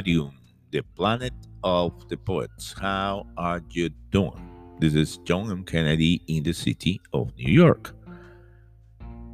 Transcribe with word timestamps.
Planetarium, 0.00 0.32
the 0.70 0.80
planet 0.96 1.34
of 1.62 2.08
the 2.08 2.16
poets. 2.16 2.74
How 2.80 3.26
are 3.36 3.60
you 3.70 3.90
doing? 4.10 4.48
This 4.78 4.94
is 4.94 5.18
John 5.24 5.50
M. 5.50 5.62
Kennedy 5.62 6.22
in 6.26 6.42
the 6.42 6.54
city 6.54 7.02
of 7.12 7.36
New 7.36 7.52
York. 7.52 7.94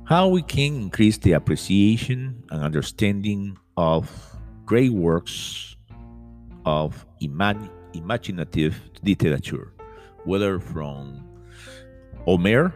How 0.06 0.26
we 0.26 0.42
can 0.42 0.74
increase 0.74 1.18
the 1.18 1.32
appreciation 1.32 2.42
and 2.50 2.64
understanding 2.64 3.56
of 3.76 4.10
great 4.64 4.92
works 4.92 5.76
of 6.64 7.06
imag- 7.22 7.70
imaginative 7.94 8.74
literature, 9.04 9.72
whether 10.24 10.58
from 10.58 11.24
Homer 12.24 12.74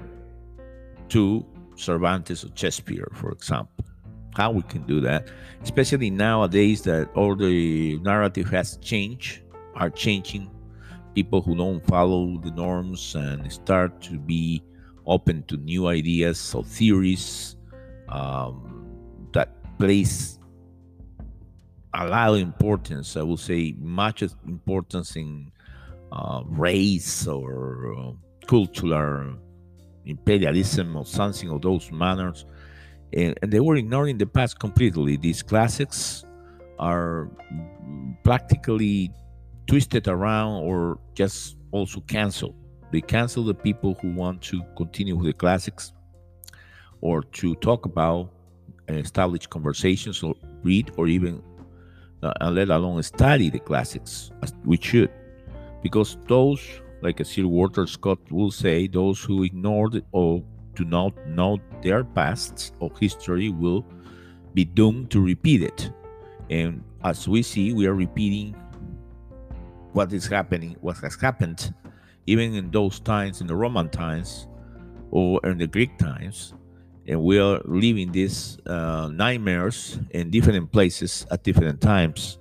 to 1.08 1.44
Cervantes 1.74 2.44
or 2.44 2.50
Shakespeare, 2.54 3.08
for 3.14 3.32
example 3.32 3.79
how 4.34 4.50
we 4.50 4.62
can 4.62 4.82
do 4.82 5.00
that, 5.00 5.28
especially 5.62 6.10
nowadays 6.10 6.82
that 6.82 7.10
all 7.14 7.34
the 7.34 7.98
narrative 7.98 8.48
has 8.50 8.76
changed, 8.78 9.42
are 9.74 9.90
changing. 9.90 10.50
People 11.14 11.42
who 11.42 11.56
don't 11.56 11.84
follow 11.86 12.38
the 12.38 12.52
norms 12.52 13.14
and 13.16 13.50
start 13.52 14.00
to 14.02 14.18
be 14.18 14.62
open 15.06 15.42
to 15.44 15.56
new 15.56 15.88
ideas 15.88 16.54
or 16.54 16.62
theories 16.62 17.56
um, 18.08 18.86
that 19.32 19.50
place 19.78 20.38
a 21.94 22.06
lot 22.06 22.30
of 22.30 22.38
importance, 22.38 23.16
I 23.16 23.22
would 23.22 23.40
say, 23.40 23.74
much 23.78 24.22
importance 24.22 25.16
in 25.16 25.50
uh, 26.12 26.42
race 26.46 27.26
or 27.26 27.94
uh, 27.96 28.12
cultural 28.46 29.36
imperialism 30.04 30.96
or 30.96 31.04
something 31.04 31.50
of 31.50 31.62
those 31.62 31.90
manners 31.90 32.46
and, 33.12 33.38
and 33.42 33.52
they 33.52 33.60
were 33.60 33.76
ignoring 33.76 34.18
the 34.18 34.26
past 34.26 34.58
completely. 34.58 35.16
These 35.16 35.42
classics 35.42 36.24
are 36.78 37.30
practically 38.24 39.12
twisted 39.66 40.08
around 40.08 40.62
or 40.62 40.98
just 41.14 41.56
also 41.72 42.00
canceled. 42.00 42.54
They 42.92 43.00
cancel 43.00 43.44
the 43.44 43.54
people 43.54 43.94
who 44.00 44.12
want 44.12 44.42
to 44.42 44.62
continue 44.76 45.16
with 45.16 45.26
the 45.26 45.32
classics 45.32 45.92
or 47.00 47.22
to 47.22 47.54
talk 47.56 47.86
about 47.86 48.30
and 48.88 48.98
establish 48.98 49.46
conversations 49.46 50.22
or 50.22 50.34
read 50.62 50.90
or 50.96 51.06
even 51.06 51.42
uh, 52.22 52.32
and 52.40 52.54
let 52.54 52.68
alone 52.68 53.02
study 53.02 53.48
the 53.48 53.58
classics 53.58 54.30
as 54.42 54.52
we 54.64 54.76
should 54.76 55.10
because 55.82 56.18
those 56.26 56.60
like 57.00 57.20
a 57.20 57.24
sir 57.24 57.46
walter 57.46 57.86
scott 57.86 58.18
will 58.30 58.50
say 58.50 58.86
those 58.86 59.22
who 59.22 59.44
ignored 59.44 60.04
or 60.12 60.42
do 60.74 60.84
not 60.84 61.14
know 61.26 61.56
their 61.82 62.04
past 62.04 62.74
or 62.80 62.90
history 63.00 63.48
will 63.48 63.84
be 64.54 64.64
doomed 64.64 65.10
to 65.10 65.20
repeat 65.20 65.62
it. 65.62 65.90
And 66.50 66.82
as 67.04 67.28
we 67.28 67.42
see, 67.42 67.72
we 67.72 67.86
are 67.86 67.94
repeating 67.94 68.54
what 69.92 70.12
is 70.12 70.26
happening, 70.26 70.76
what 70.80 70.96
has 70.98 71.16
happened, 71.16 71.74
even 72.26 72.54
in 72.54 72.70
those 72.70 73.00
times, 73.00 73.40
in 73.40 73.46
the 73.46 73.54
Roman 73.56 73.88
times 73.88 74.46
or 75.10 75.40
in 75.44 75.58
the 75.58 75.66
Greek 75.66 75.96
times. 75.98 76.54
And 77.06 77.22
we 77.22 77.38
are 77.38 77.60
living 77.64 78.12
these 78.12 78.58
uh, 78.66 79.08
nightmares 79.12 79.98
in 80.10 80.30
different 80.30 80.70
places 80.70 81.26
at 81.30 81.42
different 81.42 81.80
times. 81.80 82.38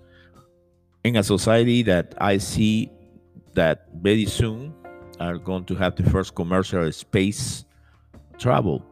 In 1.04 1.16
a 1.16 1.24
society 1.24 1.82
that 1.84 2.14
I 2.20 2.38
see 2.38 2.92
that 3.54 3.88
very 4.02 4.26
soon 4.26 4.74
are 5.20 5.38
going 5.38 5.66
to 5.66 5.76
have 5.76 5.96
the 5.96 6.04
first 6.10 6.36
commercial 6.36 6.92
space 6.92 7.66
travel. 8.38 8.86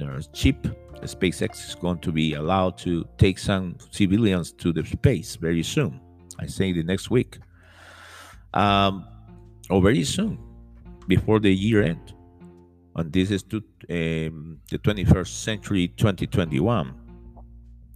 There's 0.00 0.28
cheap. 0.28 0.66
SpaceX 1.02 1.68
is 1.68 1.74
going 1.74 1.98
to 1.98 2.10
be 2.10 2.32
allowed 2.34 2.78
to 2.78 3.06
take 3.18 3.38
some 3.38 3.76
civilians 3.90 4.50
to 4.52 4.72
the 4.72 4.84
space 4.84 5.36
very 5.36 5.62
soon. 5.62 6.00
I 6.38 6.46
say 6.46 6.72
the 6.72 6.82
next 6.82 7.10
week, 7.10 7.38
um, 8.54 9.06
or 9.68 9.82
very 9.82 10.04
soon, 10.04 10.38
before 11.06 11.38
the 11.38 11.52
year 11.52 11.82
end. 11.82 12.14
And 12.96 13.12
this 13.12 13.30
is 13.30 13.42
to 13.44 13.56
um, 13.90 14.58
the 14.70 14.78
21st 14.78 15.28
century, 15.28 15.88
2021, 15.88 16.94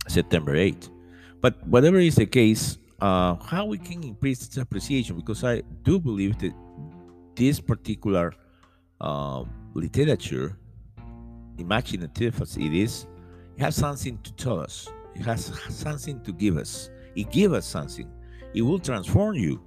September 0.06 0.54
8th. 0.54 0.90
But 1.40 1.66
whatever 1.66 1.98
is 1.98 2.16
the 2.16 2.26
case, 2.26 2.78
uh, 3.00 3.36
how 3.36 3.64
we 3.64 3.78
can 3.78 4.02
increase 4.04 4.44
its 4.44 4.58
appreciation? 4.58 5.16
Because 5.16 5.42
I 5.42 5.62
do 5.82 5.98
believe 5.98 6.38
that 6.40 6.52
this 7.34 7.60
particular 7.60 8.34
uh, 9.00 9.44
literature 9.72 10.58
imaginative 11.58 12.40
as 12.40 12.56
it 12.56 12.72
is, 12.72 13.06
it 13.56 13.62
has 13.62 13.76
something 13.76 14.18
to 14.22 14.32
tell 14.34 14.60
us. 14.60 14.88
It 15.14 15.22
has 15.22 15.52
something 15.68 16.20
to 16.22 16.32
give 16.32 16.56
us. 16.56 16.90
It 17.14 17.30
gives 17.30 17.54
us 17.54 17.66
something. 17.66 18.10
It 18.54 18.62
will 18.62 18.78
transform 18.78 19.34
you. 19.34 19.62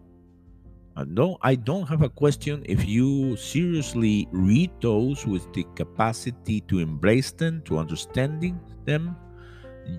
And 0.95 1.13
no, 1.13 1.37
I 1.41 1.55
don't 1.55 1.87
have 1.87 2.01
a 2.01 2.09
question 2.09 2.63
if 2.65 2.87
you 2.87 3.37
seriously 3.37 4.27
read 4.31 4.71
those 4.81 5.25
with 5.27 5.51
the 5.53 5.63
capacity 5.75 6.61
to 6.61 6.79
embrace 6.79 7.31
them, 7.31 7.61
to 7.65 7.77
understanding 7.77 8.59
them, 8.83 9.15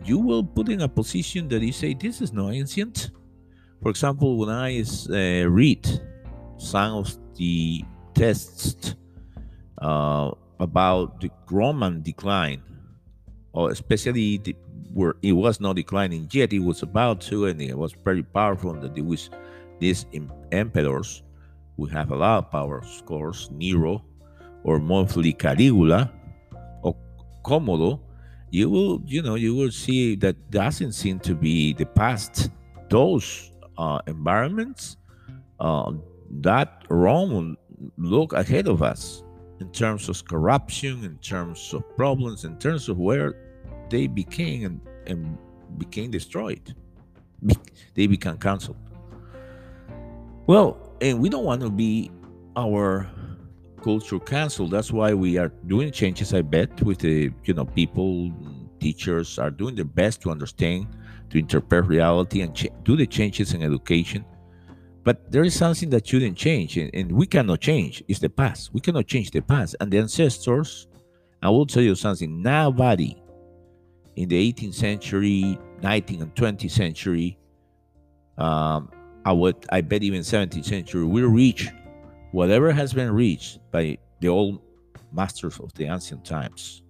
you 0.05 0.19
will 0.19 0.44
put 0.44 0.69
in 0.69 0.82
a 0.82 0.88
position 0.88 1.49
that 1.49 1.62
you 1.62 1.72
say, 1.72 1.94
this 1.94 2.20
is 2.20 2.32
not 2.32 2.53
ancient. 2.53 3.12
For 3.81 3.91
example, 3.91 4.38
when 4.38 4.50
I 4.50 4.81
uh, 4.81 5.49
read 5.49 5.88
some 6.59 6.94
of 6.94 7.16
the 7.37 7.84
texts 8.15 8.97
uh, 9.81 10.32
about 10.60 11.20
the 11.20 11.30
Roman 11.50 12.02
decline, 12.02 12.62
or 13.52 13.70
especially 13.70 14.38
the, 14.38 14.56
where 14.92 15.14
it 15.22 15.32
was 15.32 15.60
not 15.60 15.76
declining 15.76 16.28
yet, 16.30 16.52
it 16.52 16.60
was 16.60 16.82
about 16.82 17.20
to, 17.22 17.46
and 17.46 17.60
it 17.60 17.76
was 17.76 17.94
very 18.04 18.22
powerful. 18.22 18.72
That 18.74 18.94
there 18.94 19.04
was 19.04 19.30
these 19.78 20.06
emperors 20.52 21.22
we 21.78 21.88
have 21.91 22.10
a 22.10 22.16
lot 22.16 22.38
of 22.38 22.50
power, 22.50 22.78
of 22.78 23.06
course, 23.06 23.48
Nero, 23.52 24.04
or 24.64 24.80
mostly 24.80 25.32
Caligula, 25.32 26.12
or 26.82 26.96
Commodus. 27.44 28.00
You 28.50 28.69
will, 28.69 29.00
you 29.06 29.22
know, 29.22 29.36
you 29.36 29.54
will 29.54 29.70
see 29.70 30.16
that 30.16 30.50
doesn't 30.50 30.92
seem 30.92 31.20
to 31.20 31.34
be 31.34 31.72
the 31.72 31.86
past. 31.86 32.50
Those 32.90 33.52
uh, 33.78 34.00
environments, 34.08 34.96
uh, 35.60 35.92
that 36.40 36.82
Rome 36.88 37.56
look 37.96 38.32
ahead 38.32 38.66
of 38.66 38.82
us 38.82 39.22
in 39.60 39.70
terms 39.70 40.08
of 40.08 40.24
corruption, 40.24 41.04
in 41.04 41.19
terms 41.19 41.72
of 41.74 41.82
problems, 41.96 42.44
in 42.44 42.58
terms 42.58 42.88
of 42.88 42.98
where 42.98 43.34
they 43.91 44.06
became 44.06 44.64
and, 44.64 44.80
and 45.06 45.38
became 45.78 46.10
destroyed. 46.10 46.74
Be, 47.44 47.56
they 47.94 48.06
become 48.06 48.38
canceled. 48.38 48.76
Well, 50.46 50.78
and 51.00 51.20
we 51.20 51.28
don't 51.28 51.44
want 51.44 51.60
to 51.62 51.70
be 51.70 52.10
our 52.56 53.08
culture 53.82 54.19
canceled. 54.19 54.70
That's 54.70 54.92
why 54.92 55.14
we 55.14 55.38
are 55.38 55.48
doing 55.66 55.90
changes, 55.92 56.34
I 56.34 56.42
bet, 56.42 56.82
with 56.82 56.98
the 56.98 57.30
you 57.44 57.54
know 57.54 57.64
people, 57.64 58.32
teachers 58.80 59.38
are 59.38 59.50
doing 59.50 59.75
their 59.75 59.84
best 59.84 60.22
to 60.22 60.30
understand, 60.30 60.86
to 61.30 61.38
interpret 61.38 61.86
reality 61.86 62.40
and 62.40 62.54
ch- 62.54 62.69
do 62.82 62.96
the 62.96 63.06
changes 63.06 63.54
in 63.54 63.62
education 63.62 64.25
but 65.08 65.32
there 65.32 65.42
is 65.42 65.54
something 65.54 65.88
that 65.88 66.06
shouldn't 66.06 66.36
change, 66.36 66.76
and, 66.76 66.91
and 66.92 67.10
we 67.10 67.26
cannot 67.26 67.62
change. 67.62 68.04
It's 68.08 68.20
the 68.20 68.28
past. 68.28 68.74
We 68.74 68.80
cannot 68.82 69.06
change 69.06 69.31
the 69.31 69.40
past. 69.40 69.75
And 69.81 69.90
the 69.90 69.96
ancestors, 69.96 70.87
I 71.40 71.49
will 71.49 71.64
tell 71.64 71.82
you 71.82 71.94
something. 71.94 72.43
Nobody 72.43 73.16
in 74.16 74.28
the 74.28 74.52
18th 74.52 74.75
century, 74.75 75.58
19th 75.81 76.20
and 76.20 76.34
20th 76.34 76.70
century, 76.70 77.38
um, 78.37 78.90
I 79.25 79.32
would, 79.32 79.56
I 79.70 79.81
bet 79.81 80.02
even 80.02 80.20
17th 80.20 80.66
century, 80.66 81.06
will 81.06 81.31
reach 81.31 81.69
whatever 82.32 82.70
has 82.70 82.93
been 82.93 83.11
reached 83.11 83.61
by 83.70 83.96
the 84.20 84.28
old 84.28 84.61
masters 85.11 85.58
of 85.58 85.72
the 85.72 85.87
ancient 85.87 86.22
times. 86.26 86.82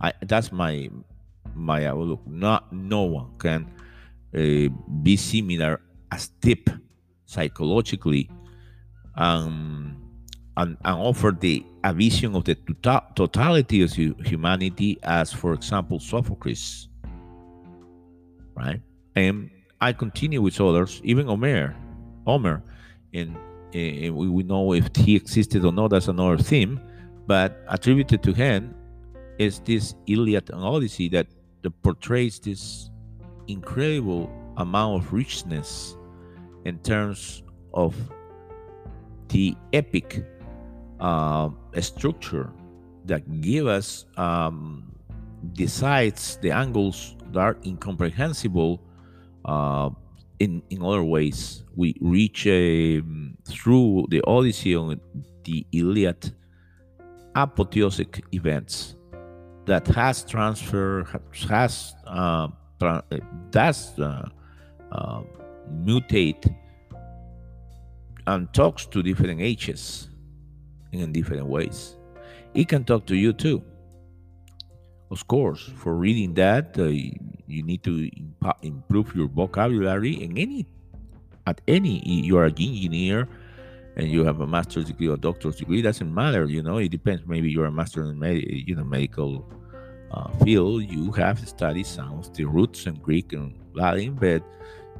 I, 0.00 0.14
that's 0.22 0.50
my 0.52 0.88
my 1.54 1.84
outlook. 1.84 2.26
Not 2.26 2.72
no 2.72 3.02
one 3.02 3.36
can 3.36 3.70
uh, 4.34 4.72
be 5.02 5.18
similar 5.18 5.82
as 6.10 6.28
deep 6.40 6.70
psychologically 7.28 8.30
um, 9.16 9.96
and, 10.56 10.78
and 10.84 10.96
offer 10.96 11.30
the 11.30 11.64
a 11.84 11.92
vision 11.92 12.34
of 12.34 12.44
the 12.44 12.54
tota-, 12.54 13.14
totality 13.14 13.82
of 13.82 13.92
humanity 13.92 14.98
as 15.02 15.32
for 15.32 15.52
example 15.52 16.00
sophocles 16.00 16.88
right? 18.56 18.80
And 19.14 19.50
i 19.80 19.92
continue 19.92 20.40
with 20.40 20.60
others 20.60 21.00
even 21.04 21.26
homer 21.26 21.76
homer 22.26 22.62
and, 23.12 23.36
and 23.74 24.16
we, 24.16 24.28
we 24.28 24.42
know 24.42 24.72
if 24.72 24.88
he 24.96 25.14
existed 25.14 25.64
or 25.64 25.72
not 25.72 25.88
that's 25.90 26.08
another 26.08 26.38
theme 26.38 26.80
but 27.26 27.62
attributed 27.68 28.22
to 28.22 28.32
him 28.32 28.74
is 29.38 29.60
this 29.60 29.94
iliad 30.06 30.48
and 30.50 30.64
odyssey 30.64 31.08
that, 31.10 31.26
that 31.62 31.70
portrays 31.82 32.38
this 32.40 32.90
incredible 33.48 34.32
amount 34.56 35.02
of 35.02 35.12
richness 35.12 35.97
in 36.68 36.78
terms 36.80 37.42
of 37.72 37.94
the 39.28 39.56
epic 39.72 40.24
uh, 41.00 41.48
structure 41.80 42.52
that 43.06 43.40
give 43.40 43.66
us 43.66 44.04
um, 44.16 44.94
the 45.54 45.66
sides, 45.66 46.38
the 46.42 46.50
angles 46.50 47.16
that 47.32 47.40
are 47.40 47.56
incomprehensible 47.64 48.82
uh, 49.44 49.90
in 50.38 50.62
in 50.70 50.82
other 50.82 51.02
ways. 51.02 51.64
We 51.76 51.94
reach 52.00 52.46
a, 52.46 53.00
through 53.44 54.06
the 54.10 54.22
Odyssey 54.26 54.74
and 54.74 55.00
the 55.44 55.66
Iliad 55.72 56.34
apotheosic 57.34 58.22
events 58.32 58.96
that 59.66 59.86
has 59.86 60.24
transfer 60.24 61.06
has 61.48 61.94
uh, 62.06 62.48
does 63.50 63.98
uh, 63.98 64.28
uh, 64.92 65.22
mutate 65.72 66.54
and 68.26 68.52
talks 68.52 68.86
to 68.86 69.02
different 69.02 69.40
ages 69.40 70.10
in 70.92 71.12
different 71.12 71.46
ways. 71.46 71.96
It 72.54 72.68
can 72.68 72.84
talk 72.84 73.06
to 73.06 73.16
you 73.16 73.32
too. 73.32 73.62
Of 75.10 75.26
course, 75.26 75.70
for 75.76 75.94
reading 75.94 76.34
that, 76.34 76.78
uh, 76.78 76.84
you 77.48 77.62
need 77.62 77.82
to 77.84 78.08
imp- 78.08 78.58
improve 78.62 79.14
your 79.14 79.28
vocabulary 79.28 80.22
in 80.22 80.36
any 80.36 80.66
at 81.46 81.60
any 81.66 82.06
you 82.06 82.36
are 82.36 82.44
an 82.44 82.54
engineer 82.58 83.26
and 83.96 84.06
you 84.08 84.22
have 84.22 84.40
a 84.40 84.46
master's 84.46 84.84
degree 84.84 85.08
or 85.08 85.16
doctor's 85.16 85.56
degree 85.56 85.80
doesn't 85.80 86.12
matter 86.14 86.44
you 86.44 86.62
know 86.62 86.76
it 86.76 86.90
depends 86.90 87.26
maybe 87.26 87.50
you're 87.50 87.64
a 87.64 87.72
master 87.72 88.02
in 88.04 88.18
med- 88.18 88.44
you 88.44 88.74
know 88.74 88.84
medical 88.84 89.48
uh, 90.12 90.28
field 90.44 90.82
you 90.82 91.10
have 91.12 91.38
studied 91.48 91.86
some 91.86 92.22
the 92.34 92.44
roots 92.44 92.86
in 92.86 92.94
greek 92.96 93.32
and 93.32 93.58
latin 93.74 94.14
but 94.14 94.42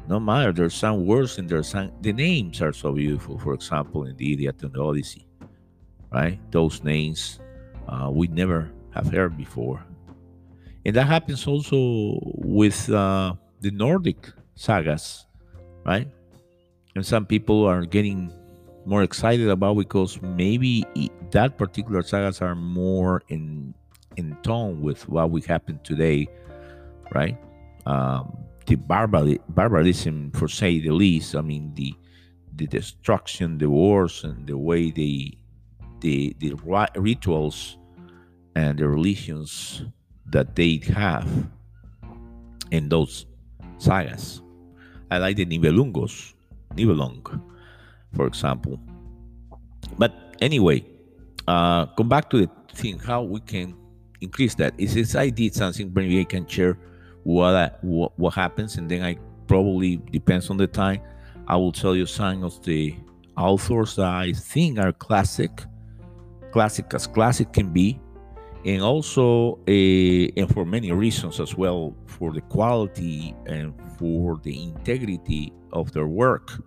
no 0.09 0.19
matter 0.19 0.53
there's 0.53 0.75
some 0.75 1.07
words 1.07 1.39
and 1.39 1.49
there's 1.49 1.69
some 1.69 1.93
the 2.01 2.13
names 2.13 2.61
are 2.63 2.73
so 2.73 2.93
beautiful 2.93 3.39
for 3.39 3.55
example 3.55 4.05
in 4.05 4.17
the 4.17 4.33
iliad 4.33 4.63
and 4.63 4.73
the 4.73 4.81
odyssey 4.81 5.27
right 6.13 6.39
those 6.51 6.83
names 6.83 7.41
uh, 7.89 8.11
we 8.11 8.27
never 8.29 8.71
have 8.91 9.11
heard 9.13 9.37
before 9.37 9.85
and 10.89 10.97
that 10.97 11.05
happens 11.05 11.47
also 11.47 12.19
with 12.23 12.89
uh, 12.91 13.35
the 13.61 13.71
Nordic 13.71 14.33
sagas, 14.55 15.27
right? 15.85 16.09
And 16.95 17.05
some 17.05 17.27
people 17.27 17.67
are 17.67 17.85
getting 17.85 18.33
more 18.87 19.03
excited 19.03 19.51
about 19.51 19.77
because 19.77 20.21
maybe 20.23 20.87
that 21.31 21.59
particular 21.59 22.03
sagas 22.03 22.41
are 22.41 22.55
more 22.55 23.23
in 23.29 23.75
in 24.17 24.35
tone 24.43 24.81
with 24.81 25.07
what 25.11 25.31
we 25.31 25.43
happen 25.43 25.79
today, 25.85 26.27
right? 27.15 27.37
Um, 27.85 28.48
the 28.69 28.77
barbar- 28.77 29.41
barbarism, 29.49 30.31
for 30.33 30.47
say 30.47 30.79
the 30.79 30.93
least. 30.93 31.35
I 31.35 31.41
mean 31.41 31.73
the 31.75 31.95
the 32.55 32.67
destruction, 32.67 33.57
the 33.57 33.71
wars, 33.71 34.25
and 34.25 34.47
the 34.47 34.59
way 34.59 34.91
they 34.91 35.39
the 36.01 36.37
the 36.39 36.53
rituals 36.97 37.79
and 38.55 38.79
the 38.79 38.87
religions 38.87 39.83
that 40.27 40.55
they 40.55 40.81
have 40.93 41.27
in 42.71 42.89
those 42.89 43.25
sagas. 43.79 44.43
I 45.11 45.17
like 45.17 45.37
the 45.37 45.47
Nibelungos, 45.47 46.35
Nibelung, 46.77 47.25
for 48.13 48.27
example. 48.27 48.79
But 49.97 50.13
anyway, 50.43 50.85
uh, 51.47 51.87
come 51.97 52.09
back 52.09 52.29
to 52.31 52.45
the 52.45 52.51
thing 52.75 52.99
how 52.99 53.23
we 53.23 53.41
can 53.41 53.75
increase 54.21 54.55
that. 54.57 54.75
Is 54.77 54.95
this 54.95 55.15
I 55.15 55.31
did 55.31 55.55
something, 55.55 55.91
maybe 55.95 56.21
I 56.21 56.25
can 56.25 56.47
share 56.47 56.77
what, 57.29 57.55
I, 57.55 57.71
what 57.83 58.19
what 58.19 58.35
happens, 58.35 58.79
and 58.79 58.91
then 58.91 59.03
I 59.03 59.19
probably 59.47 59.97
depends 60.11 60.49
on 60.49 60.57
the 60.57 60.67
time. 60.67 61.01
I 61.47 61.57
will 61.57 61.73
tell 61.73 61.95
you 61.95 62.07
some 62.07 62.43
of 62.43 62.63
the 62.65 62.97
authors 63.37 63.97
that 63.97 64.07
I 64.07 64.33
think 64.33 64.79
are 64.79 64.93
classic, 64.93 65.63
classic 66.53 66.93
as 66.95 67.07
classic 67.07 67.53
can 67.53 67.71
be, 67.71 68.01
and 68.65 68.83
also 68.83 69.59
uh, 69.69 70.41
and 70.41 70.49
for 70.53 70.65
many 70.65 70.91
reasons 70.91 71.39
as 71.39 71.55
well 71.55 71.95
for 72.07 72.33
the 72.33 72.41
quality 72.41 73.35
and 73.47 73.75
for 73.99 74.39
the 74.43 74.63
integrity 74.63 75.53
of 75.73 75.93
their 75.93 76.07
work 76.07 76.63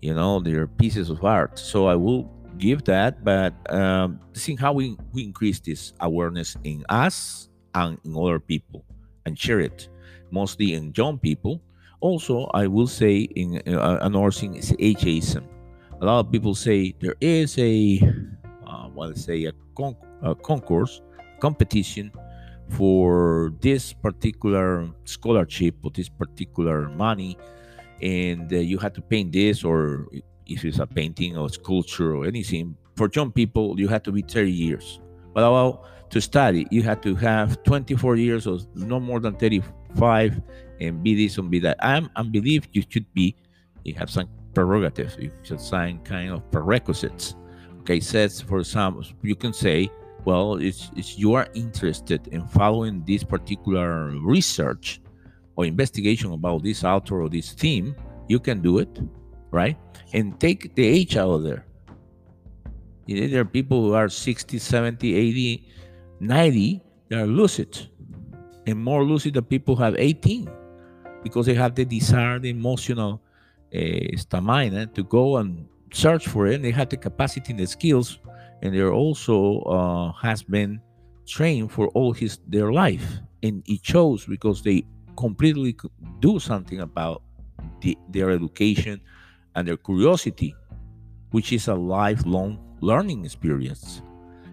you 0.00 0.14
know 0.14 0.40
their 0.40 0.66
pieces 0.66 1.10
of 1.10 1.22
art 1.24 1.58
so 1.58 1.86
i 1.86 1.94
will 1.94 2.30
give 2.58 2.84
that 2.84 3.24
but 3.24 3.52
um, 3.72 4.20
seeing 4.32 4.58
how 4.58 4.72
we, 4.72 4.96
we 5.12 5.24
increase 5.24 5.58
this 5.60 5.92
awareness 6.00 6.56
in 6.64 6.84
us 6.88 7.48
and 7.74 7.98
in 8.04 8.16
other 8.16 8.38
people 8.38 8.84
and 9.26 9.38
share 9.38 9.60
it 9.60 9.88
mostly 10.30 10.74
in 10.74 10.92
young 10.96 11.18
people. 11.18 11.60
Also 12.00 12.50
i 12.52 12.66
will 12.66 12.88
say 12.88 13.28
in 13.36 13.62
uh, 13.68 13.98
another 14.02 14.32
thing 14.32 14.56
is 14.56 14.72
ageism 14.72 15.44
a 16.00 16.04
lot 16.04 16.18
of 16.18 16.32
people 16.32 16.52
say 16.52 16.92
there 17.00 17.14
is 17.20 17.56
a 17.58 18.00
uh, 18.66 18.88
what 18.88 19.10
I 19.10 19.14
say 19.14 19.44
a 19.44 19.52
con- 19.76 19.96
uh, 20.22 20.34
concourse 20.34 21.00
competition 21.40 22.10
for 22.70 23.52
this 23.60 23.92
particular 23.92 24.88
scholarship 25.04 25.76
or 25.82 25.92
this 25.92 26.08
particular 26.08 26.88
money 26.88 27.38
and 28.02 28.52
uh, 28.52 28.56
you 28.56 28.78
had 28.78 28.94
to 28.94 29.02
paint 29.02 29.32
this 29.32 29.62
or 29.62 30.08
if 30.46 30.64
it's 30.64 30.80
a 30.80 30.86
painting 30.86 31.36
or 31.36 31.48
sculpture 31.48 32.16
or 32.16 32.26
anything. 32.26 32.76
For 32.96 33.08
young 33.14 33.30
people 33.30 33.78
you 33.78 33.86
had 33.86 34.02
to 34.04 34.12
be 34.12 34.22
30 34.22 34.50
years. 34.50 35.00
But 35.32 35.44
about 35.44 35.84
to 36.12 36.20
study 36.20 36.66
you 36.70 36.82
had 36.82 37.02
to 37.02 37.14
have 37.16 37.62
24 37.64 38.16
years 38.16 38.46
or 38.46 38.58
no 38.74 39.00
more 39.00 39.18
than 39.18 39.34
35 39.34 40.40
and 40.80 41.02
be 41.02 41.14
this 41.14 41.38
and 41.38 41.50
be 41.50 41.58
that. 41.58 41.76
I'm 41.80 42.08
i 42.16 42.22
believe 42.22 42.68
you 42.72 42.82
should 42.88 43.12
be 43.14 43.34
you 43.84 43.94
have 43.94 44.10
some 44.10 44.28
prerogatives 44.54 45.16
you 45.18 45.32
should 45.42 45.60
sign 45.60 45.98
kind 46.04 46.30
of 46.30 46.48
prerequisites. 46.50 47.34
Okay 47.80 47.98
says 47.98 48.40
for 48.40 48.60
example 48.60 49.04
you 49.22 49.34
can 49.34 49.52
say 49.52 49.90
well 50.24 50.54
it's, 50.56 50.90
it's 50.96 51.18
you 51.18 51.34
are 51.34 51.48
interested 51.54 52.28
in 52.28 52.46
following 52.46 53.02
this 53.04 53.24
particular 53.24 54.10
research 54.20 55.00
or 55.56 55.64
investigation 55.64 56.32
about 56.32 56.62
this 56.62 56.84
author 56.84 57.22
or 57.22 57.28
this 57.28 57.52
theme 57.52 57.96
you 58.28 58.38
can 58.38 58.60
do 58.60 58.78
it 58.78 59.00
right? 59.52 59.76
And 60.12 60.38
take 60.40 60.74
the 60.74 60.84
age 60.84 61.16
out 61.16 61.30
of 61.30 61.42
there. 61.44 61.64
You 63.06 63.20
know, 63.20 63.28
there 63.28 63.40
are 63.42 63.44
people 63.44 63.82
who 63.82 63.94
are 63.94 64.08
60 64.08 64.58
70 64.58 65.14
80 65.14 65.68
90 66.22 66.80
they 67.08 67.16
are 67.16 67.26
lucid 67.26 67.88
and 68.66 68.78
more 68.78 69.04
lucid 69.04 69.34
than 69.34 69.44
people 69.44 69.76
have 69.76 69.96
18 69.98 70.48
because 71.22 71.46
they 71.46 71.54
have 71.54 71.74
the 71.74 71.84
desire 71.84 72.38
the 72.38 72.50
emotional 72.50 73.20
uh, 73.74 74.16
stamina 74.16 74.86
to 74.86 75.02
go 75.02 75.38
and 75.38 75.66
search 75.92 76.28
for 76.28 76.46
it. 76.46 76.54
And 76.56 76.64
they 76.64 76.70
have 76.70 76.88
the 76.88 76.96
capacity 76.96 77.52
and 77.52 77.60
the 77.60 77.66
skills 77.66 78.18
and 78.62 78.74
they're 78.74 78.92
also 78.92 79.60
uh, 79.62 80.12
has 80.12 80.42
been 80.42 80.80
trained 81.26 81.72
for 81.72 81.88
all 81.88 82.12
his 82.12 82.38
their 82.46 82.72
life. 82.72 83.18
And 83.42 83.62
he 83.66 83.78
chose 83.78 84.24
because 84.24 84.62
they 84.62 84.84
completely 85.16 85.76
do 86.20 86.38
something 86.38 86.80
about 86.80 87.22
the, 87.80 87.98
their 88.08 88.30
education 88.30 89.00
and 89.54 89.66
their 89.68 89.76
curiosity 89.76 90.54
which 91.32 91.52
is 91.52 91.68
a 91.68 91.74
lifelong 91.74 92.58
learning 92.80 93.24
experience 93.24 94.02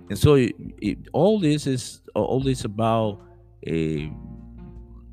and 0.10 0.18
so 0.18 0.34
it, 0.34 0.56
it, 0.82 0.98
all 1.14 1.40
this 1.40 1.68
is 1.68 2.02
all 2.16 2.42
this 2.42 2.66
about 2.66 3.22
uh, 3.68 3.72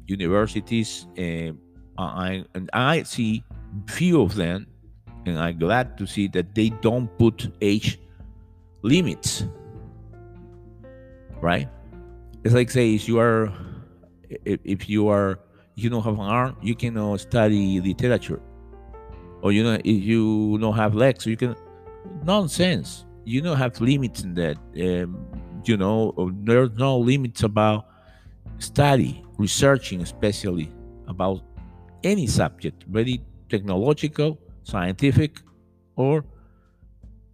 universities 0.06 1.06
and 1.16 1.58
I, 1.98 2.44
and 2.54 2.70
I 2.72 3.02
see 3.02 3.42
few 3.88 4.22
of 4.22 4.34
them 4.34 4.66
and 5.26 5.38
I'm 5.38 5.58
glad 5.58 5.98
to 5.98 6.06
see 6.06 6.28
that 6.28 6.54
they 6.54 6.70
don't 6.70 7.08
put 7.18 7.50
age 7.60 7.98
limits, 8.82 9.44
right? 11.40 11.68
It's 12.44 12.54
like 12.54 12.70
say 12.70 12.94
if 12.94 13.08
you 13.08 13.18
are 13.18 13.52
if, 14.44 14.60
if 14.64 14.88
you 14.88 15.08
are 15.08 15.40
you 15.74 15.90
don't 15.90 16.02
have 16.02 16.14
an 16.14 16.20
arm, 16.20 16.56
you 16.62 16.74
can 16.74 16.96
uh, 16.96 17.16
study 17.18 17.80
literature, 17.80 18.40
or 19.42 19.52
you 19.52 19.62
know 19.62 19.74
if 19.74 20.02
you 20.02 20.56
don't 20.58 20.76
have 20.76 20.94
legs, 20.94 21.26
you 21.26 21.36
can 21.36 21.54
nonsense. 22.24 23.04
You 23.26 23.42
don't 23.42 23.58
have 23.58 23.80
limits 23.80 24.22
in 24.22 24.34
that. 24.34 24.56
Um, 24.80 25.26
you 25.64 25.76
know, 25.76 26.14
there's 26.44 26.70
no 26.78 26.96
limits 26.98 27.42
about 27.42 27.88
study, 28.58 29.24
researching, 29.36 30.00
especially 30.00 30.72
about 31.08 31.42
any 32.04 32.28
subject, 32.28 32.84
very 32.88 33.20
technological, 33.48 34.38
scientific, 34.62 35.40
or 35.96 36.24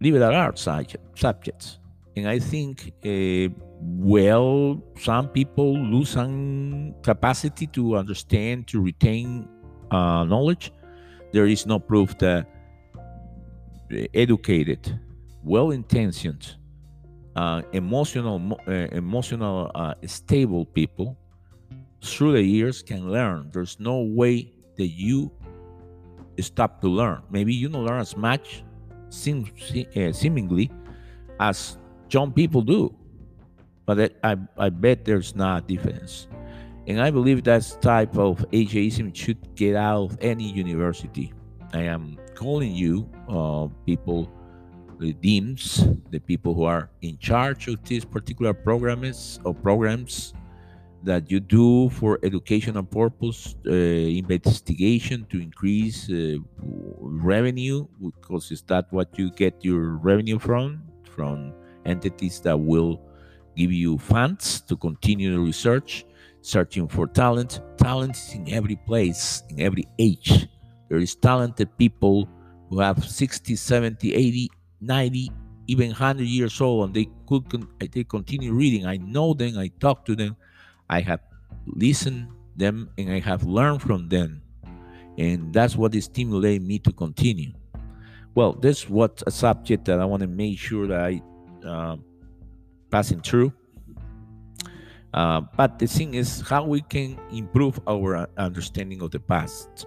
liberal 0.01 0.33
arts 0.33 0.67
subjects. 1.15 1.79
And 2.15 2.27
I 2.27 2.39
think, 2.39 2.91
uh, 3.05 3.53
well, 3.79 4.81
some 4.99 5.27
people 5.29 5.77
lose 5.77 6.09
some 6.09 6.95
capacity 7.03 7.67
to 7.67 7.97
understand, 7.97 8.67
to 8.69 8.81
retain 8.81 9.47
uh, 9.91 10.23
knowledge. 10.23 10.71
There 11.31 11.45
is 11.45 11.65
no 11.65 11.77
proof 11.79 12.17
that 12.17 12.47
educated, 14.13 14.99
well-intentioned, 15.43 16.55
uh, 17.35 17.61
emotional, 17.73 18.59
uh, 18.67 18.71
emotional, 18.71 19.71
uh, 19.75 19.93
stable 20.05 20.65
people 20.65 21.17
through 22.01 22.33
the 22.33 22.41
years 22.41 22.81
can 22.81 23.11
learn. 23.11 23.49
There's 23.51 23.79
no 23.79 24.01
way 24.01 24.51
that 24.77 24.87
you 24.87 25.31
stop 26.39 26.81
to 26.81 26.87
learn. 26.87 27.23
Maybe 27.29 27.53
you 27.53 27.69
don't 27.69 27.85
learn 27.85 28.01
as 28.01 28.15
much 28.17 28.63
seem, 29.09 29.49
uh, 29.95 30.11
seemingly 30.11 30.71
as 31.39 31.77
young 32.09 32.31
people 32.31 32.61
do. 32.61 32.95
But 33.85 34.13
I, 34.23 34.37
I 34.57 34.69
bet 34.69 35.05
there's 35.05 35.35
not 35.35 35.63
a 35.63 35.67
difference. 35.67 36.27
And 36.87 37.01
I 37.01 37.11
believe 37.11 37.43
that 37.43 37.77
type 37.81 38.17
of 38.17 38.45
ageism 38.51 39.15
should 39.15 39.55
get 39.55 39.75
out 39.75 40.03
of 40.03 40.17
any 40.21 40.51
university. 40.51 41.33
I 41.73 41.83
am 41.83 42.17
calling 42.35 42.73
you, 42.73 43.09
uh, 43.29 43.67
people, 43.85 44.31
deans, 45.11 45.85
the 46.11 46.19
people 46.19 46.53
who 46.53 46.63
are 46.63 46.89
in 47.01 47.17
charge 47.17 47.67
of 47.67 47.83
these 47.83 48.05
particular 48.05 48.53
programs 48.53 49.39
or 49.43 49.53
programs 49.53 50.33
that 51.03 51.29
you 51.29 51.39
do 51.39 51.89
for 51.89 52.19
educational 52.23 52.83
purpose, 52.83 53.55
uh, 53.67 53.71
investigation 53.71 55.25
to 55.29 55.41
increase 55.41 56.09
uh, 56.09 56.37
revenue, 56.59 57.85
because 58.01 58.51
is 58.51 58.61
that 58.63 58.85
what 58.91 59.09
you 59.19 59.29
get 59.31 59.65
your 59.65 59.97
revenue 59.97 60.39
from? 60.39 60.81
From 61.03 61.53
entities 61.85 62.39
that 62.41 62.57
will 62.57 63.01
give 63.55 63.71
you 63.71 63.97
funds 63.97 64.61
to 64.61 64.75
continue 64.75 65.33
the 65.33 65.39
research, 65.39 66.05
searching 66.41 66.87
for 66.87 67.07
talent. 67.07 67.61
Talent 67.77 68.15
is 68.15 68.33
in 68.33 68.49
every 68.53 68.77
place, 68.87 69.43
in 69.49 69.59
every 69.59 69.85
age. 69.99 70.47
There 70.89 70.99
is 70.99 71.15
talented 71.15 71.75
people 71.77 72.27
who 72.69 72.79
have 72.79 73.03
60, 73.03 73.55
70, 73.55 74.13
80, 74.13 74.49
90, 74.85 75.31
even 75.67 75.87
100 75.87 76.23
years 76.23 76.59
old, 76.61 76.85
and 76.85 76.93
they 76.93 77.07
could 77.27 77.49
con- 77.49 77.67
they 77.79 78.03
continue 78.03 78.53
reading. 78.53 78.85
I 78.85 78.97
know 78.97 79.33
them, 79.33 79.57
I 79.57 79.69
talk 79.79 80.05
to 80.05 80.15
them, 80.15 80.35
I 80.89 81.01
have 81.01 81.21
listened 81.65 82.27
them, 82.55 82.89
and 82.97 83.11
I 83.11 83.19
have 83.19 83.43
learned 83.43 83.81
from 83.81 84.09
them, 84.09 84.41
and 85.17 85.53
that's 85.53 85.75
what 85.75 85.93
stimulated 85.95 86.61
me 86.61 86.79
to 86.79 86.91
continue. 86.91 87.53
Well, 88.35 88.53
this 88.53 88.89
what 88.89 89.21
a 89.27 89.31
subject 89.31 89.85
that 89.85 89.99
I 89.99 90.05
want 90.05 90.21
to 90.21 90.27
make 90.27 90.57
sure 90.57 90.87
that 90.87 90.99
I 90.99 91.21
uh, 91.65 91.97
passing 92.89 93.21
through. 93.21 93.53
Uh, 95.13 95.41
but 95.55 95.77
the 95.77 95.85
thing 95.85 96.15
is 96.15 96.41
how 96.41 96.65
we 96.65 96.81
can 96.81 97.19
improve 97.31 97.79
our 97.87 98.27
understanding 98.37 99.01
of 99.01 99.11
the 99.11 99.19
past 99.19 99.85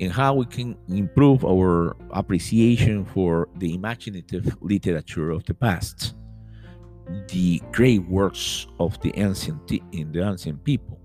and 0.00 0.12
how 0.12 0.34
we 0.34 0.44
can 0.44 0.76
improve 0.88 1.44
our 1.44 1.96
appreciation 2.10 3.04
for 3.04 3.48
the 3.56 3.74
imaginative 3.74 4.56
literature 4.60 5.30
of 5.30 5.44
the 5.44 5.54
past, 5.54 6.14
the 7.28 7.62
great 7.72 8.04
works 8.08 8.66
of 8.80 9.00
the 9.02 9.12
ancient 9.16 9.70
in 9.92 10.12
the 10.12 10.26
ancient 10.26 10.62
people. 10.64 11.00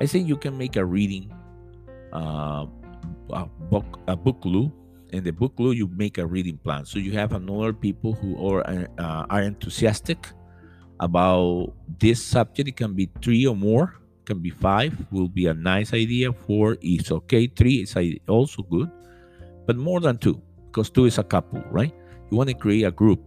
I 0.00 0.06
think 0.06 0.28
you 0.28 0.36
can 0.36 0.56
make 0.56 0.76
a 0.76 0.84
reading, 0.84 1.32
uh, 2.12 2.66
a 3.30 3.46
book, 3.70 4.00
a 4.08 4.16
book 4.16 4.42
clue. 4.42 4.72
In 5.10 5.22
the 5.22 5.30
book 5.30 5.56
clue, 5.56 5.72
you 5.72 5.86
make 5.86 6.18
a 6.18 6.26
reading 6.26 6.58
plan. 6.58 6.84
So 6.84 6.98
you 6.98 7.12
have 7.12 7.32
another 7.32 7.72
people 7.72 8.14
who 8.14 8.34
are 8.48 8.66
uh, 8.98 9.26
are 9.30 9.42
enthusiastic 9.42 10.26
about 10.98 11.72
this 12.00 12.22
subject. 12.22 12.68
It 12.68 12.76
can 12.76 12.94
be 12.94 13.10
three 13.22 13.46
or 13.46 13.54
more 13.54 14.00
can 14.24 14.40
be 14.40 14.50
five 14.50 14.94
will 15.10 15.28
be 15.28 15.46
a 15.46 15.54
nice 15.54 15.92
idea. 15.92 16.32
Four 16.32 16.76
is 16.80 17.10
okay. 17.10 17.46
Three 17.46 17.82
is 17.82 17.94
also 18.28 18.62
good 18.62 18.90
but 19.66 19.76
more 19.76 20.00
than 20.00 20.18
two 20.18 20.40
because 20.66 20.90
two 20.90 21.06
is 21.06 21.18
a 21.18 21.24
couple 21.24 21.62
right? 21.70 21.94
You 22.30 22.36
want 22.36 22.48
to 22.48 22.54
create 22.54 22.84
a 22.84 22.90
group 22.90 23.20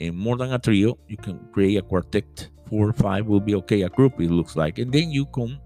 and 0.00 0.16
more 0.16 0.36
than 0.36 0.52
a 0.52 0.58
trio 0.58 0.98
you 1.08 1.16
can 1.16 1.38
create 1.52 1.76
a 1.76 1.82
quartet. 1.82 2.48
Four 2.68 2.90
or 2.90 2.92
five 2.92 3.26
will 3.26 3.40
be 3.40 3.54
okay 3.56 3.82
a 3.82 3.88
group 3.88 4.20
it 4.20 4.30
looks 4.30 4.56
like. 4.56 4.78
And 4.78 4.92
then 4.92 5.10
you 5.10 5.26
can 5.26 5.58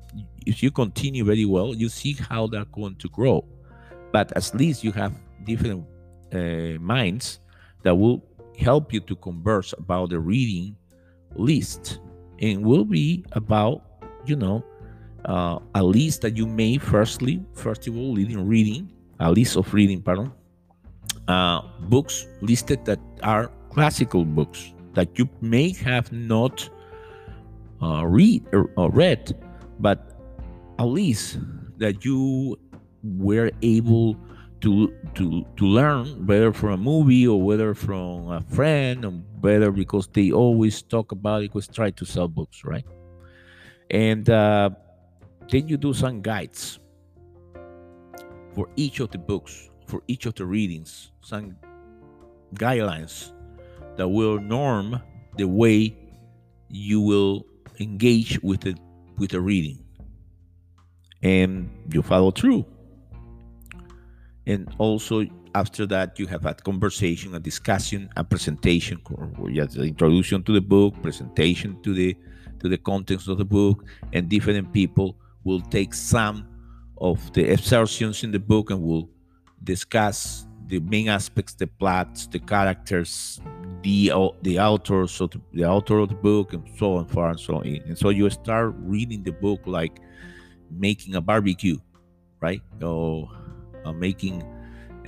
if 0.46 0.62
you 0.62 0.70
continue 0.70 1.24
very 1.24 1.44
well 1.44 1.74
you 1.74 1.88
see 1.88 2.14
how 2.14 2.46
that's 2.46 2.70
going 2.72 2.96
to 2.96 3.08
grow. 3.08 3.44
But 4.12 4.36
at 4.36 4.54
least 4.54 4.84
you 4.84 4.92
have 4.92 5.12
different 5.44 5.86
uh, 6.32 6.78
minds 6.80 7.40
that 7.82 7.94
will 7.94 8.22
help 8.58 8.92
you 8.92 9.00
to 9.00 9.16
converse 9.16 9.72
about 9.78 10.10
the 10.10 10.20
reading 10.20 10.76
list. 11.34 11.98
And 12.40 12.64
will 12.64 12.84
be 12.84 13.24
about 13.32 13.82
you 14.26 14.36
know, 14.36 14.64
uh, 15.24 15.58
a 15.74 15.82
list 15.82 16.22
that 16.22 16.36
you 16.36 16.46
made 16.46 16.82
firstly, 16.82 17.42
first 17.54 17.86
of 17.86 17.96
all, 17.96 18.12
leading 18.12 18.46
reading, 18.46 18.90
a 19.20 19.30
list 19.30 19.56
of 19.56 19.72
reading, 19.72 20.02
pardon, 20.02 20.32
uh, 21.28 21.62
books 21.82 22.26
listed 22.40 22.84
that 22.84 22.98
are 23.22 23.50
classical 23.70 24.24
books 24.24 24.72
that 24.94 25.18
you 25.18 25.28
may 25.40 25.72
have 25.72 26.12
not 26.12 26.68
uh, 27.82 28.04
read 28.06 28.44
or, 28.52 28.70
or 28.76 28.90
read, 28.90 29.32
but 29.80 30.18
at 30.78 30.84
least 30.84 31.38
that 31.78 32.04
you 32.04 32.58
were 33.02 33.50
able 33.62 34.16
to 34.60 34.94
to 35.14 35.44
to 35.56 35.64
learn 35.64 36.06
whether 36.26 36.52
from 36.52 36.72
a 36.72 36.76
movie 36.76 37.26
or 37.26 37.42
whether 37.42 37.74
from 37.74 38.30
a 38.30 38.40
friend 38.42 39.04
or 39.04 39.10
whether 39.40 39.72
because 39.72 40.06
they 40.12 40.30
always 40.30 40.82
talk 40.82 41.10
about 41.10 41.42
it 41.42 41.52
was 41.52 41.66
try 41.66 41.90
to 41.90 42.04
sell 42.04 42.28
books 42.28 42.64
right 42.64 42.86
and 43.92 44.28
uh, 44.30 44.70
then 45.50 45.68
you 45.68 45.76
do 45.76 45.92
some 45.92 46.22
guides 46.22 46.78
for 48.54 48.68
each 48.74 49.00
of 49.00 49.10
the 49.10 49.18
books, 49.18 49.68
for 49.86 50.02
each 50.08 50.24
of 50.26 50.34
the 50.34 50.46
readings, 50.46 51.12
some 51.20 51.56
guidelines 52.54 53.32
that 53.96 54.08
will 54.08 54.40
norm 54.40 55.00
the 55.36 55.46
way 55.46 55.94
you 56.68 57.00
will 57.00 57.46
engage 57.80 58.42
with 58.42 58.62
the 58.62 58.74
with 59.18 59.30
the 59.30 59.40
reading. 59.40 59.78
And 61.22 61.70
you 61.92 62.02
follow 62.02 62.30
through. 62.30 62.64
And 64.46 64.74
also 64.78 65.26
after 65.54 65.86
that 65.86 66.18
you 66.18 66.26
have 66.26 66.46
a 66.46 66.54
conversation 66.54 67.34
a 67.34 67.38
discussion 67.38 68.08
a 68.16 68.24
presentation 68.24 68.98
or 69.10 69.50
just 69.50 69.76
introduction 69.76 70.42
to 70.42 70.52
the 70.52 70.60
book 70.60 70.94
presentation 71.02 71.80
to 71.82 71.92
the 71.92 72.16
to 72.62 72.68
the 72.68 72.78
contents 72.78 73.28
of 73.28 73.38
the 73.38 73.44
book, 73.44 73.84
and 74.12 74.28
different 74.28 74.72
people 74.72 75.16
will 75.44 75.60
take 75.60 75.92
some 75.92 76.46
of 76.98 77.32
the 77.32 77.42
exertions 77.50 78.22
in 78.24 78.30
the 78.30 78.38
book 78.38 78.70
and 78.70 78.80
will 78.80 79.10
discuss 79.64 80.46
the 80.68 80.78
main 80.80 81.08
aspects, 81.08 81.54
the 81.54 81.66
plots, 81.66 82.26
the 82.28 82.38
characters, 82.38 83.40
the 83.82 84.12
the 84.42 84.58
authors 84.58 85.20
of 85.20 85.30
the, 85.30 85.40
the 85.52 85.64
author 85.68 85.98
of 85.98 86.08
the 86.08 86.14
book, 86.14 86.52
and 86.52 86.62
so 86.78 86.96
on, 86.96 87.06
far 87.06 87.30
and 87.30 87.40
so 87.40 87.56
on. 87.56 87.66
And 87.66 87.98
so 87.98 88.08
you 88.10 88.30
start 88.30 88.74
reading 88.78 89.22
the 89.22 89.32
book 89.32 89.60
like 89.66 90.00
making 90.70 91.16
a 91.16 91.20
barbecue, 91.20 91.76
right? 92.40 92.62
Or 92.80 93.28
uh, 93.84 93.92
making 93.92 94.42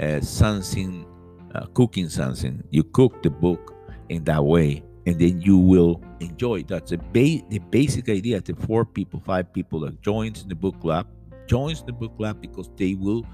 uh, 0.01 0.21
something, 0.21 1.07
uh, 1.55 1.67
cooking 1.73 2.09
something. 2.09 2.63
You 2.71 2.83
cook 2.83 3.23
the 3.23 3.31
book 3.31 3.75
in 4.09 4.25
that 4.25 4.45
way 4.45 4.83
and 5.07 5.19
then 5.19 5.41
you 5.41 5.59
will 5.59 6.01
enjoy. 6.21 6.63
That's 6.63 6.93
a 6.93 6.99
ba- 6.99 7.43
the 7.49 7.61
basic 7.71 8.09
idea. 8.09 8.41
The 8.41 8.55
four 8.55 8.85
people, 8.85 9.21
five 9.21 9.53
people 9.53 9.81
that 9.81 10.01
joins 10.03 10.45
the 10.45 10.55
book 10.55 10.81
club 10.81 11.07
joins 11.47 11.83
the 11.83 11.93
book 11.93 12.17
club 12.17 12.41
because 12.41 12.71
they 12.77 12.95
will 12.95 13.27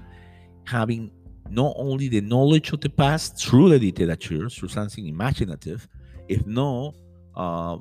having 0.65 1.11
not 1.49 1.73
only 1.77 2.07
the 2.07 2.21
knowledge 2.21 2.71
of 2.71 2.81
the 2.81 2.89
past 2.89 3.37
through 3.37 3.69
the 3.69 3.79
literature, 3.79 4.49
through 4.49 4.69
something 4.69 5.07
imaginative, 5.07 5.87
if 6.27 6.45
no, 6.45 6.93
uh, 7.35 7.77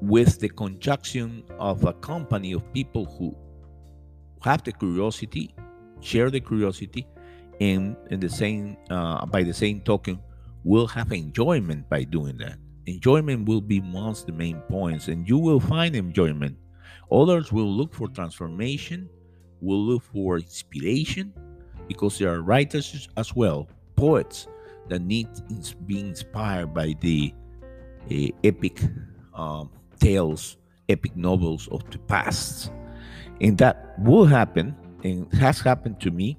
with 0.00 0.38
the 0.40 0.48
conjunction 0.48 1.44
of 1.58 1.84
a 1.84 1.92
company 1.94 2.52
of 2.52 2.72
people 2.72 3.04
who 3.04 3.36
have 4.42 4.62
the 4.64 4.72
curiosity, 4.72 5.54
share 6.00 6.30
the 6.30 6.40
curiosity, 6.40 7.06
and 7.60 7.96
in 8.10 8.20
the 8.20 8.28
same 8.28 8.76
uh, 8.90 9.26
by 9.26 9.42
the 9.42 9.52
same 9.52 9.80
token 9.80 10.20
will 10.68 10.86
have 10.86 11.12
enjoyment 11.12 11.88
by 11.88 12.04
doing 12.04 12.36
that. 12.36 12.58
Enjoyment 12.84 13.48
will 13.48 13.62
be 13.62 13.80
of 13.80 14.26
the 14.26 14.32
main 14.32 14.60
points, 14.68 15.08
and 15.08 15.26
you 15.26 15.38
will 15.38 15.60
find 15.60 15.96
enjoyment. 15.96 16.54
Others 17.10 17.50
will 17.50 17.72
look 17.72 17.94
for 17.94 18.06
transformation, 18.08 19.08
will 19.62 19.80
look 19.80 20.02
for 20.02 20.36
inspiration, 20.36 21.32
because 21.88 22.18
there 22.18 22.30
are 22.34 22.42
writers 22.42 23.08
as 23.16 23.34
well, 23.34 23.66
poets 23.96 24.46
that 24.88 25.00
need 25.00 25.28
to 25.34 25.74
be 25.86 26.00
inspired 26.00 26.74
by 26.74 26.94
the 27.00 27.32
uh, 28.10 28.28
epic 28.44 28.82
um, 29.32 29.70
tales, 29.98 30.58
epic 30.90 31.16
novels 31.16 31.66
of 31.68 31.82
the 31.90 31.98
past. 31.98 32.70
And 33.40 33.56
that 33.56 33.94
will 34.00 34.26
happen, 34.26 34.76
and 35.02 35.32
has 35.32 35.60
happened 35.60 35.98
to 36.00 36.10
me. 36.10 36.36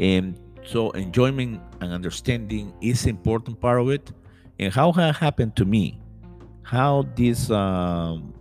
And 0.00 0.40
so 0.64 0.90
enjoyment 0.92 1.60
and 1.80 1.92
understanding 1.92 2.72
is 2.80 3.06
important 3.06 3.60
part 3.60 3.80
of 3.80 3.90
it. 3.90 4.12
And 4.58 4.72
how 4.72 4.90
it 4.90 5.16
happened 5.16 5.56
to 5.56 5.64
me, 5.64 5.98
how 6.62 7.06
this 7.16 7.50
um, 7.50 8.32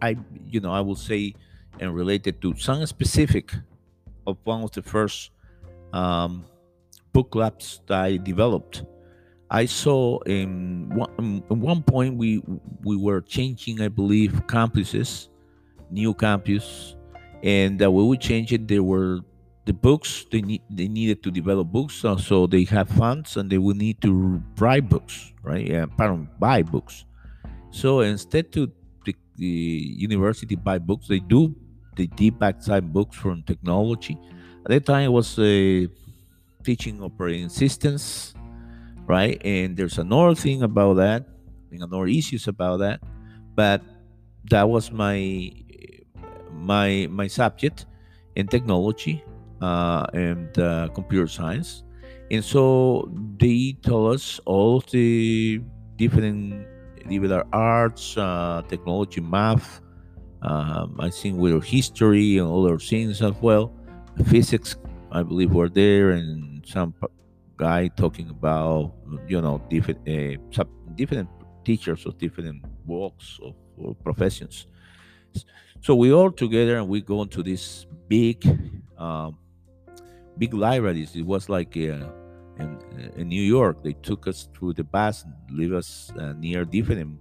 I 0.00 0.16
you 0.48 0.60
know 0.60 0.72
I 0.72 0.80
will 0.80 0.96
say 0.96 1.34
and 1.78 1.94
related 1.94 2.40
to 2.42 2.54
some 2.56 2.84
specific 2.86 3.52
of 4.26 4.36
one 4.44 4.62
of 4.62 4.72
the 4.72 4.82
first 4.82 5.30
um, 5.92 6.44
book 7.12 7.30
clubs 7.30 7.80
that 7.86 8.00
I 8.00 8.16
developed. 8.16 8.84
I 9.50 9.66
saw 9.66 10.20
in 10.20 10.88
one, 10.94 11.42
in 11.50 11.60
one 11.60 11.82
point 11.82 12.16
we 12.16 12.42
we 12.82 12.96
were 12.96 13.20
changing, 13.20 13.80
I 13.80 13.88
believe, 13.88 14.32
campuses, 14.46 15.28
new 15.90 16.14
campus, 16.14 16.96
and 17.42 17.82
uh, 17.82 17.90
we 17.90 18.04
would 18.04 18.20
change 18.20 18.52
it. 18.52 18.68
There 18.68 18.82
were 18.82 19.20
the 19.66 19.72
books 19.72 20.26
they 20.32 20.40
need 20.40 20.62
they 20.70 20.88
needed 20.88 21.22
to 21.22 21.30
develop 21.30 21.68
books 21.68 21.94
so, 21.94 22.16
so 22.16 22.46
they 22.46 22.64
have 22.64 22.88
funds 22.88 23.36
and 23.36 23.50
they 23.50 23.58
will 23.58 23.76
need 23.76 24.00
to 24.00 24.42
write 24.58 24.88
books 24.88 25.32
right 25.42 25.66
yeah 25.66 25.86
pardon 25.86 26.28
buy 26.38 26.62
books 26.62 27.04
so 27.70 28.00
instead 28.00 28.50
to 28.52 28.72
the 29.40 29.96
university 29.96 30.54
buy 30.54 30.78
books. 30.78 31.08
They 31.08 31.18
do. 31.18 31.56
Did 31.96 32.38
buy 32.38 32.54
some 32.60 32.92
books 32.92 33.16
from 33.16 33.42
technology. 33.42 34.16
At 34.64 34.70
that 34.70 34.86
time, 34.86 35.04
I 35.04 35.08
was 35.08 35.38
uh, 35.38 35.86
teaching 36.62 37.02
operating 37.02 37.48
systems, 37.48 38.32
right? 39.06 39.40
And 39.44 39.76
there's 39.76 39.98
another 39.98 40.34
thing 40.34 40.62
about 40.62 40.94
that, 40.94 41.26
another 41.72 42.06
issues 42.06 42.48
about 42.48 42.78
that, 42.78 43.00
but 43.54 43.82
that 44.50 44.68
was 44.68 44.92
my 44.92 45.52
my 46.52 47.08
my 47.10 47.26
subject 47.26 47.84
in 48.36 48.46
technology 48.46 49.24
uh, 49.60 50.06
and 50.14 50.58
uh, 50.58 50.88
computer 50.94 51.26
science 51.26 51.84
and 52.30 52.44
so 52.44 53.10
they 53.38 53.76
tell 53.82 54.06
us 54.06 54.40
all 54.46 54.80
the 54.80 55.60
different 55.96 56.66
liberal 57.06 57.42
arts, 57.52 58.16
uh, 58.16 58.62
technology, 58.68 59.20
math. 59.20 59.80
Um, 60.42 60.96
I 61.00 61.10
think 61.10 61.38
with 61.38 61.64
history 61.64 62.38
and 62.38 62.48
other 62.48 62.78
things 62.78 63.20
as 63.20 63.34
well. 63.42 63.74
Physics, 64.26 64.76
I 65.10 65.22
believe, 65.22 65.52
were 65.52 65.68
there, 65.68 66.10
and 66.10 66.64
some 66.66 66.94
guy 67.56 67.88
talking 67.88 68.30
about 68.30 68.94
you 69.26 69.40
know 69.40 69.60
different 69.68 70.00
uh, 70.08 70.64
different 70.94 71.28
teachers 71.64 72.06
of 72.06 72.16
different 72.16 72.64
walks 72.86 73.38
of, 73.42 73.54
of, 73.84 74.02
professions. 74.02 74.66
So 75.80 75.94
we 75.94 76.12
all 76.12 76.30
together 76.30 76.78
and 76.78 76.88
we 76.88 77.00
go 77.00 77.22
into 77.22 77.42
this 77.42 77.86
big, 78.08 78.44
um, 78.98 79.38
big 80.38 80.54
libraries. 80.54 81.14
It 81.16 81.26
was 81.26 81.48
like 81.48 81.76
a 81.76 82.12
in, 82.60 82.78
in 83.16 83.28
New 83.28 83.42
York. 83.42 83.82
They 83.82 83.94
took 83.94 84.26
us 84.28 84.48
through 84.54 84.74
the 84.74 84.84
bus 84.84 85.24
and 85.24 85.34
leave 85.58 85.72
us 85.72 86.12
uh, 86.18 86.32
near 86.34 86.64
different, 86.64 87.18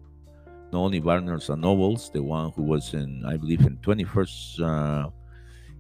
not 0.71 0.79
only 0.79 0.99
Barnes 0.99 1.49
and 1.49 1.61
Nobles, 1.61 2.11
the 2.11 2.21
one 2.21 2.51
who 2.51 2.63
was 2.63 2.93
in, 2.93 3.23
I 3.25 3.37
believe, 3.37 3.61
in 3.61 3.77
21st, 3.77 4.61
uh, 4.61 5.09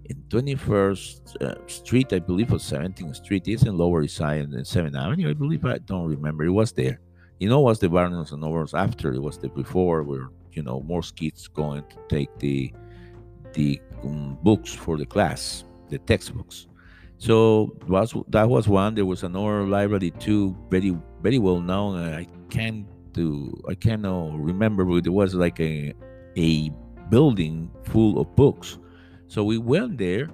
in 0.05 0.23
21st 0.29 1.41
uh, 1.41 1.67
Street, 1.67 2.13
I 2.13 2.19
believe, 2.19 2.51
or 2.51 2.57
17th 2.57 3.15
Street. 3.17 3.47
It's 3.47 3.63
in 3.63 3.77
Lower 3.77 4.03
East 4.03 4.17
Side 4.17 4.41
and 4.41 4.53
7th 4.53 4.97
Avenue, 4.97 5.29
I 5.29 5.33
believe. 5.33 5.65
I 5.65 5.77
don't 5.77 6.09
remember. 6.09 6.43
It 6.43 6.49
was 6.49 6.71
there. 6.71 6.99
You 7.39 7.49
know, 7.49 7.61
it 7.61 7.63
was 7.63 7.79
the 7.79 7.89
Barnes 7.89 8.31
and 8.31 8.41
Nobles 8.41 8.73
after. 8.73 9.13
It 9.13 9.21
was 9.21 9.37
the 9.37 9.49
before, 9.49 10.03
where 10.03 10.29
you 10.51 10.63
know 10.63 10.81
more 10.81 11.01
kids 11.01 11.47
going 11.47 11.83
to 11.83 11.95
take 12.09 12.37
the 12.39 12.73
the 13.53 13.81
um, 14.03 14.37
books 14.43 14.73
for 14.73 14.97
the 14.97 15.05
class, 15.05 15.63
the 15.89 15.99
textbooks. 15.99 16.67
So 17.19 17.75
was 17.87 18.15
that 18.29 18.49
was 18.49 18.67
one. 18.67 18.95
There 18.95 19.05
was 19.05 19.23
another 19.23 19.67
library 19.67 20.11
too, 20.11 20.55
very 20.69 20.97
very 21.21 21.37
well 21.39 21.59
known. 21.61 21.99
I 21.99 22.25
can't 22.49 22.87
do 23.13 23.53
I 23.69 23.75
cannot 23.75 24.39
remember, 24.39 24.85
but 24.85 25.05
it 25.05 25.09
was 25.09 25.35
like 25.35 25.59
a 25.59 25.93
a 26.37 26.71
building 27.09 27.71
full 27.83 28.19
of 28.21 28.35
books. 28.35 28.79
So 29.27 29.43
we 29.43 29.57
went 29.57 29.97
there 29.97 30.29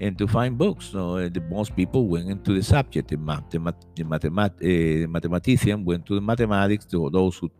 and 0.00 0.18
to 0.18 0.26
find 0.28 0.58
books. 0.58 0.86
So 0.92 1.16
uh, 1.16 1.28
the 1.28 1.40
most 1.40 1.74
people 1.74 2.08
went 2.08 2.28
into 2.28 2.54
the 2.54 2.62
subject. 2.62 3.08
The, 3.08 3.16
math, 3.16 3.50
the, 3.50 3.58
math, 3.58 3.74
the 3.96 4.04
mathemat, 4.04 4.52
uh, 4.62 5.08
mathematician 5.08 5.84
went 5.84 6.06
to 6.06 6.14
the 6.14 6.20
mathematics. 6.20 6.86
Those 6.90 7.36
who 7.38 7.50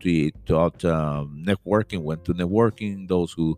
taught 0.45 0.85
um, 0.85 1.43
networking 1.45 2.01
went 2.03 2.23
to 2.25 2.33
networking. 2.33 3.07
Those 3.07 3.33
who 3.33 3.57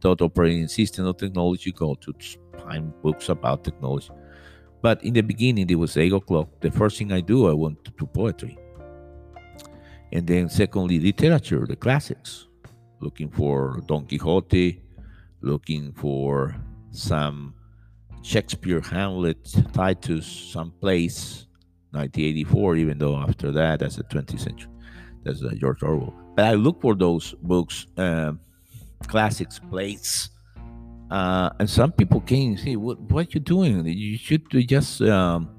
taught 0.00 0.22
operating 0.22 0.68
system 0.68 1.06
or 1.06 1.14
technology 1.14 1.72
go 1.72 1.94
to 1.96 2.14
find 2.58 2.92
books 3.02 3.28
about 3.28 3.64
technology. 3.64 4.10
But 4.82 5.02
in 5.04 5.14
the 5.14 5.20
beginning, 5.22 5.70
it 5.70 5.76
was 5.76 5.96
eight 5.96 6.12
o'clock. 6.12 6.48
The 6.60 6.70
first 6.70 6.98
thing 6.98 7.12
I 7.12 7.20
do, 7.20 7.48
I 7.48 7.52
went 7.52 7.84
to, 7.84 8.06
poetry. 8.06 8.58
And 10.12 10.26
then, 10.26 10.50
secondly, 10.50 10.98
literature, 10.98 11.64
the 11.66 11.76
classics, 11.76 12.48
looking 13.00 13.30
for 13.30 13.80
Don 13.86 14.06
Quixote, 14.06 14.82
looking 15.40 15.92
for 15.92 16.54
some 16.90 17.54
Shakespeare, 18.22 18.80
Hamlet, 18.80 19.54
Titus, 19.72 20.26
some 20.26 20.72
place, 20.80 21.46
1984, 21.92 22.76
even 22.76 22.98
though 22.98 23.16
after 23.16 23.52
that, 23.52 23.80
that's 23.80 23.96
the 23.96 24.04
20th 24.04 24.40
century. 24.40 24.70
That's 25.22 25.40
George 25.58 25.82
Orwell. 25.82 26.14
But 26.34 26.46
I 26.46 26.54
look 26.54 26.80
for 26.80 26.94
those 26.94 27.34
books, 27.40 27.86
uh, 27.96 28.32
classics, 29.06 29.58
plays, 29.58 30.30
uh, 31.12 31.50
and 31.60 31.68
some 31.68 31.92
people 31.92 32.22
came 32.22 32.52
and 32.52 32.60
say, 32.60 32.74
"What 32.74 32.98
what 33.12 33.34
you 33.34 33.40
doing? 33.40 33.84
You 33.86 34.16
should 34.16 34.48
just 34.66 35.02
um, 35.02 35.50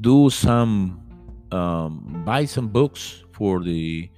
do 0.00 0.28
some 0.28 1.00
um, 1.52 2.22
buy 2.26 2.44
some 2.46 2.66
books 2.66 3.22
for 3.30 3.62
the 3.62 4.10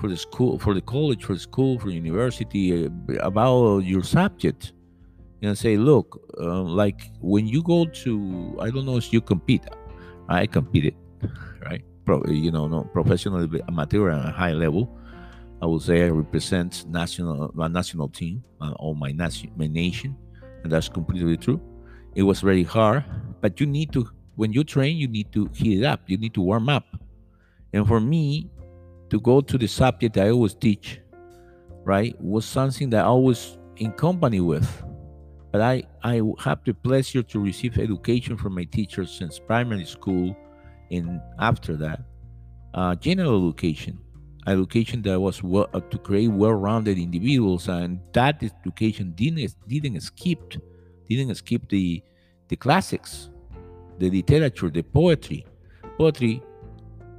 for 0.00 0.08
the 0.08 0.16
school, 0.16 0.58
for 0.58 0.72
the 0.72 0.80
college, 0.80 1.24
for 1.24 1.34
the 1.34 1.44
school, 1.50 1.78
for 1.78 1.90
university 1.90 2.86
uh, 2.86 2.88
about 3.20 3.80
your 3.80 4.02
subject." 4.02 4.72
And 5.42 5.56
say, 5.56 5.76
"Look, 5.76 6.18
uh, 6.40 6.62
like 6.62 7.10
when 7.20 7.46
you 7.46 7.62
go 7.62 7.84
to, 7.84 8.56
I 8.58 8.70
don't 8.70 8.86
know 8.86 8.96
if 8.96 9.12
you 9.12 9.20
compete. 9.20 9.66
I 10.30 10.46
competed, 10.46 10.94
right? 11.62 11.84
Pro, 12.06 12.24
you 12.24 12.50
know, 12.50 12.66
no 12.68 12.84
professional, 12.84 13.46
amateur, 13.68 14.08
and 14.08 14.32
high 14.32 14.54
le." 14.54 14.88
I 15.62 15.66
would 15.66 15.82
say 15.82 16.04
I 16.04 16.10
represent 16.10 16.84
national 16.88 17.50
my 17.54 17.68
national 17.68 18.08
team 18.08 18.42
uh, 18.60 18.72
or 18.78 18.94
my 18.94 19.12
nation, 19.12 19.52
my 19.56 19.66
nation, 19.66 20.16
and 20.62 20.72
that's 20.72 20.88
completely 20.88 21.36
true. 21.36 21.60
It 22.14 22.22
was 22.22 22.40
very 22.40 22.62
hard, 22.62 23.04
but 23.40 23.60
you 23.60 23.66
need 23.66 23.92
to 23.92 24.08
when 24.36 24.52
you 24.52 24.64
train, 24.64 24.96
you 24.98 25.08
need 25.08 25.32
to 25.32 25.48
heat 25.54 25.80
it 25.80 25.84
up. 25.84 26.00
You 26.06 26.18
need 26.18 26.34
to 26.34 26.42
warm 26.42 26.68
up. 26.68 26.84
And 27.72 27.86
for 27.86 28.00
me, 28.00 28.50
to 29.10 29.20
go 29.20 29.40
to 29.40 29.58
the 29.58 29.66
subject 29.66 30.18
I 30.18 30.30
always 30.30 30.54
teach, 30.54 31.00
right, 31.84 32.14
was 32.20 32.44
something 32.44 32.90
that 32.90 33.04
I 33.04 33.12
was 33.12 33.58
in 33.76 33.92
company 33.92 34.40
with. 34.40 34.82
But 35.52 35.62
I, 35.62 35.84
I 36.02 36.20
have 36.40 36.60
the 36.64 36.74
pleasure 36.74 37.22
to 37.22 37.40
receive 37.40 37.78
education 37.78 38.36
from 38.36 38.54
my 38.54 38.64
teachers 38.64 39.10
since 39.10 39.38
primary 39.38 39.86
school 39.86 40.36
and 40.90 41.20
after 41.38 41.76
that, 41.76 42.00
uh, 42.74 42.94
general 42.94 43.48
education 43.48 43.98
education 44.46 45.02
that 45.02 45.20
was 45.20 45.42
well, 45.42 45.68
uh, 45.74 45.80
to 45.80 45.98
create 45.98 46.28
well-rounded 46.28 46.98
individuals, 46.98 47.68
and 47.68 48.00
that 48.12 48.42
education 48.42 49.12
didn't 49.16 49.54
didn't 49.66 50.00
skip 50.00 50.54
didn't 51.08 51.34
skip 51.34 51.68
the 51.68 52.02
the 52.48 52.56
classics, 52.56 53.30
the 53.98 54.10
literature, 54.10 54.70
the 54.70 54.82
poetry. 54.82 55.44
Poetry 55.98 56.42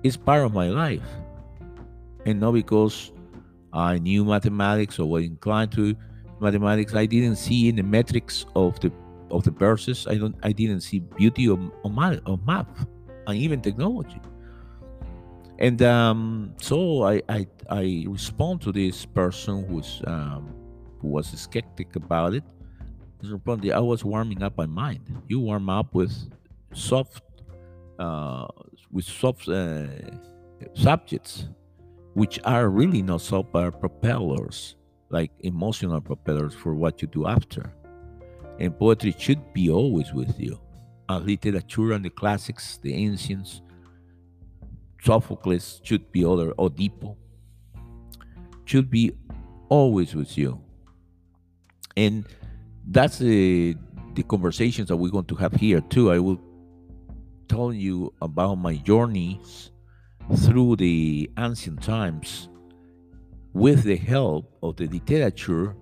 is 0.04 0.16
part 0.16 0.46
of 0.46 0.54
my 0.54 0.70
life, 0.70 1.08
and 2.26 2.40
not 2.40 2.54
because 2.54 3.12
I 3.74 3.98
knew 4.00 4.24
mathematics 4.24 5.00
or 5.00 5.10
was 5.10 5.24
inclined 5.24 5.72
to 5.74 5.96
mathematics. 6.40 6.94
I 6.96 7.06
didn't 7.06 7.38
see 7.38 7.70
in 7.70 7.76
the 7.76 7.84
metrics 7.84 8.46
of 8.56 8.80
the 8.80 8.92
of 9.32 9.44
the 9.44 9.52
verses. 9.52 10.08
I 10.08 10.16
don't. 10.16 10.36
I 10.44 10.52
didn't 10.52 10.82
see 10.82 11.00
beauty 11.00 11.48
of, 11.48 11.60
of, 11.84 11.94
math, 11.94 12.20
of 12.26 12.46
math 12.46 12.68
and 13.28 13.38
even 13.38 13.62
technology 13.62 14.22
and 15.60 15.82
um, 15.82 16.54
so 16.62 17.04
I, 17.04 17.22
I, 17.28 17.48
I 17.70 18.06
respond 18.08 18.62
to 18.62 18.72
this 18.72 19.06
person 19.06 19.66
who's 19.68 20.02
um, 20.06 20.54
who 21.00 21.10
was 21.10 21.28
skeptic 21.40 21.96
about 21.96 22.34
it. 22.34 22.44
I 23.74 23.80
was 23.80 24.06
warming 24.06 24.44
up 24.44 24.58
my 24.58 24.68
mind. 24.68 25.02
You 25.28 25.40
warm 25.40 25.70
up 25.70 25.96
with 25.96 26.14
soft 26.74 27.24
uh, 27.98 28.46
with 28.92 29.06
soft 29.06 29.48
uh, 29.50 29.88
subjects, 30.74 31.48
which 32.14 32.40
are 32.44 32.70
really 32.70 33.02
not 33.02 33.22
soft, 33.22 33.52
but 33.52 33.80
propellers, 33.80 34.76
like 35.10 35.32
emotional 35.40 36.00
propellers 36.02 36.54
for 36.54 36.76
what 36.76 37.02
you 37.02 37.08
do 37.08 37.26
after. 37.26 37.74
And 38.60 38.78
poetry 38.78 39.16
should 39.18 39.54
be 39.54 39.70
always 39.70 40.14
with 40.14 40.40
you. 40.40 40.60
Uh, 41.10 41.20
literature 41.20 41.94
and 41.94 42.04
the 42.04 42.10
classics, 42.10 42.80
the 42.82 42.94
ancients, 42.94 43.62
Sophocles 45.04 45.82
should 45.84 46.12
be 46.12 46.26
other 46.26 46.52
Oedipo 46.54 47.16
should 48.68 48.90
be 48.90 49.14
always 49.70 50.14
with 50.14 50.38
you. 50.38 50.62
And 51.96 52.26
that's 52.90 53.18
the 53.18 53.76
the 54.14 54.24
conversations 54.24 54.88
that 54.90 54.98
we're 54.98 55.12
going 55.12 55.26
to 55.26 55.36
have 55.36 55.54
here 55.54 55.80
too. 55.82 56.12
I 56.12 56.20
will 56.20 56.40
tell 57.48 57.72
you 57.72 58.14
about 58.22 58.56
my 58.56 58.76
journeys 58.76 59.72
through 60.38 60.76
the 60.76 61.30
ancient 61.38 61.82
times 61.82 62.50
with 63.54 63.84
the 63.84 63.96
help 63.96 64.52
of 64.62 64.76
the 64.76 64.88
literature 64.88 65.76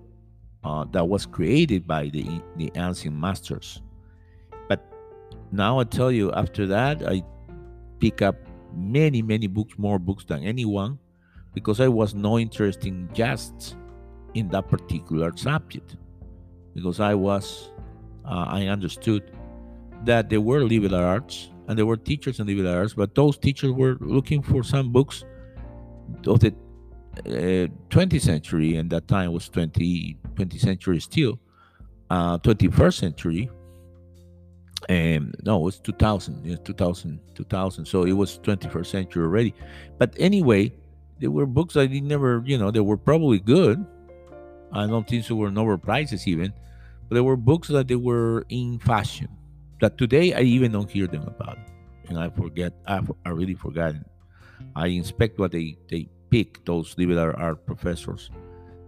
uh, 0.64 0.84
that 0.92 1.06
was 1.06 1.26
created 1.26 1.86
by 1.86 2.08
the, 2.08 2.40
the 2.56 2.70
ancient 2.76 3.16
masters. 3.16 3.82
But 4.68 4.84
now 5.50 5.80
I 5.80 5.84
tell 5.84 6.12
you, 6.12 6.32
after 6.32 6.66
that, 6.66 7.02
I 7.06 7.22
pick 7.98 8.22
up 8.22 8.36
many, 8.74 9.22
many 9.22 9.46
books, 9.46 9.74
more 9.78 9.98
books 9.98 10.24
than 10.24 10.42
anyone, 10.42 10.98
because 11.54 11.80
I 11.80 11.88
was 11.88 12.14
no 12.14 12.38
interested 12.38 12.86
in 12.86 13.08
just 13.12 13.76
in 14.34 14.48
that 14.48 14.68
particular 14.68 15.36
subject. 15.36 15.96
Because 16.74 17.00
I 17.00 17.14
was, 17.14 17.70
uh, 18.24 18.46
I 18.48 18.66
understood 18.66 19.30
that 20.04 20.28
there 20.28 20.40
were 20.40 20.60
liberal 20.60 20.94
arts 20.94 21.50
and 21.68 21.78
there 21.78 21.86
were 21.86 21.96
teachers 21.96 22.38
in 22.38 22.46
liberal 22.46 22.72
arts, 22.72 22.94
but 22.94 23.14
those 23.14 23.38
teachers 23.38 23.72
were 23.72 23.96
looking 24.00 24.42
for 24.42 24.62
some 24.62 24.92
books 24.92 25.24
of 26.26 26.40
the 26.40 26.54
uh, 27.24 27.66
20th 27.90 28.20
century, 28.20 28.76
and 28.76 28.90
that 28.90 29.08
time 29.08 29.32
was 29.32 29.48
20, 29.48 30.18
20th 30.34 30.60
century 30.60 31.00
still, 31.00 31.38
uh, 32.10 32.38
21st 32.38 32.94
century. 32.94 33.50
And 34.88 35.34
no, 35.42 35.60
it 35.60 35.64
was 35.64 35.78
2000, 35.80 36.44
yeah, 36.44 36.56
2000, 36.56 37.18
2000. 37.34 37.86
So 37.86 38.04
it 38.04 38.12
was 38.12 38.38
21st 38.38 38.86
century 38.86 39.22
already. 39.24 39.54
But 39.98 40.14
anyway, 40.18 40.72
there 41.18 41.30
were 41.30 41.46
books 41.46 41.76
I 41.76 41.86
did 41.86 42.04
never, 42.04 42.42
you 42.44 42.58
know, 42.58 42.70
they 42.70 42.80
were 42.80 42.96
probably 42.96 43.38
good. 43.38 43.84
I 44.72 44.86
don't 44.86 45.08
think 45.08 45.26
they 45.26 45.34
were 45.34 45.50
Nobel 45.50 45.78
prizes 45.78 46.26
even, 46.26 46.52
but 47.08 47.14
there 47.14 47.24
were 47.24 47.36
books 47.36 47.68
that 47.68 47.88
they 47.88 47.96
were 47.96 48.44
in 48.48 48.78
fashion. 48.78 49.28
That 49.80 49.98
today 49.98 50.34
I 50.34 50.40
even 50.40 50.72
don't 50.72 50.90
hear 50.90 51.06
them 51.06 51.22
about, 51.26 51.58
and 52.08 52.18
I 52.18 52.30
forget. 52.30 52.72
I, 52.86 53.00
I 53.24 53.30
really 53.30 53.54
forgotten. 53.54 54.04
I 54.74 54.88
inspect 54.88 55.38
what 55.38 55.52
they 55.52 55.76
they 55.90 56.08
pick 56.30 56.64
those 56.64 56.96
liberal 56.96 57.34
art 57.36 57.64
professors. 57.66 58.30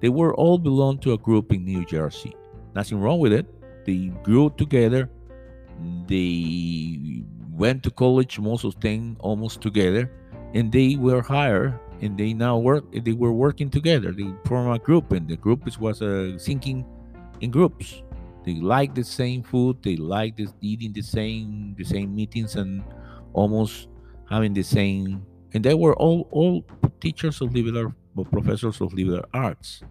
They 0.01 0.09
were 0.09 0.35
all 0.35 0.59
belong 0.59 0.98
to 1.01 1.12
a 1.12 1.18
group 1.18 1.53
in 1.53 1.64
New 1.64 1.85
Jersey. 1.85 2.35
Nothing 2.74 3.01
wrong 3.01 3.18
with 3.18 3.33
it. 3.33 3.46
They 3.85 4.12
grew 4.22 4.51
together. 4.57 5.11
They 6.06 7.22
went 7.50 7.82
to 7.84 7.90
college, 7.90 8.38
most 8.38 8.64
of 8.64 8.78
them 8.80 9.16
almost 9.20 9.60
together, 9.60 10.10
and 10.54 10.72
they 10.72 10.96
were 10.96 11.22
hired 11.22 11.78
and 12.00 12.16
they 12.16 12.32
now 12.32 12.56
work 12.58 12.84
they 12.92 13.12
were 13.12 13.32
working 13.32 13.70
together. 13.70 14.12
They 14.12 14.32
form 14.44 14.70
a 14.70 14.78
group 14.78 15.12
and 15.12 15.28
the 15.28 15.36
group 15.36 15.66
was 15.78 16.02
uh, 16.02 16.38
thinking 16.40 16.84
in 17.40 17.50
groups. 17.50 18.02
They 18.44 18.54
like 18.54 18.94
the 18.94 19.04
same 19.04 19.42
food 19.42 19.82
they 19.82 19.96
like 19.96 20.36
this 20.36 20.54
eating 20.60 20.92
the 20.92 21.02
same 21.02 21.74
the 21.76 21.84
same 21.84 22.14
meetings 22.14 22.56
and 22.56 22.82
almost 23.32 23.88
having 24.30 24.54
the 24.54 24.62
same 24.62 25.26
and 25.52 25.64
they 25.64 25.74
were 25.74 25.94
all 25.96 26.28
all 26.30 26.64
teachers 27.00 27.40
of 27.40 27.54
liberal 27.54 27.92
professors 28.30 28.80
of 28.80 28.92
liberal 28.94 29.24
arts 29.34 29.82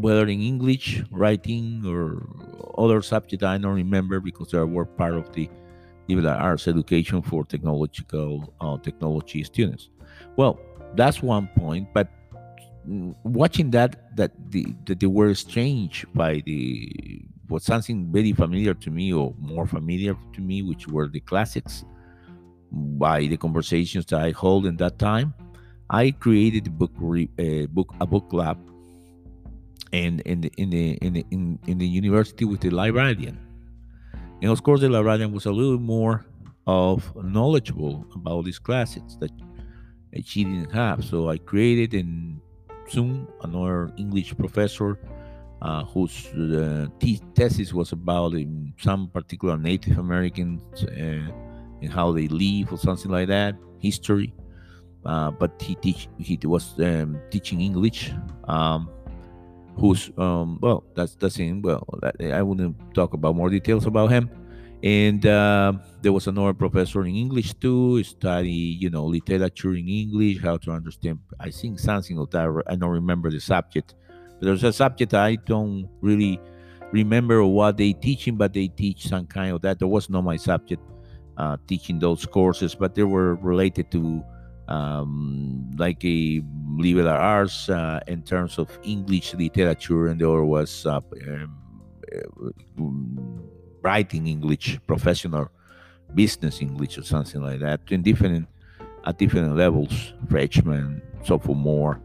whether 0.00 0.26
in 0.26 0.40
english 0.40 1.02
writing 1.10 1.82
or 1.86 2.26
other 2.76 3.00
subject 3.00 3.42
i 3.42 3.56
don't 3.56 3.74
remember 3.74 4.20
because 4.20 4.50
they 4.50 4.58
were 4.58 4.84
part 4.84 5.14
of 5.14 5.32
the 5.32 5.48
liberal 6.08 6.28
arts 6.28 6.68
education 6.68 7.22
for 7.22 7.44
technological 7.44 8.54
uh, 8.60 8.76
technology 8.78 9.42
students. 9.44 9.90
Well 10.36 10.58
that's 10.94 11.22
one 11.22 11.48
point 11.56 11.88
but 11.92 12.08
watching 13.24 13.70
that 13.70 14.16
that 14.16 14.32
the 14.50 14.74
that 14.84 15.00
they 15.00 15.06
were 15.06 15.30
exchanged 15.30 16.06
by 16.14 16.42
the 16.46 17.22
was 17.48 17.64
something 17.64 18.12
very 18.12 18.32
familiar 18.32 18.74
to 18.74 18.90
me 18.90 19.12
or 19.12 19.34
more 19.38 19.66
familiar 19.66 20.16
to 20.34 20.40
me 20.40 20.62
which 20.62 20.86
were 20.86 21.08
the 21.08 21.20
classics 21.20 21.84
by 22.70 23.26
the 23.26 23.36
conversations 23.36 24.06
that 24.06 24.20
i 24.20 24.30
hold 24.30 24.66
in 24.66 24.76
that 24.76 24.98
time. 24.98 25.34
I 25.90 26.12
created 26.12 26.66
a 26.66 26.70
book 26.70 26.92
a 27.38 27.66
book 27.66 27.94
a 28.00 28.06
book 28.06 28.28
club 28.30 28.58
and 29.98 30.20
in 30.32 30.38
the 30.42 30.50
in 30.62 30.68
the 30.70 30.84
in 31.04 31.12
the 31.16 31.24
in, 31.30 31.42
in 31.70 31.76
the 31.78 31.90
university 32.00 32.44
with 32.44 32.60
the 32.60 32.70
librarian 32.70 33.36
and 34.42 34.50
of 34.50 34.60
course 34.62 34.80
the 34.80 34.88
librarian 34.88 35.32
was 35.32 35.46
a 35.46 35.52
little 35.60 35.78
more 35.96 36.24
of 36.66 36.98
knowledgeable 37.22 38.06
about 38.14 38.44
these 38.44 38.58
classics 38.58 39.16
that 39.20 39.30
she 40.22 40.44
didn't 40.44 40.72
have. 40.72 41.04
So 41.04 41.28
I 41.28 41.38
created 41.38 41.94
and 41.94 42.40
soon 42.88 43.26
another 43.42 43.90
English 43.96 44.36
professor 44.36 44.98
uh, 45.62 45.84
whose 45.84 46.26
uh, 46.34 46.86
thesis 47.34 47.72
was 47.72 47.92
about 47.92 48.34
um, 48.34 48.74
some 48.78 49.08
particular 49.08 49.56
Native 49.56 49.98
Americans 49.98 50.62
uh, 50.84 51.32
and 51.82 51.90
how 51.90 52.12
they 52.12 52.28
live 52.28 52.72
or 52.72 52.78
something 52.78 53.10
like 53.10 53.28
that, 53.28 53.56
history. 53.78 54.34
Uh, 55.04 55.30
but 55.30 55.60
he 55.60 55.74
teach 55.76 56.08
he 56.18 56.38
was 56.44 56.74
um, 56.80 57.20
teaching 57.30 57.60
English. 57.60 58.12
Um, 58.44 58.88
who's 59.76 60.10
um, 60.18 60.58
well, 60.60 60.84
that's 60.94 61.14
that's 61.16 61.36
him. 61.36 61.62
Well, 61.62 61.86
I 62.20 62.42
wouldn't 62.42 62.76
talk 62.94 63.14
about 63.14 63.36
more 63.36 63.50
details 63.50 63.86
about 63.86 64.10
him 64.10 64.30
and 64.84 65.24
uh, 65.24 65.72
there 66.02 66.12
was 66.12 66.26
another 66.26 66.52
professor 66.52 67.06
in 67.06 67.14
english 67.16 67.54
too 67.54 68.04
study 68.04 68.76
you 68.78 68.90
know 68.90 69.06
literature 69.06 69.74
in 69.74 69.88
english 69.88 70.42
how 70.42 70.58
to 70.58 70.70
understand 70.70 71.18
i 71.40 71.50
think 71.50 71.78
something 71.78 72.18
of 72.18 72.30
that 72.30 72.46
i 72.66 72.76
don't 72.76 72.90
remember 72.90 73.30
the 73.30 73.40
subject 73.40 73.94
but 74.08 74.42
there's 74.42 74.62
a 74.62 74.72
subject 74.72 75.14
i 75.14 75.36
don't 75.46 75.88
really 76.02 76.38
remember 76.92 77.42
what 77.42 77.78
they 77.78 77.94
teaching 77.94 78.36
but 78.36 78.52
they 78.52 78.68
teach 78.68 79.08
some 79.08 79.26
kind 79.26 79.54
of 79.54 79.62
that 79.62 79.78
there 79.78 79.88
was 79.88 80.10
not 80.10 80.22
my 80.22 80.36
subject 80.36 80.82
uh, 81.38 81.56
teaching 81.66 81.98
those 81.98 82.26
courses 82.26 82.74
but 82.74 82.94
they 82.94 83.02
were 83.02 83.36
related 83.36 83.90
to 83.90 84.22
um, 84.68 85.70
like 85.76 86.04
a 86.04 86.42
liberal 86.76 87.08
arts 87.08 87.68
uh, 87.68 88.00
in 88.08 88.22
terms 88.22 88.58
of 88.58 88.68
english 88.82 89.34
literature 89.34 90.08
and 90.08 90.20
there 90.20 90.44
was 90.44 90.86
uh, 90.86 91.00
um, 91.28 91.56
uh, 92.12 92.84
writing 93.84 94.26
English, 94.26 94.80
professional 94.86 95.48
business 96.14 96.60
English, 96.60 96.98
or 96.98 97.02
something 97.02 97.42
like 97.42 97.60
that, 97.60 97.80
in 97.90 98.02
different 98.02 98.48
at 99.04 99.18
different 99.18 99.54
levels, 99.54 100.14
freshman, 100.30 101.02
sophomore, 101.22 102.00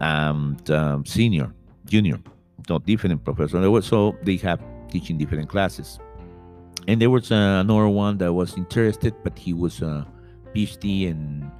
and 0.00 0.68
um, 0.70 1.06
senior, 1.06 1.52
junior, 1.86 2.18
not 2.68 2.84
different 2.84 3.24
professors. 3.24 3.86
So 3.86 4.16
they 4.24 4.36
have 4.38 4.60
teaching 4.90 5.16
different 5.16 5.48
classes. 5.48 6.00
And 6.88 7.00
there 7.00 7.10
was 7.10 7.30
uh, 7.30 7.62
another 7.62 7.88
one 7.88 8.18
that 8.18 8.32
was 8.32 8.56
interested, 8.56 9.14
but 9.22 9.38
he 9.38 9.52
was 9.52 9.82
a 9.82 10.06
PhD 10.54 11.06
in 11.06 11.50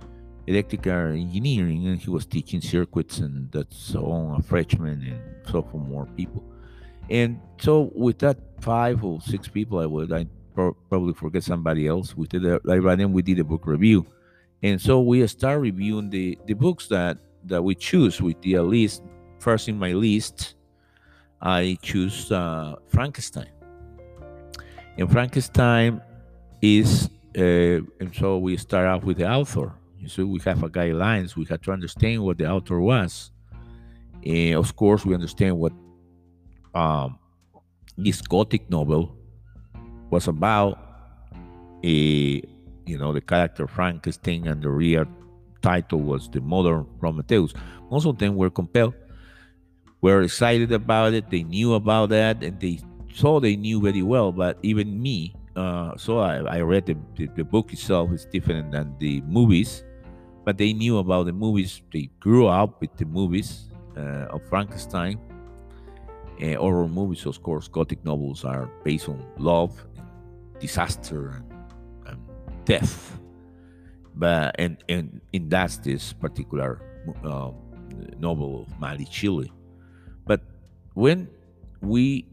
electrical 0.46 1.12
engineering, 1.12 1.86
and 1.86 1.98
he 1.98 2.10
was 2.10 2.26
teaching 2.26 2.60
circuits, 2.60 3.18
and 3.18 3.50
that's 3.50 3.94
all 3.94 4.36
a 4.38 4.42
freshman 4.42 5.02
and 5.02 5.50
sophomore 5.50 6.06
people. 6.16 6.42
And 7.10 7.40
so 7.58 7.90
with 7.94 8.18
that 8.20 8.38
five 8.60 9.04
or 9.04 9.20
six 9.20 9.48
people, 9.48 9.78
I 9.78 9.86
would 9.86 10.12
I 10.12 10.26
pro- 10.54 10.76
probably 10.88 11.14
forget 11.14 11.44
somebody 11.44 11.86
else. 11.86 12.16
We 12.16 12.26
did 12.26 12.44
a, 12.44 12.60
like 12.64 12.82
right 12.82 12.98
then 12.98 13.12
we 13.12 13.22
did 13.22 13.38
a 13.38 13.44
book 13.44 13.66
review, 13.66 14.06
and 14.62 14.80
so 14.80 15.00
we 15.00 15.26
start 15.26 15.60
reviewing 15.60 16.10
the 16.10 16.38
the 16.46 16.54
books 16.54 16.88
that 16.88 17.18
that 17.44 17.62
we 17.62 17.74
choose 17.74 18.20
with 18.20 18.40
the 18.42 18.58
list. 18.60 19.02
First 19.38 19.68
in 19.68 19.78
my 19.78 19.92
list, 19.92 20.54
I 21.40 21.78
choose 21.82 22.32
uh, 22.32 22.76
Frankenstein, 22.88 23.50
and 24.98 25.10
Frankenstein 25.10 26.00
is 26.62 27.10
uh, 27.36 27.84
and 28.00 28.14
so 28.14 28.38
we 28.38 28.56
start 28.56 28.86
off 28.86 29.04
with 29.04 29.18
the 29.18 29.30
author. 29.30 29.72
So 30.06 30.26
we 30.26 30.40
have 30.44 30.62
a 30.62 30.68
guidelines. 30.68 31.36
We 31.36 31.46
have 31.46 31.62
to 31.62 31.72
understand 31.72 32.22
what 32.22 32.38
the 32.38 32.50
author 32.50 32.80
was, 32.80 33.30
and 34.24 34.54
of 34.54 34.76
course 34.76 35.04
we 35.04 35.14
understand 35.14 35.58
what 35.58 35.72
um, 36.74 37.18
this 37.96 38.20
gothic 38.20 38.70
novel 38.70 39.16
was 40.10 40.28
about 40.28 40.78
a 41.82 42.42
you 42.86 42.98
know 42.98 43.12
the 43.12 43.20
character 43.20 43.66
Frankenstein 43.66 44.46
and 44.46 44.62
the 44.62 44.70
real 44.70 45.06
title 45.62 46.00
was 46.00 46.28
the 46.30 46.40
modern 46.40 46.86
Prometheus. 47.00 47.52
Most 47.90 48.06
of 48.06 48.18
them 48.18 48.36
were 48.36 48.50
compelled, 48.50 48.94
were 50.00 50.22
excited 50.22 50.70
about 50.72 51.14
it. 51.14 51.30
They 51.30 51.42
knew 51.42 51.74
about 51.74 52.10
that, 52.10 52.42
and 52.42 52.60
they 52.60 52.80
saw 53.12 53.40
they 53.40 53.56
knew 53.56 53.80
very 53.80 54.02
well. 54.02 54.30
But 54.30 54.58
even 54.62 55.02
me, 55.02 55.34
uh, 55.56 55.96
so 55.96 56.18
I, 56.18 56.36
I 56.38 56.60
read 56.60 56.86
the, 56.86 56.96
the, 57.16 57.26
the 57.34 57.44
book 57.44 57.72
itself 57.72 58.12
is 58.12 58.26
different 58.26 58.72
than 58.72 58.94
the 58.98 59.22
movies, 59.22 59.82
but 60.46 60.56
they 60.56 60.72
knew 60.72 60.96
about 60.96 61.26
the 61.26 61.32
movies. 61.34 61.82
They 61.92 62.08
grew 62.20 62.46
up 62.46 62.80
with 62.80 62.96
the 62.96 63.04
movies 63.04 63.68
uh, 63.96 64.32
of 64.32 64.40
Frankenstein 64.48 65.20
uh, 66.42 66.54
horror 66.54 66.88
movies, 66.88 67.26
of 67.26 67.42
course, 67.42 67.68
gothic 67.68 68.04
novels 68.04 68.44
are 68.44 68.66
based 68.84 69.08
on 69.08 69.24
love, 69.38 69.84
and 69.96 70.60
disaster, 70.60 71.28
and, 71.28 71.52
and, 72.06 72.20
death. 72.64 73.18
But 74.14 74.56
and 74.58 74.82
and 74.88 75.20
in 75.32 75.48
that's 75.48 75.78
this 75.78 76.12
particular 76.12 76.80
uh, 77.24 77.50
novel 78.18 78.66
of 78.66 78.80
Mary 78.80 79.06
Shelley. 79.10 79.52
But 80.24 80.40
when 80.94 81.28
we 81.80 82.26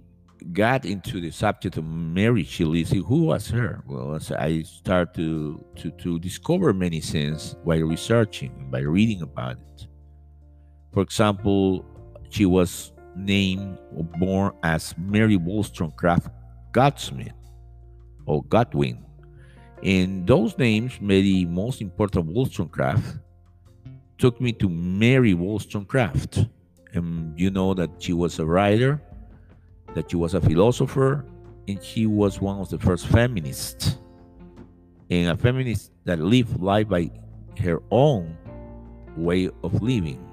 got 0.52 0.86
into 0.86 1.22
the 1.22 1.32
subject 1.32 1.78
of 1.78 1.86
Mary 1.86 2.44
Shelley, 2.44 2.84
who 2.84 3.24
was 3.24 3.50
her? 3.50 3.82
Well, 3.88 4.20
I 4.38 4.62
started 4.64 5.14
to, 5.16 5.66
to, 5.78 5.92
to 5.92 6.20
discover 6.20 6.74
many 6.74 7.00
things 7.00 7.56
by 7.66 7.78
researching, 7.78 8.52
and 8.60 8.72
by 8.72 8.80
reading 8.80 9.22
about 9.22 9.58
it. 9.58 9.88
For 10.92 11.02
example, 11.02 11.86
she 12.30 12.46
was 12.46 12.92
named 13.16 13.78
or 13.96 14.04
born 14.04 14.54
as 14.64 14.96
Mary 14.98 15.38
Wollstonecraft 15.38 16.28
Godsmith 16.72 17.34
or 18.26 18.44
Godwin. 18.44 19.04
And 19.84 20.26
those 20.26 20.58
names, 20.58 21.00
maybe 21.02 21.46
most 21.46 21.82
important 21.82 22.26
Wollstonecraft, 22.28 23.18
took 24.18 24.40
me 24.40 24.54
to 24.54 24.70
Mary 24.70 25.34
Wollstonecraft. 25.34 26.46
And 26.94 27.38
you 27.40 27.50
know 27.50 27.74
that 27.74 27.90
she 28.00 28.14
was 28.14 28.40
a 28.40 28.46
writer, 28.46 29.02
that 29.96 30.12
she 30.12 30.18
was 30.18 30.34
a 30.34 30.42
philosopher, 30.42 31.26
and 31.68 31.82
she 31.84 32.06
was 32.06 32.42
one 32.42 32.60
of 32.60 32.70
the 32.70 32.80
first 32.80 33.08
feminists. 33.08 33.98
And 35.10 35.30
a 35.30 35.38
feminist 35.38 35.92
that 36.06 36.20
lived 36.20 36.60
life 36.62 36.90
by 36.90 37.12
her 37.60 37.82
own 37.92 38.38
way 39.16 39.50
of 39.64 39.82
living 39.82 40.24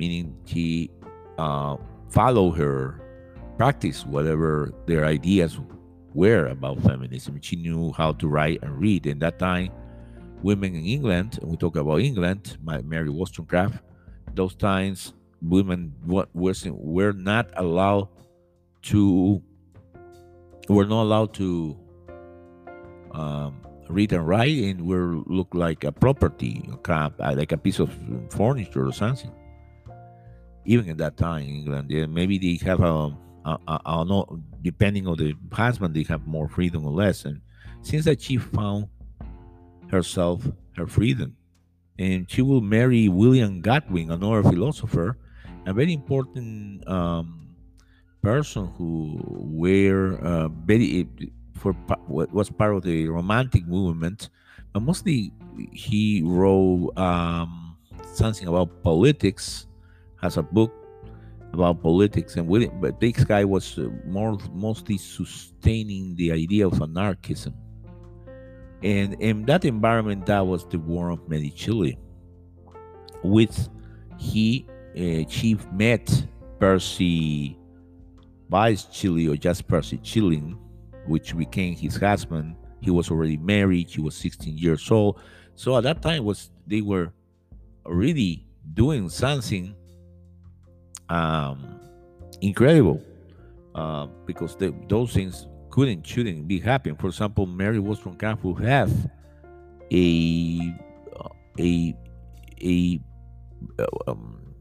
meaning 0.00 0.34
she 0.46 0.90
uh, 1.36 1.76
follow 2.08 2.50
her 2.50 2.98
practice 3.58 4.06
whatever 4.06 4.72
their 4.86 5.04
ideas 5.04 5.60
were 6.14 6.46
about 6.46 6.80
feminism. 6.80 7.38
She 7.42 7.56
knew 7.56 7.92
how 7.92 8.12
to 8.12 8.26
write 8.26 8.60
and 8.62 8.80
read. 8.80 9.06
In 9.06 9.18
that 9.18 9.38
time, 9.38 9.70
women 10.42 10.74
in 10.74 10.86
England, 10.86 11.38
and 11.42 11.50
we 11.50 11.58
talk 11.58 11.76
about 11.76 12.00
England, 12.00 12.56
my 12.64 12.80
Mary 12.80 13.10
Wollstonecraft, 13.10 13.84
those 14.34 14.54
times 14.54 15.12
women 15.42 15.92
wasn't 16.32 16.76
were 16.80 17.12
not 17.12 17.50
allowed 17.56 18.08
to 18.82 19.42
were 20.68 20.86
not 20.86 21.02
allowed 21.02 21.34
to 21.34 21.76
um, 23.12 23.60
read 23.88 24.12
and 24.12 24.26
write 24.26 24.56
and 24.58 24.86
were 24.86 25.16
look 25.26 25.48
like 25.52 25.84
a 25.84 25.92
property, 25.92 26.68
crap, 26.82 27.18
like 27.18 27.52
a 27.52 27.56
piece 27.58 27.78
of 27.78 27.90
furniture 28.30 28.86
or 28.86 28.92
something. 28.92 29.32
Even 30.64 30.88
in 30.88 30.96
that 30.98 31.16
time 31.16 31.42
in 31.42 31.48
England, 31.48 31.90
yeah, 31.90 32.06
maybe 32.06 32.38
they 32.38 32.64
have 32.64 32.80
a, 32.80 33.16
a, 33.44 33.58
a, 33.66 33.80
a 33.86 34.04
know, 34.04 34.40
depending 34.62 35.06
on 35.08 35.16
the 35.16 35.34
husband, 35.52 35.94
they 35.94 36.04
have 36.04 36.26
more 36.26 36.48
freedom 36.48 36.84
or 36.84 36.92
less. 36.92 37.24
And 37.24 37.40
since 37.82 38.04
that 38.04 38.20
she 38.20 38.36
found 38.36 38.88
herself 39.90 40.46
her 40.76 40.86
freedom, 40.86 41.36
and 41.98 42.30
she 42.30 42.42
will 42.42 42.60
marry 42.60 43.08
William 43.08 43.60
Godwin, 43.60 44.10
another 44.10 44.42
philosopher, 44.42 45.18
a 45.66 45.72
very 45.72 45.92
important 45.92 46.86
um, 46.88 47.39
person 48.22 48.66
who 48.76 49.18
were 49.24 50.18
uh, 50.22 50.48
very 50.48 51.08
for 51.56 51.74
was 52.08 52.50
part 52.50 52.74
of 52.74 52.82
the 52.82 53.08
romantic 53.08 53.66
movement, 53.66 54.30
but 54.72 54.80
mostly 54.80 55.32
he 55.72 56.22
wrote 56.24 56.92
um, 56.96 57.76
something 58.12 58.48
about 58.48 58.82
politics, 58.82 59.66
has 60.20 60.36
a 60.36 60.42
book 60.42 60.72
about 61.52 61.82
politics, 61.82 62.36
and 62.36 62.48
William, 62.48 62.80
but 62.80 62.98
this 63.00 63.24
guy 63.24 63.44
was 63.44 63.78
uh, 63.78 63.88
more 64.06 64.38
mostly 64.52 64.96
sustaining 64.96 66.14
the 66.16 66.32
idea 66.32 66.66
of 66.66 66.80
anarchism. 66.80 67.54
And 68.82 69.14
in 69.20 69.44
that 69.44 69.66
environment, 69.66 70.24
that 70.26 70.40
was 70.40 70.64
the 70.66 70.78
War 70.78 71.10
of 71.10 71.28
Medici, 71.28 71.98
with 73.22 73.68
he 74.18 74.66
uh, 74.96 75.28
chief 75.28 75.66
met 75.72 76.26
Percy 76.58 77.59
Bysshe 78.50 78.92
Shelley 78.92 79.28
or 79.28 79.36
just 79.36 79.66
Percy 79.68 80.00
Shelley 80.02 80.56
which 81.06 81.36
became 81.36 81.74
his 81.74 81.96
husband. 81.96 82.56
He 82.80 82.90
was 82.90 83.10
already 83.10 83.36
married. 83.36 83.90
He 83.90 84.00
was 84.00 84.14
16 84.16 84.56
years 84.56 84.90
old. 84.90 85.20
So 85.54 85.76
at 85.76 85.84
that 85.84 86.02
time 86.02 86.24
was 86.24 86.50
they 86.66 86.80
were 86.80 87.12
really 87.84 88.46
doing 88.74 89.08
something 89.08 89.74
um, 91.08 91.80
incredible 92.40 93.02
uh, 93.74 94.06
because 94.26 94.56
they, 94.56 94.72
those 94.88 95.12
things 95.12 95.46
couldn't 95.70 96.06
shouldn't 96.06 96.48
be 96.48 96.58
happening. 96.58 96.96
For 96.96 97.08
example, 97.08 97.46
Mary 97.46 97.78
Wollstonecraft 97.78 98.42
would 98.44 98.64
have 98.64 98.90
a 99.92 100.74
a 101.58 101.94
a 102.62 103.00
um, 104.06 104.54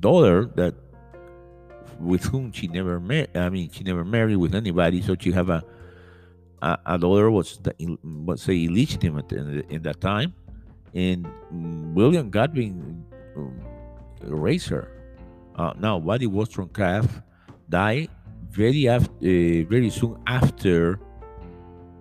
daughter 0.00 0.50
that 0.56 0.74
with 2.00 2.24
whom 2.24 2.52
she 2.52 2.66
never 2.68 2.98
met. 2.98 3.36
I 3.36 3.48
mean, 3.50 3.70
she 3.70 3.84
never 3.84 4.04
married 4.04 4.36
with 4.36 4.54
anybody, 4.54 5.02
so 5.02 5.14
she 5.18 5.32
have 5.32 5.50
a 5.50 5.64
a, 6.62 6.78
a 6.86 6.98
daughter 6.98 7.30
was 7.30 7.58
the, 7.58 7.74
was 8.02 8.42
say 8.42 8.64
illegitimate 8.64 9.32
in, 9.32 9.60
in 9.68 9.82
that 9.82 10.00
time, 10.00 10.34
and 10.94 11.26
William 11.94 12.30
Godwin 12.30 13.04
um, 13.36 13.60
raised 14.22 14.68
her. 14.68 14.90
Uh, 15.56 15.72
now, 15.78 15.98
Buddy 15.98 16.26
Wollstonecraft 16.26 17.22
died 17.68 18.08
very 18.50 18.88
after, 18.88 19.10
uh, 19.10 19.64
very 19.68 19.90
soon 19.90 20.18
after, 20.26 21.00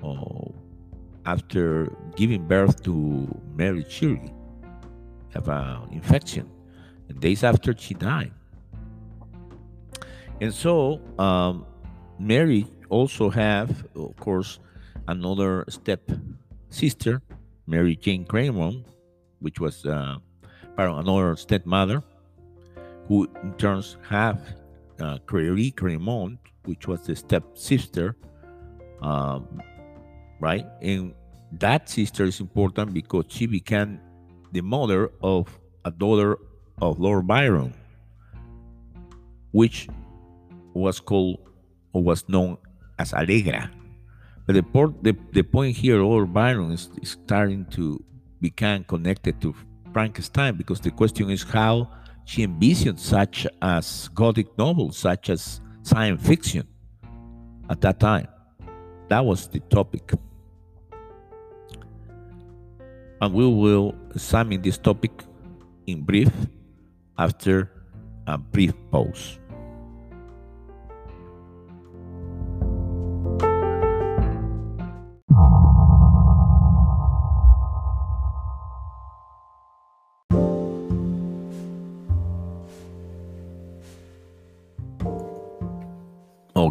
uh, 0.03 0.49
after 1.25 1.91
giving 2.15 2.47
birth 2.47 2.81
to 2.83 3.27
Mary 3.55 3.85
Shelley, 3.87 4.33
have 5.33 5.47
an 5.47 5.89
infection, 5.91 6.49
days 7.19 7.43
after 7.43 7.75
she 7.77 7.93
died. 7.93 8.31
And 10.41 10.53
so, 10.53 11.01
um, 11.17 11.65
Mary 12.17 12.65
also 12.89 13.29
have, 13.29 13.85
of 13.95 14.15
course, 14.17 14.59
another 15.07 15.65
step 15.69 16.01
sister, 16.69 17.21
Mary 17.67 17.95
Jane 17.95 18.25
Cranborne, 18.25 18.85
which 19.39 19.59
was 19.59 19.85
uh, 19.85 20.17
another 20.77 21.35
stepmother, 21.35 22.03
who 23.07 23.27
in 23.43 23.53
turn 23.53 23.83
have 24.07 24.41
uh, 24.99 25.17
Clary 25.25 25.71
Cranborne, 25.71 26.37
which 26.65 26.87
was 26.87 27.01
the 27.01 27.15
step 27.15 27.43
sister, 27.57 28.15
um, 29.01 29.61
right? 30.39 30.65
And 30.81 31.13
that 31.53 31.89
sister 31.89 32.25
is 32.25 32.39
important 32.39 32.93
because 32.93 33.25
she 33.29 33.45
became 33.45 33.99
the 34.51 34.61
mother 34.61 35.11
of 35.21 35.59
a 35.85 35.91
daughter 35.91 36.37
of 36.81 36.99
Lord 36.99 37.27
Byron, 37.27 37.73
which 39.51 39.87
was 40.73 40.99
called 40.99 41.39
or 41.93 42.03
was 42.03 42.27
known 42.29 42.57
as 42.97 43.13
Allegra. 43.13 43.71
But 44.45 44.55
the, 44.55 44.63
port, 44.63 45.03
the, 45.03 45.15
the 45.31 45.43
point 45.43 45.77
here, 45.77 46.01
Lord 46.01 46.33
Byron 46.33 46.71
is, 46.71 46.89
is 47.01 47.11
starting 47.11 47.65
to 47.71 48.03
become 48.41 48.83
connected 48.83 49.39
to 49.41 49.53
Frankenstein 49.93 50.55
because 50.55 50.79
the 50.79 50.91
question 50.91 51.29
is 51.29 51.43
how 51.43 51.89
she 52.25 52.43
envisioned 52.43 52.99
such 52.99 53.47
as 53.61 54.09
Gothic 54.13 54.57
novels, 54.57 54.97
such 54.97 55.29
as 55.29 55.61
science 55.83 56.25
fiction 56.25 56.67
at 57.69 57.81
that 57.81 57.99
time. 57.99 58.27
That 59.07 59.25
was 59.25 59.47
the 59.47 59.59
topic. 59.61 60.11
And 63.21 63.33
we 63.33 63.45
will 63.45 63.95
examine 64.13 64.61
this 64.61 64.77
topic 64.77 65.11
in 65.87 66.01
brief 66.03 66.31
after 67.17 67.71
a 68.27 68.37
brief 68.37 68.73
pause. 68.91 69.39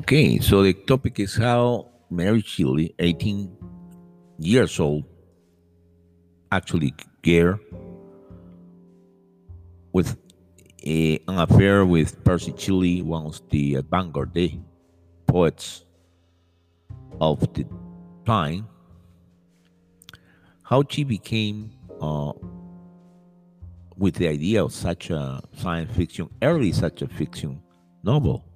Okay, 0.09 0.39
so 0.39 0.63
the 0.63 0.73
topic 0.73 1.21
is 1.21 1.37
how 1.37 1.91
Mary 2.09 2.41
Shelley, 2.41 2.95
18 2.99 3.55
years 4.39 4.81
old, 4.81 5.05
actually 6.51 6.95
get 7.21 7.57
with 9.93 10.17
a, 10.83 11.21
an 11.29 11.39
affair 11.39 11.85
with 11.85 12.25
Percy 12.25 12.55
Shelley, 12.57 13.03
one 13.03 13.27
of 13.27 13.43
the 13.51 13.75
avant-garde 13.75 14.65
poets 15.27 15.85
of 17.21 17.41
the 17.53 17.67
time, 18.25 18.67
how 20.63 20.83
she 20.89 21.05
became 21.05 21.71
uh, 22.01 22.33
with 23.99 24.15
the 24.15 24.29
idea 24.29 24.65
of 24.65 24.73
such 24.73 25.11
a 25.11 25.43
science 25.59 25.95
fiction, 25.95 26.31
early 26.41 26.73
such 26.73 27.03
a 27.03 27.09
fiction 27.09 27.61
novel 28.03 28.48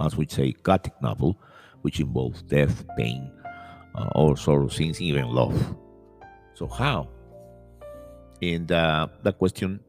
as 0.00 0.16
we 0.16 0.26
say, 0.26 0.52
Gothic 0.62 1.00
novel, 1.02 1.38
which 1.82 2.00
involves 2.00 2.42
death, 2.42 2.84
pain, 2.96 3.30
uh, 3.94 4.08
all 4.12 4.36
sorts 4.36 4.72
of 4.72 4.78
things, 4.78 5.00
even 5.00 5.26
love. 5.26 5.76
So 6.54 6.66
how? 6.66 7.08
And 8.42 8.70
uh, 8.70 9.08
that 9.22 9.38
question 9.38 9.80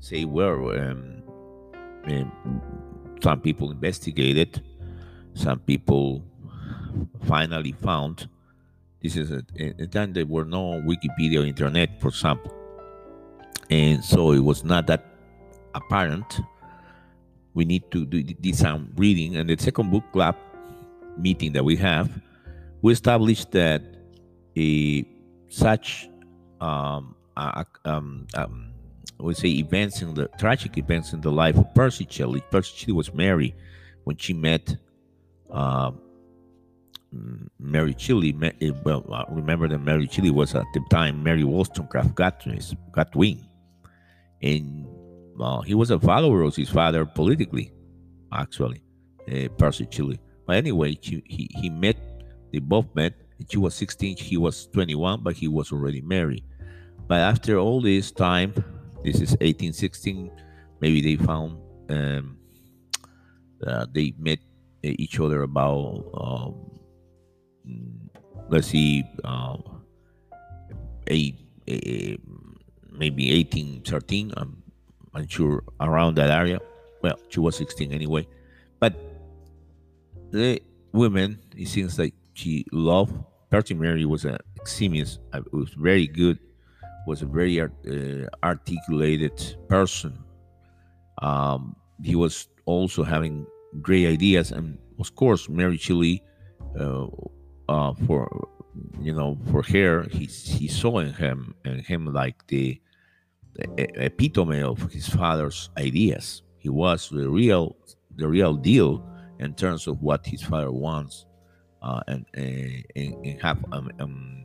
say, 0.00 0.24
well, 0.24 0.70
um, 0.70 1.22
um, 2.06 2.60
some 3.22 3.40
people 3.40 3.70
investigated, 3.70 4.62
some 5.34 5.60
people 5.60 6.24
finally 7.26 7.72
found. 7.72 8.28
This 9.02 9.16
is 9.16 9.30
a, 9.30 9.42
a 9.58 9.86
time 9.86 10.12
there 10.12 10.26
were 10.26 10.44
no 10.44 10.82
Wikipedia 10.82 11.46
internet, 11.46 12.00
for 12.00 12.08
example, 12.08 12.52
and 13.70 14.02
so 14.02 14.32
it 14.32 14.40
was 14.40 14.64
not 14.64 14.86
that 14.86 15.04
apparent 15.74 16.40
we 17.54 17.64
need 17.64 17.90
to 17.92 18.04
do, 18.04 18.52
some 18.52 18.92
reading. 18.96 19.36
And 19.36 19.48
the 19.48 19.56
second 19.56 19.90
book 19.90 20.04
club 20.12 20.36
meeting 21.16 21.52
that 21.52 21.64
we 21.64 21.76
have, 21.76 22.10
we 22.82 22.92
established 22.92 23.52
that 23.52 23.82
a 24.56 25.06
such 25.48 26.08
um, 26.60 27.14
um, 27.36 28.26
um, 28.34 28.72
we 29.18 29.34
say 29.34 29.48
events 29.48 30.02
in 30.02 30.14
the 30.14 30.28
tragic 30.38 30.76
events 30.76 31.12
in 31.12 31.20
the 31.20 31.30
life 31.30 31.56
of 31.56 31.72
Percy 31.74 32.06
Shelley. 32.10 32.42
Percy 32.50 32.72
Shelley 32.76 32.92
was 32.92 33.14
married 33.14 33.54
when 34.04 34.16
she 34.16 34.32
met 34.32 34.76
uh, 35.50 35.92
Mary 37.58 37.94
Shelley. 37.96 38.36
Eh, 38.60 38.70
well, 38.84 39.04
uh, 39.12 39.24
remember 39.28 39.68
that 39.68 39.78
Mary 39.78 40.08
Shelley 40.10 40.30
was 40.30 40.54
at 40.54 40.64
the 40.74 40.80
time 40.90 41.22
Mary 41.22 41.44
Wollstonecraft 41.44 42.14
Godwin, 42.14 43.40
and 44.42 44.86
well, 45.36 45.62
he 45.62 45.74
was 45.74 45.90
a 45.90 45.98
follower 45.98 46.42
of 46.42 46.54
his 46.56 46.70
father 46.70 47.04
politically, 47.04 47.72
actually, 48.32 48.82
uh, 49.30 49.48
Percy 49.58 49.86
Shelley. 49.90 50.20
But 50.46 50.56
anyway, 50.56 50.96
he, 51.00 51.22
he, 51.26 51.50
he 51.54 51.70
met, 51.70 51.96
they 52.52 52.58
both 52.58 52.86
met. 52.94 53.14
She 53.48 53.58
was 53.58 53.74
16, 53.74 54.16
he 54.16 54.36
was 54.36 54.68
21, 54.68 55.22
but 55.22 55.34
he 55.34 55.48
was 55.48 55.72
already 55.72 56.00
married. 56.00 56.44
But 57.06 57.20
after 57.20 57.58
all 57.58 57.80
this 57.80 58.10
time, 58.10 58.52
this 59.04 59.16
is 59.16 59.30
1816, 59.32 60.30
maybe 60.80 61.00
they 61.02 61.22
found 61.22 61.58
um, 61.90 62.38
uh, 63.66 63.86
they 63.92 64.14
met 64.18 64.38
each 64.82 65.18
other 65.20 65.42
about, 65.42 66.04
um, 66.14 68.10
let's 68.48 68.68
see, 68.68 69.04
uh, 69.24 69.56
eight, 71.06 71.38
eight, 71.66 72.20
maybe 72.90 73.34
1813. 73.34 74.32
I'm 75.14 75.22
unsure 75.22 75.62
around 75.80 76.16
that 76.16 76.30
area. 76.30 76.60
Well, 77.02 77.18
she 77.28 77.40
was 77.40 77.56
16 77.56 77.92
anyway. 77.92 78.26
But 78.80 78.94
the 80.30 80.60
women, 80.92 81.38
it 81.56 81.68
seems 81.68 81.98
like 81.98 82.14
she 82.34 82.64
loved. 82.72 83.14
Percy 83.50 83.74
Mary 83.74 84.04
was 84.04 84.24
an 84.24 84.38
eximious, 84.60 85.18
uh, 85.32 85.40
was 85.52 85.70
very 85.74 86.06
good, 86.06 86.38
was 87.06 87.22
a 87.22 87.26
very 87.26 87.60
uh, 87.60 87.68
articulated 88.42 89.56
person. 89.68 90.18
Um, 91.22 91.76
he 92.02 92.16
was 92.16 92.48
also 92.64 93.04
having 93.04 93.46
great 93.80 94.06
ideas, 94.06 94.50
and 94.50 94.78
of 94.98 95.14
course, 95.14 95.48
Mary 95.48 95.76
Shelley, 95.76 96.22
uh, 96.78 97.06
uh, 97.68 97.92
for 98.06 98.48
you 99.00 99.14
know, 99.14 99.38
for 99.52 99.62
her, 99.62 100.02
he 100.10 100.24
he 100.26 100.66
saw 100.66 100.98
in 100.98 101.12
him 101.12 101.54
and 101.64 101.80
him 101.80 102.12
like 102.12 102.46
the 102.48 102.80
epitome 103.78 104.62
of 104.62 104.90
his 104.92 105.08
father's 105.08 105.70
ideas. 105.78 106.42
He 106.58 106.68
was 106.68 107.08
the 107.10 107.28
real 107.28 107.76
the 108.16 108.28
real 108.28 108.54
deal 108.54 109.04
in 109.38 109.54
terms 109.54 109.86
of 109.86 110.00
what 110.02 110.24
his 110.26 110.42
father 110.42 110.70
wants, 110.70 111.26
uh, 111.82 112.00
and, 112.06 112.24
and, 112.34 112.84
and 112.96 113.42
have 113.42 113.64
um, 113.72 113.90
um, 113.98 114.44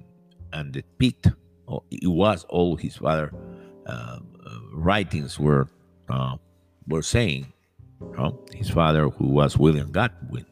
and 0.54 0.74
the 0.74 0.84
pit. 0.98 1.28
Oh, 1.68 1.84
it 1.92 2.08
was 2.08 2.46
all 2.50 2.76
his 2.76 2.98
father 2.98 3.32
uh, 3.86 4.20
writings 4.74 5.40
were 5.40 5.68
uh, 6.10 6.38
were 6.88 7.04
saying. 7.04 7.54
You 8.02 8.16
know? 8.18 8.46
His 8.54 8.70
father, 8.70 9.10
who 9.10 9.28
was 9.28 9.58
William 9.58 9.92
Godwin, 9.92 10.46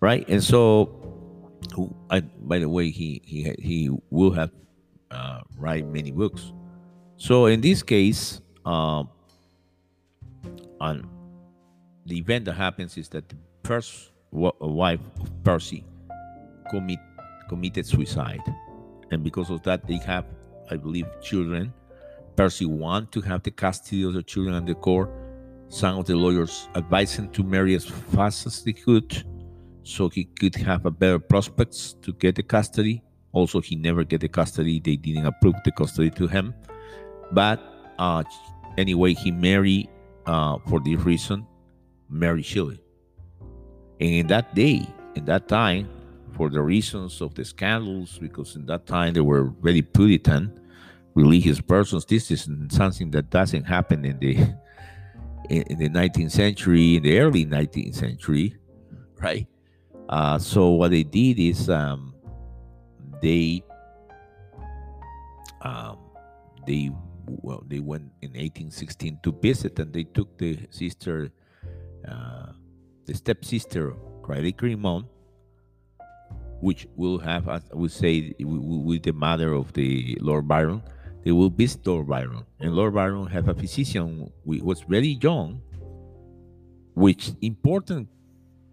right? 0.00 0.26
And 0.28 0.42
so 0.42 0.86
who 1.74 1.94
I, 2.08 2.20
by 2.20 2.58
the 2.58 2.68
way 2.68 2.90
he 2.90 3.20
he 3.24 3.54
he 3.58 3.90
will 4.10 4.30
have 4.32 4.50
uh, 5.10 5.40
write 5.56 5.86
many 5.86 6.10
books 6.10 6.52
so 7.20 7.46
in 7.46 7.60
this 7.60 7.82
case 7.82 8.40
um, 8.64 9.08
on 10.80 11.06
the 12.06 12.16
event 12.16 12.46
that 12.46 12.54
happens 12.54 12.96
is 12.96 13.08
that 13.10 13.28
the 13.28 13.36
first 13.62 14.10
wife 14.32 15.00
of 15.20 15.44
percy 15.44 15.84
commit 16.70 16.98
committed 17.48 17.84
suicide 17.84 18.40
and 19.10 19.22
because 19.22 19.50
of 19.50 19.62
that 19.62 19.86
they 19.86 19.98
have 19.98 20.24
i 20.70 20.76
believe 20.76 21.04
children 21.20 21.72
percy 22.36 22.64
want 22.64 23.12
to 23.12 23.20
have 23.20 23.42
the 23.42 23.50
custody 23.50 24.02
of 24.02 24.14
the 24.14 24.22
children 24.22 24.54
and 24.54 24.66
the 24.66 24.74
court 24.74 25.10
some 25.68 25.98
of 25.98 26.06
the 26.06 26.16
lawyers 26.16 26.68
advised 26.74 27.16
him 27.16 27.28
to 27.28 27.42
marry 27.42 27.74
as 27.74 27.84
fast 27.84 28.46
as 28.46 28.64
they 28.64 28.72
could 28.72 29.24
so 29.82 30.08
he 30.08 30.24
could 30.24 30.54
have 30.56 30.86
a 30.86 30.90
better 30.90 31.18
prospects 31.18 31.94
to 32.02 32.12
get 32.14 32.34
the 32.34 32.42
custody. 32.42 33.02
Also, 33.32 33.60
he 33.60 33.76
never 33.76 34.04
get 34.04 34.20
the 34.20 34.28
custody. 34.28 34.80
They 34.80 34.96
didn't 34.96 35.26
approve 35.26 35.54
the 35.64 35.72
custody 35.72 36.10
to 36.10 36.26
him. 36.26 36.54
But 37.32 37.60
uh, 37.98 38.24
anyway, 38.78 39.14
he 39.14 39.30
married 39.30 39.88
uh, 40.26 40.58
for 40.68 40.80
this 40.80 41.00
reason, 41.00 41.46
Mary 42.08 42.42
Shelley. 42.42 42.82
And 44.00 44.10
in 44.10 44.26
that 44.28 44.54
day, 44.54 44.86
in 45.14 45.24
that 45.26 45.48
time, 45.48 45.88
for 46.32 46.48
the 46.48 46.62
reasons 46.62 47.20
of 47.20 47.34
the 47.34 47.44
scandals, 47.44 48.18
because 48.18 48.56
in 48.56 48.66
that 48.66 48.86
time 48.86 49.12
they 49.14 49.20
were 49.20 49.52
very 49.60 49.82
Puritan, 49.82 50.58
religious 51.14 51.60
persons. 51.60 52.04
This 52.04 52.30
is 52.30 52.48
something 52.70 53.10
that 53.10 53.30
doesn't 53.30 53.64
happen 53.64 54.04
in 54.04 54.18
the 54.18 54.36
in 55.50 55.78
the 55.78 55.88
19th 55.88 56.30
century, 56.30 56.96
in 56.96 57.02
the 57.02 57.18
early 57.18 57.44
19th 57.44 57.96
century, 57.96 58.56
right? 59.20 59.46
Uh, 60.08 60.38
so 60.38 60.70
what 60.70 60.92
they 60.92 61.02
did 61.02 61.38
is 61.38 61.68
um, 61.68 62.14
they 63.20 63.62
um, 65.62 65.98
they 66.66 66.90
well 67.42 67.62
they 67.66 67.78
went 67.78 68.10
in 68.22 68.30
1816 68.30 69.20
to 69.22 69.32
visit 69.32 69.78
and 69.78 69.92
they 69.92 70.04
took 70.04 70.38
the 70.38 70.58
sister 70.70 71.30
uh, 72.08 72.52
the 73.06 73.14
stepsister 73.14 73.94
Credit 74.22 74.56
Grimond 74.56 75.06
which 76.60 76.86
will 76.96 77.18
have 77.18 77.48
as 77.48 77.62
I 77.72 77.76
would 77.76 77.92
say 77.92 78.34
with 78.38 79.02
the 79.02 79.12
mother 79.12 79.52
of 79.52 79.72
the 79.72 80.18
Lord 80.20 80.46
Byron 80.46 80.82
they 81.22 81.32
will 81.32 81.50
visit 81.50 81.86
Lord 81.86 82.08
Byron. 82.08 82.44
And 82.58 82.74
Lord 82.74 82.94
Byron 82.94 83.26
have 83.26 83.48
a 83.48 83.54
physician 83.54 84.30
who 84.44 84.64
was 84.64 84.80
very 84.82 85.18
young 85.20 85.60
which 86.94 87.32
important 87.40 88.08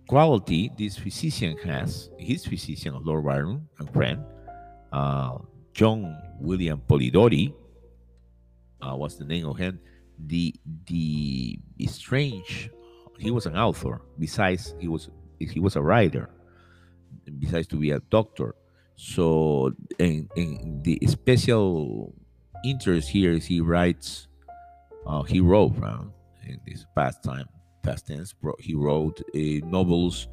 quality 0.07 0.71
this 0.77 0.97
physician 0.97 1.57
has, 1.63 2.09
his 2.17 2.45
physician 2.45 2.95
of 2.95 3.05
Lord 3.05 3.25
Byron 3.25 3.67
and 3.79 3.89
friend, 3.91 4.23
uh, 4.91 5.37
John 5.73 6.17
William 6.39 6.81
Polidori, 6.87 7.53
uh, 8.81 8.95
what's 8.95 9.15
the 9.15 9.25
name 9.25 9.47
of 9.47 9.57
him? 9.57 9.79
The 10.25 10.55
the 10.85 11.59
strange. 11.87 12.69
He 13.19 13.31
was 13.31 13.45
an 13.45 13.57
author. 13.57 14.01
Besides, 14.19 14.75
he 14.79 14.87
was 14.87 15.09
he 15.39 15.59
was 15.59 15.75
a 15.75 15.81
writer. 15.81 16.29
Besides 17.39 17.67
to 17.67 17.75
be 17.75 17.91
a 17.91 17.99
doctor, 17.99 18.55
so 18.95 19.71
in, 19.99 20.29
in 20.35 20.81
the 20.83 20.99
special 21.07 22.13
interest 22.63 23.09
here 23.09 23.33
is 23.33 23.45
he 23.45 23.61
writes. 23.61 24.27
Uh, 25.05 25.23
he 25.23 25.39
wrote 25.39 25.81
uh, 25.81 26.03
in 26.45 26.59
this 26.65 26.85
past 26.93 27.23
time 27.23 27.47
past 27.87 28.07
tense, 28.07 28.35
he 28.59 28.75
wrote 28.75 29.21
uh, 29.33 29.39
novels 29.65 30.27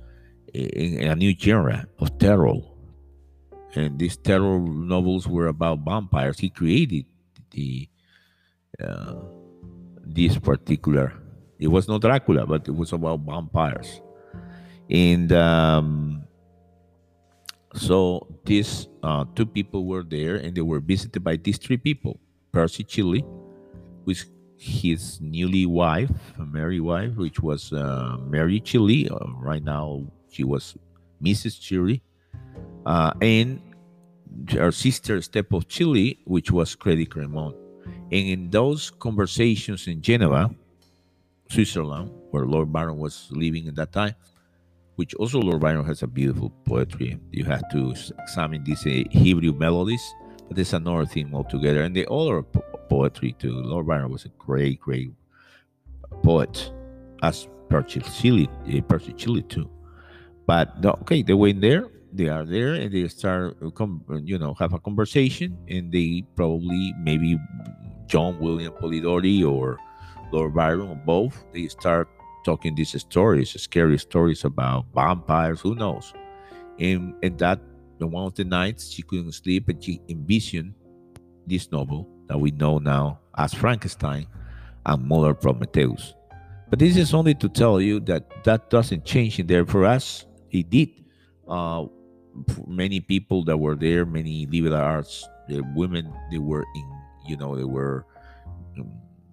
in, 0.52 0.98
in, 1.00 1.08
a 1.08 1.14
new 1.14 1.34
genre 1.38 1.86
of 2.00 2.18
terror. 2.18 2.56
And 3.76 3.98
these 3.98 4.16
terror 4.16 4.58
novels 4.60 5.26
were 5.28 5.46
about 5.46 5.80
vampires. 5.84 6.38
He 6.38 6.50
created 6.50 7.06
the 7.50 7.88
uh, 8.82 9.14
this 10.04 10.38
particular. 10.38 11.12
It 11.58 11.68
was 11.68 11.88
not 11.88 12.00
Dracula, 12.02 12.46
but 12.46 12.66
it 12.68 12.74
was 12.74 12.92
about 12.92 13.20
vampires. 13.20 14.00
And 14.90 15.32
um, 15.32 16.24
so 17.74 18.26
these 18.44 18.88
uh, 19.02 19.24
two 19.34 19.46
people 19.46 19.86
were 19.86 20.02
there, 20.02 20.36
and 20.36 20.54
they 20.54 20.60
were 20.60 20.80
visited 20.80 21.24
by 21.24 21.36
these 21.36 21.58
three 21.58 21.78
people: 21.78 22.20
Percy 22.52 22.84
Shelley, 22.86 23.24
which 24.04 24.26
his 24.56 25.20
newly 25.20 25.66
wife, 25.66 26.10
Mary 26.38 26.80
wife, 26.80 27.16
which 27.16 27.40
was 27.40 27.72
uh, 27.72 28.16
Mary 28.26 28.60
Shelley. 28.64 29.08
Uh, 29.08 29.18
right 29.38 29.62
now, 29.62 30.06
she 30.30 30.44
was 30.44 30.76
Mrs. 31.22 31.60
Shelley, 31.60 32.02
uh, 32.86 33.12
and 33.20 33.60
her 34.50 34.72
sister 34.72 35.22
Step 35.22 35.52
of 35.52 35.66
which 36.24 36.50
was 36.50 36.74
Credit 36.74 37.08
Grimond. 37.08 37.63
And 38.14 38.28
in 38.28 38.48
those 38.48 38.90
conversations 38.90 39.88
in 39.88 40.00
Geneva, 40.00 40.48
Switzerland, 41.50 42.12
where 42.30 42.46
Lord 42.46 42.72
Byron 42.72 42.96
was 42.96 43.26
living 43.32 43.66
at 43.66 43.74
that 43.74 43.92
time, 43.92 44.14
which 44.94 45.14
also 45.16 45.40
Lord 45.40 45.60
Byron 45.60 45.84
has 45.84 46.04
a 46.04 46.06
beautiful 46.06 46.50
poetry. 46.64 47.18
You 47.32 47.44
have 47.46 47.68
to 47.72 47.92
examine 48.22 48.62
these 48.62 48.86
uh, 48.86 49.02
Hebrew 49.10 49.52
melodies, 49.52 50.14
but 50.46 50.54
there's 50.54 50.74
another 50.74 51.06
theme 51.06 51.34
altogether. 51.34 51.82
And 51.82 51.96
the 51.96 52.06
other 52.06 52.44
poetry 52.88 53.34
too. 53.36 53.50
Lord 53.50 53.88
Byron 53.88 54.12
was 54.12 54.26
a 54.26 54.32
great, 54.38 54.78
great 54.78 55.10
poet, 56.22 56.70
as 57.20 57.48
Percy 57.68 58.00
Shelley, 58.00 58.48
uh, 58.72 58.80
Percy 58.82 59.12
Shelley 59.16 59.42
too. 59.42 59.68
But 60.46 60.86
okay, 61.02 61.22
they 61.22 61.34
went 61.34 61.60
there. 61.60 61.88
They 62.12 62.28
are 62.28 62.44
there, 62.44 62.74
and 62.74 62.94
they 62.94 63.08
start, 63.08 63.56
uh, 63.60 63.86
you 64.22 64.38
know, 64.38 64.54
have 64.54 64.72
a 64.72 64.78
conversation, 64.78 65.58
and 65.66 65.90
they 65.90 66.22
probably 66.36 66.94
maybe 67.02 67.36
John 68.06 68.38
William 68.40 68.72
Polidori 68.72 69.44
or 69.44 69.78
Lord 70.32 70.54
Byron 70.54 70.88
or 70.88 70.96
both. 70.96 71.44
They 71.52 71.68
start 71.68 72.08
talking 72.44 72.74
these 72.74 72.98
stories, 73.00 73.50
scary 73.60 73.98
stories 73.98 74.44
about 74.44 74.86
vampires. 74.94 75.60
Who 75.60 75.74
knows? 75.74 76.12
And 76.78 77.14
and 77.22 77.38
that 77.38 77.60
one 77.98 78.26
of 78.26 78.34
the 78.34 78.44
nights 78.44 78.90
she 78.90 79.02
couldn't 79.02 79.32
sleep, 79.32 79.68
and 79.68 79.82
she 79.82 80.00
envisioned 80.08 80.74
this 81.46 81.70
novel 81.72 82.08
that 82.28 82.38
we 82.38 82.50
know 82.50 82.78
now 82.78 83.20
as 83.38 83.54
Frankenstein 83.54 84.26
and 84.84 85.08
Modern 85.08 85.36
Prometheus. 85.36 86.14
But 86.68 86.78
this 86.78 86.96
is 86.96 87.14
only 87.14 87.34
to 87.36 87.48
tell 87.48 87.80
you 87.80 88.00
that 88.00 88.44
that 88.44 88.68
doesn't 88.70 89.04
change 89.04 89.38
in 89.38 89.46
there. 89.46 89.64
For 89.64 89.84
us, 89.84 90.26
it 90.50 90.68
did. 90.70 90.90
Uh, 91.48 91.86
many 92.66 93.00
people 93.00 93.44
that 93.44 93.56
were 93.56 93.76
there, 93.76 94.04
many 94.04 94.46
liberal 94.46 94.74
arts, 94.74 95.28
the 95.48 95.62
women, 95.74 96.12
they 96.30 96.38
were 96.38 96.64
in, 96.74 96.93
you 97.26 97.36
know, 97.36 97.56
they 97.56 97.64
were 97.64 98.06
um, 98.78 98.90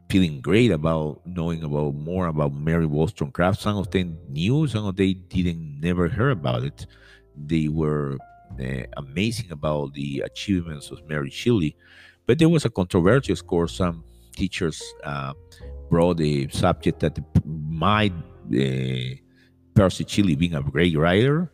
feeling 0.10 0.42
great 0.42 0.72
about 0.72 1.22
knowing 1.26 1.64
about 1.64 1.96
more 1.96 2.28
about 2.28 2.54
Mary 2.54 2.86
Wollstonecraft. 2.86 3.62
Some 3.62 3.78
of 3.78 3.90
them 3.92 4.18
knew, 4.30 4.68
some 4.68 4.86
of 4.86 4.96
them 4.96 5.16
didn't 5.30 5.80
never 5.80 6.08
heard 6.08 6.32
about 6.32 6.64
it. 6.64 6.86
They 7.36 7.68
were 7.68 8.18
uh, 8.60 8.84
amazing 8.98 9.52
about 9.52 9.94
the 9.94 10.22
achievements 10.26 10.92
of 10.92 11.08
Mary 11.08 11.30
Shelley, 11.30 11.76
but 12.26 12.40
there 12.40 12.50
was 12.50 12.66
a 12.66 12.70
controversy. 12.70 13.32
Of 13.32 13.48
course, 13.48 13.74
some 13.74 14.04
teachers 14.36 14.82
uh, 15.04 15.34
brought 15.90 16.18
the 16.18 16.50
subject 16.50 17.00
that 17.00 17.20
might 17.46 18.14
uh, 18.54 19.16
Percy 19.74 20.06
Shelley, 20.08 20.36
being 20.36 20.56
a 20.56 20.62
great 20.62 20.98
writer, 20.98 21.52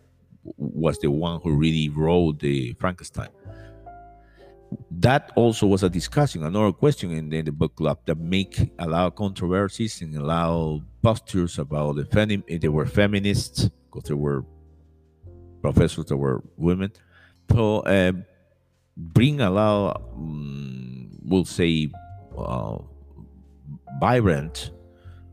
was 0.58 0.98
the 1.00 1.12
one 1.12 1.40
who 1.44 1.56
really 1.56 1.90
wrote 1.90 2.40
the 2.40 2.74
Frankenstein 2.80 3.30
that 4.92 5.32
also 5.36 5.68
was 5.68 5.84
a 5.84 5.90
discussion, 5.90 6.44
another 6.44 6.72
question 6.72 7.12
in 7.12 7.30
the, 7.30 7.38
in 7.40 7.46
the 7.46 7.52
book 7.52 7.76
club 7.76 8.00
that 8.06 8.18
make 8.18 8.72
a 8.80 8.88
lot 8.88 9.08
of 9.08 9.16
controversies 9.16 10.02
and 10.02 10.16
allow 10.16 10.82
postures 11.02 11.60
about 11.60 11.96
the 11.96 12.04
femi- 12.04 12.62
they 12.62 12.68
were 12.68 12.86
feminists 12.86 13.70
because 13.86 14.08
there 14.08 14.18
were 14.18 14.44
professors 15.62 16.06
that 16.06 16.18
were 16.18 16.44
women. 16.58 16.92
So 17.52 17.80
uh, 17.82 18.14
bring 18.96 19.42
a 19.42 19.50
lot, 19.50 20.02
um, 20.16 21.10
we'll 21.24 21.46
say, 21.46 21.90
uh, 22.38 22.78
vibrant 24.00 24.72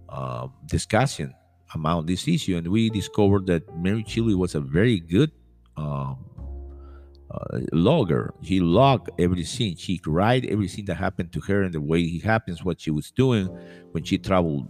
uh, 0.09 0.49
discussion 0.67 1.35
about 1.75 2.07
this 2.07 2.29
issue, 2.29 2.57
and 2.57 2.69
we 2.69 2.91
discovered 2.91 3.47
that 3.47 3.77
Mary 3.77 4.05
Shelley 4.07 4.35
was 4.35 4.55
a 4.55 4.61
very 4.61 5.01
good 5.01 5.33
um, 5.77 6.25
uh, 7.35 7.61
logger. 7.73 8.35
He 8.43 8.61
logged 8.61 9.11
everything. 9.19 9.77
She 9.77 10.01
write 10.07 10.45
everything 10.47 10.85
that 10.87 10.97
happened 10.97 11.33
to 11.33 11.41
her 11.41 11.63
and 11.63 11.75
the 11.75 11.81
way 11.81 12.01
it 12.01 12.23
happens, 12.25 12.65
what 12.65 12.81
she 12.81 12.91
was 12.91 13.11
doing 13.11 13.47
when 13.93 14.05
she 14.05 14.19
traveled. 14.19 14.69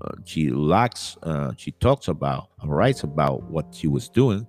Uh, 0.00 0.16
she 0.24 0.50
logs, 0.50 1.16
uh, 1.22 1.52
she 1.56 1.70
talks 1.72 2.08
about, 2.08 2.48
writes 2.64 3.04
about 3.04 3.44
what 3.44 3.66
she 3.72 3.86
was 3.86 4.08
doing. 4.08 4.46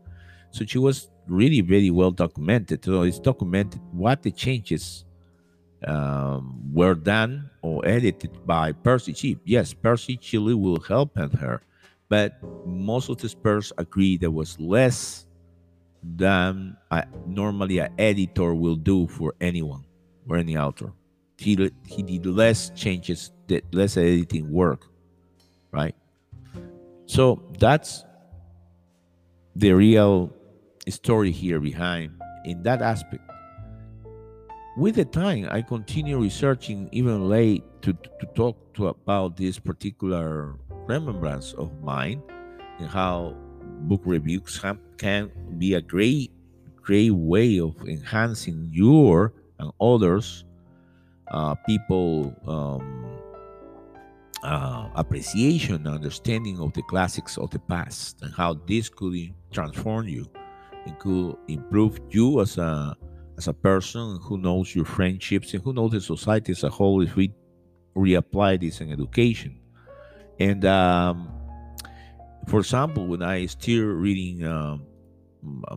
So 0.51 0.65
she 0.65 0.79
was 0.79 1.09
really 1.27 1.61
very 1.61 1.91
well 1.91 2.11
documented. 2.11 2.83
So 2.83 3.03
it's 3.03 3.19
documented 3.19 3.81
what 3.91 4.23
the 4.23 4.31
changes 4.31 5.05
um, 5.87 6.61
were 6.73 6.95
done 6.95 7.49
or 7.61 7.85
edited 7.85 8.45
by 8.45 8.71
Percy 8.71 9.13
Shelley. 9.13 9.39
Yes, 9.45 9.73
Percy 9.73 10.17
Shelley 10.21 10.53
will 10.53 10.79
help 10.79 11.15
her, 11.17 11.61
but 12.09 12.39
most 12.65 13.09
of 13.09 13.17
the 13.17 13.25
experts 13.25 13.71
agree 13.77 14.17
there 14.17 14.31
was 14.31 14.59
less 14.59 15.27
than 16.03 16.77
I, 16.91 17.05
normally 17.25 17.79
an 17.79 17.93
editor 17.97 18.53
will 18.53 18.75
do 18.75 19.07
for 19.07 19.35
anyone 19.39 19.85
or 20.27 20.37
any 20.37 20.57
author. 20.57 20.93
He, 21.37 21.71
he 21.87 22.03
did 22.03 22.25
less 22.25 22.69
changes, 22.75 23.31
did 23.47 23.63
less 23.73 23.97
editing 23.97 24.51
work, 24.51 24.85
right? 25.71 25.95
So 27.05 27.41
that's 27.59 28.05
the 29.55 29.71
real 29.73 30.31
story 30.89 31.31
here 31.31 31.59
behind 31.59 32.11
in 32.45 32.63
that 32.63 32.81
aspect. 32.81 33.23
With 34.75 34.95
the 34.95 35.05
time, 35.05 35.47
I 35.51 35.61
continue 35.61 36.17
researching 36.17 36.89
even 36.91 37.29
late 37.29 37.63
to, 37.83 37.93
to 37.93 38.25
talk 38.33 38.73
to 38.73 38.87
about 38.87 39.37
this 39.37 39.59
particular 39.59 40.55
remembrance 40.87 41.53
of 41.53 41.81
mine 41.83 42.23
and 42.79 42.87
how 42.87 43.35
book 43.81 44.01
reviews 44.05 44.57
can 45.03 45.29
be 45.57 45.73
a 45.73 45.81
great, 45.81 46.31
great 46.81 47.11
way 47.11 47.59
of 47.59 47.75
enhancing 47.85 48.69
your 48.71 49.33
and 49.59 49.69
others 49.81 50.45
uh, 51.29 51.53
people 51.67 52.33
um, 52.47 53.19
uh, 54.43 54.87
appreciation 54.95 55.75
and 55.75 55.87
understanding 55.87 56.57
of 56.59 56.71
the 56.71 56.81
classics 56.83 57.37
of 57.37 57.49
the 57.49 57.59
past 57.59 58.21
and 58.21 58.33
how 58.33 58.53
this 58.65 58.87
could 58.87 59.13
transform 59.51 60.07
you. 60.07 60.25
And 60.85 60.97
could 60.99 61.35
improve 61.47 61.99
you 62.09 62.39
as 62.41 62.57
a 62.57 62.95
as 63.37 63.47
a 63.47 63.53
person 63.53 64.19
who 64.21 64.37
knows 64.37 64.75
your 64.75 64.85
friendships 64.85 65.53
and 65.53 65.63
who 65.63 65.73
knows 65.73 65.91
the 65.91 66.01
society 66.01 66.51
as 66.51 66.63
a 66.63 66.69
whole 66.69 67.01
if 67.01 67.15
we 67.15 67.33
reapply 67.95 68.59
this 68.59 68.79
in 68.81 68.91
education. 68.91 69.59
And 70.39 70.65
um, 70.65 71.29
for 72.47 72.59
example, 72.59 73.07
when 73.07 73.23
I 73.23 73.45
still 73.45 73.85
reading 73.85 74.45
um, 74.45 74.85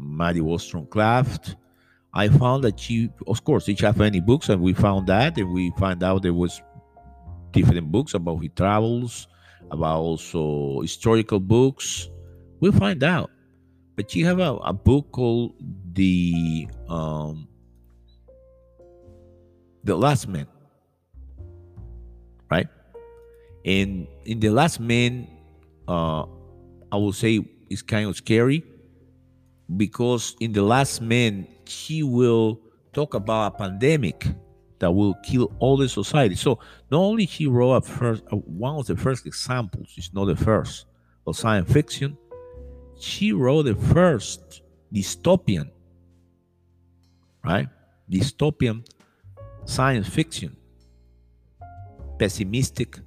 Mary 0.01 0.41
Wollstonecraft, 0.41 1.57
I 2.15 2.29
found 2.29 2.65
that 2.65 2.81
she, 2.81 3.11
of 3.27 3.45
course, 3.45 3.67
didn't 3.67 3.81
have 3.81 4.01
any 4.01 4.21
books, 4.21 4.49
and 4.49 4.63
we 4.63 4.73
found 4.73 5.07
that, 5.09 5.37
and 5.37 5.53
we 5.53 5.73
found 5.79 6.03
out 6.03 6.23
there 6.23 6.33
was 6.33 6.63
different 7.53 7.91
books 7.93 8.15
about 8.15 8.39
his 8.39 8.51
travels, 8.57 9.29
about 9.71 9.99
also 9.99 10.81
historical 10.81 11.41
books. 11.41 12.09
We 12.61 12.71
find 12.73 13.03
out, 13.03 13.31
but 13.97 14.11
she 14.11 14.23
have 14.23 14.39
a, 14.39 14.55
a 14.57 14.73
book 14.73 15.13
called 15.13 15.55
the 15.93 16.69
um, 16.89 17.49
the 19.85 19.97
Last 19.97 20.27
Man, 20.29 20.47
right? 22.51 22.69
And 23.65 24.07
in 24.25 24.41
the 24.41 24.51
Last 24.51 24.81
Man, 24.81 25.29
uh, 25.87 26.23
I 26.91 26.97
will 26.97 27.13
say 27.13 27.45
it's 27.69 27.83
kind 27.83 28.09
of 28.09 28.17
scary 28.17 28.65
because 29.75 30.37
in 30.41 30.53
the 30.53 30.63
last 30.63 31.01
man 31.01 31.47
she 31.65 32.03
will 32.03 32.61
talk 32.93 33.15
about 33.15 33.55
a 33.55 33.59
pandemic 33.59 34.27
that 34.79 34.91
will 34.91 35.15
kill 35.25 35.53
all 35.59 35.77
the 35.77 35.89
society. 35.89 36.35
So 36.35 36.59
not 36.91 36.99
only 36.99 37.27
she 37.27 37.47
wrote 37.47 37.73
a 37.73 37.81
first 37.81 38.25
uh, 38.33 38.37
one 38.37 38.79
of 38.79 38.87
the 38.87 38.97
first 38.97 39.27
examples, 39.27 39.95
it's 39.97 40.13
not 40.13 40.27
the 40.27 40.37
first 40.37 40.87
of 41.27 41.37
science 41.37 41.73
fiction. 41.73 42.17
She 42.99 43.33
wrote 43.33 43.65
the 43.65 43.75
first 43.75 44.63
dystopian, 44.93 45.71
right? 47.45 47.69
Dystopian 48.11 48.87
science 49.65 50.09
fiction, 50.09 50.57
pessimistic, 52.19 52.99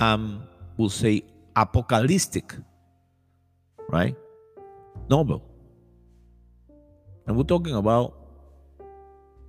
um, 0.00 0.42
we'll 0.76 0.88
say 0.88 1.22
apocalyptic, 1.56 2.54
right? 3.88 4.16
Novel. 5.08 5.42
And 7.26 7.36
we're 7.36 7.44
talking 7.44 7.74
about 7.74 8.14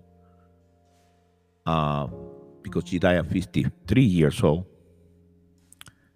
uh, 1.67 2.07
because 2.63 2.85
she 2.87 2.99
died 2.99 3.17
at 3.17 3.27
53 3.27 4.03
years 4.03 4.43
old. 4.43 4.65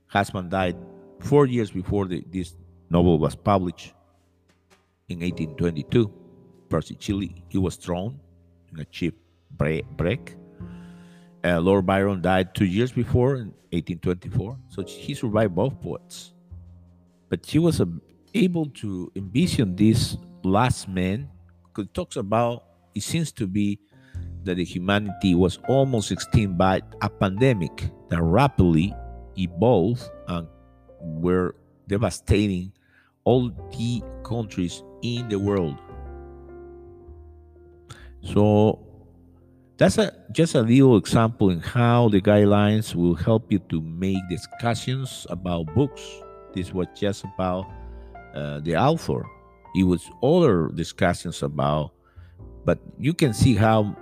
Husband 0.06 0.50
died 0.50 0.76
four 1.20 1.46
years 1.46 1.70
before 1.70 2.06
the, 2.06 2.24
this 2.30 2.54
novel 2.90 3.18
was 3.18 3.34
published 3.34 3.92
in 5.08 5.20
1822. 5.20 6.21
Percy 6.72 6.96
he 7.50 7.58
was 7.58 7.76
thrown 7.76 8.18
in 8.72 8.80
a 8.80 8.84
cheap 8.86 9.20
break. 9.50 10.36
Uh, 11.44 11.60
Lord 11.60 11.84
Byron 11.84 12.22
died 12.22 12.54
two 12.54 12.64
years 12.64 12.90
before 12.90 13.34
in 13.34 13.52
1824, 13.76 14.56
so 14.70 14.82
he 14.82 15.12
survived 15.12 15.54
both 15.54 15.78
poets. 15.82 16.32
But 17.28 17.44
she 17.44 17.58
was 17.58 17.78
uh, 17.82 17.86
able 18.32 18.66
to 18.80 19.12
envision 19.14 19.76
this 19.76 20.16
last 20.44 20.88
man, 20.88 21.28
because 21.66 21.90
it 21.90 21.94
talks 21.94 22.16
about, 22.16 22.64
it 22.94 23.02
seems 23.02 23.32
to 23.32 23.46
be 23.46 23.78
that 24.44 24.54
the 24.54 24.64
humanity 24.64 25.34
was 25.34 25.58
almost 25.68 26.10
extinct 26.10 26.56
by 26.56 26.80
a 27.02 27.10
pandemic 27.10 27.90
that 28.08 28.22
rapidly 28.22 28.94
evolved 29.36 30.08
and 30.28 30.48
were 31.00 31.54
devastating 31.86 32.72
all 33.24 33.50
the 33.76 34.02
countries 34.24 34.82
in 35.02 35.28
the 35.28 35.38
world. 35.38 35.76
So 38.22 38.78
that's 39.76 39.98
a 39.98 40.12
just 40.32 40.54
a 40.54 40.62
little 40.62 40.96
example 40.96 41.50
in 41.50 41.60
how 41.60 42.08
the 42.08 42.20
guidelines 42.20 42.94
will 42.94 43.14
help 43.14 43.50
you 43.50 43.58
to 43.70 43.80
make 43.80 44.18
discussions 44.30 45.26
about 45.28 45.74
books. 45.74 46.02
This 46.54 46.72
was 46.72 46.86
just 46.94 47.24
about 47.24 47.66
uh, 48.34 48.60
the 48.60 48.76
author. 48.76 49.26
It 49.74 49.84
was 49.84 50.08
other 50.22 50.68
discussions 50.68 51.42
about, 51.42 51.92
but 52.64 52.78
you 52.98 53.14
can 53.14 53.32
see 53.32 53.54
how 53.54 53.96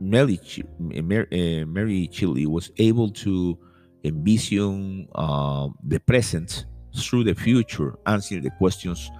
Mary, 0.00 0.38
Mary, 0.78 1.64
Mary 1.64 2.08
Shelley 2.12 2.46
was 2.46 2.72
able 2.78 3.10
to 3.10 3.56
envision 4.04 5.08
uh, 5.14 5.68
the 5.86 6.00
present 6.00 6.66
through 6.96 7.24
the 7.24 7.34
future, 7.34 7.96
answering 8.06 8.42
the 8.42 8.50
questions 8.50 9.10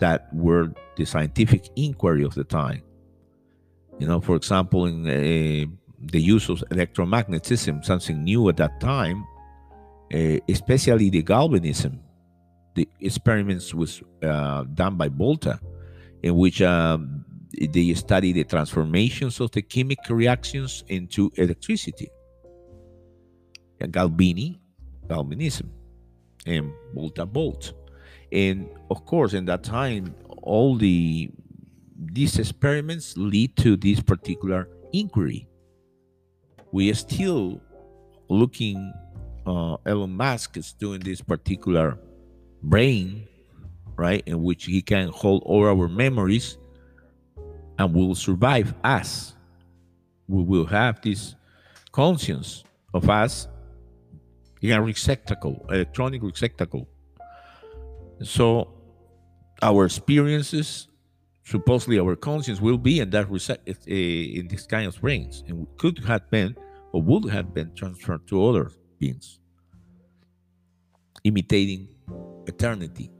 that 0.00 0.28
were 0.32 0.72
the 0.96 1.04
scientific 1.04 1.68
inquiry 1.76 2.24
of 2.24 2.34
the 2.34 2.44
time. 2.44 2.82
You 4.02 4.08
know, 4.08 4.20
for 4.20 4.34
example, 4.34 4.86
in 4.86 5.06
uh, 5.06 5.64
the 6.10 6.20
use 6.20 6.48
of 6.48 6.58
electromagnetism, 6.72 7.84
something 7.84 8.24
new 8.24 8.48
at 8.48 8.56
that 8.56 8.80
time, 8.80 9.24
uh, 10.12 10.38
especially 10.48 11.08
the 11.08 11.22
galvanism. 11.22 12.00
The 12.74 12.88
experiments 12.98 13.72
was 13.72 14.02
uh, 14.24 14.64
done 14.74 14.96
by 14.96 15.06
Volta, 15.06 15.60
in 16.20 16.36
which 16.36 16.60
um, 16.62 17.24
they 17.52 17.94
study 17.94 18.32
the 18.32 18.42
transformations 18.42 19.38
of 19.38 19.52
the 19.52 19.62
chemical 19.62 20.16
reactions 20.16 20.82
into 20.88 21.30
electricity. 21.36 22.10
Galvani, 23.80 24.58
galvanism, 25.08 25.70
and 26.44 26.72
Volta 26.92 27.24
volt. 27.24 27.72
And 28.32 28.68
of 28.90 29.04
course, 29.06 29.32
in 29.32 29.44
that 29.44 29.62
time, 29.62 30.16
all 30.42 30.76
the 30.76 31.30
these 32.12 32.38
experiments 32.38 33.16
lead 33.16 33.56
to 33.58 33.76
this 33.76 34.00
particular 34.00 34.68
inquiry. 34.92 35.48
We 36.72 36.90
are 36.90 36.94
still 36.94 37.60
looking. 38.28 38.92
Uh, 39.46 39.76
Elon 39.86 40.16
Musk 40.16 40.56
is 40.56 40.72
doing 40.72 41.00
this 41.00 41.20
particular 41.20 41.98
brain, 42.62 43.26
right, 43.96 44.22
in 44.26 44.42
which 44.42 44.66
he 44.66 44.80
can 44.80 45.08
hold 45.08 45.42
all 45.44 45.66
our 45.66 45.88
memories 45.88 46.58
and 47.78 47.92
will 47.92 48.14
survive 48.14 48.74
us. 48.84 49.34
We 50.28 50.44
will 50.44 50.66
have 50.66 51.00
this 51.02 51.34
conscience 51.90 52.64
of 52.94 53.10
us 53.10 53.48
in 54.62 54.70
a 54.70 54.80
receptacle, 54.80 55.66
electronic 55.68 56.22
receptacle. 56.22 56.88
So 58.22 58.72
our 59.60 59.84
experiences, 59.84 60.88
supposedly 61.52 61.98
our 61.98 62.16
conscience, 62.16 62.60
will 62.60 62.78
be 62.78 62.94
in 63.00 63.10
that 63.10 63.28
in 63.86 64.48
this 64.48 64.64
kind 64.66 64.86
of 64.90 65.00
brains, 65.00 65.44
and 65.46 65.66
could 65.76 65.98
have 66.10 66.24
been 66.30 66.56
or 66.92 67.00
would 67.02 67.24
have 67.30 67.48
been 67.54 67.70
transferred 67.74 68.26
to 68.30 68.34
other 68.48 68.66
beings, 68.98 69.38
imitating 71.24 71.88
eternity. 72.46 73.10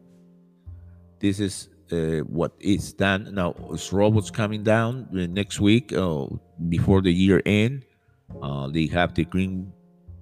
This 1.20 1.40
is 1.40 1.68
uh, 1.92 2.20
what 2.38 2.52
is 2.58 2.92
done 2.94 3.22
now. 3.40 3.54
Is 3.72 3.92
robots 3.92 4.30
coming 4.30 4.62
down 4.62 4.92
uh, 5.12 5.26
next 5.40 5.60
week 5.60 5.92
uh, 5.92 6.26
before 6.68 7.00
the 7.02 7.12
year 7.12 7.42
end? 7.44 7.84
Uh, 8.42 8.66
they 8.68 8.86
have 8.86 9.14
the 9.14 9.24
green 9.24 9.72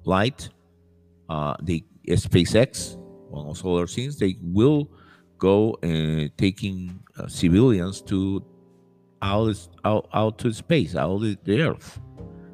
light. 0.04 0.48
Uh, 1.28 1.54
the 1.62 1.84
SpaceX, 2.08 2.96
amongst 3.32 3.64
other 3.64 3.86
things, 3.86 4.18
they 4.18 4.36
will 4.42 4.90
go 5.40 5.72
uh, 5.82 6.28
taking 6.36 7.02
civilians 7.26 8.00
to 8.02 8.44
out, 9.22 9.56
out 9.84 10.08
out 10.14 10.38
to 10.38 10.52
space, 10.52 10.94
out 10.94 11.22
of 11.22 11.44
the 11.44 11.62
Earth. 11.62 12.00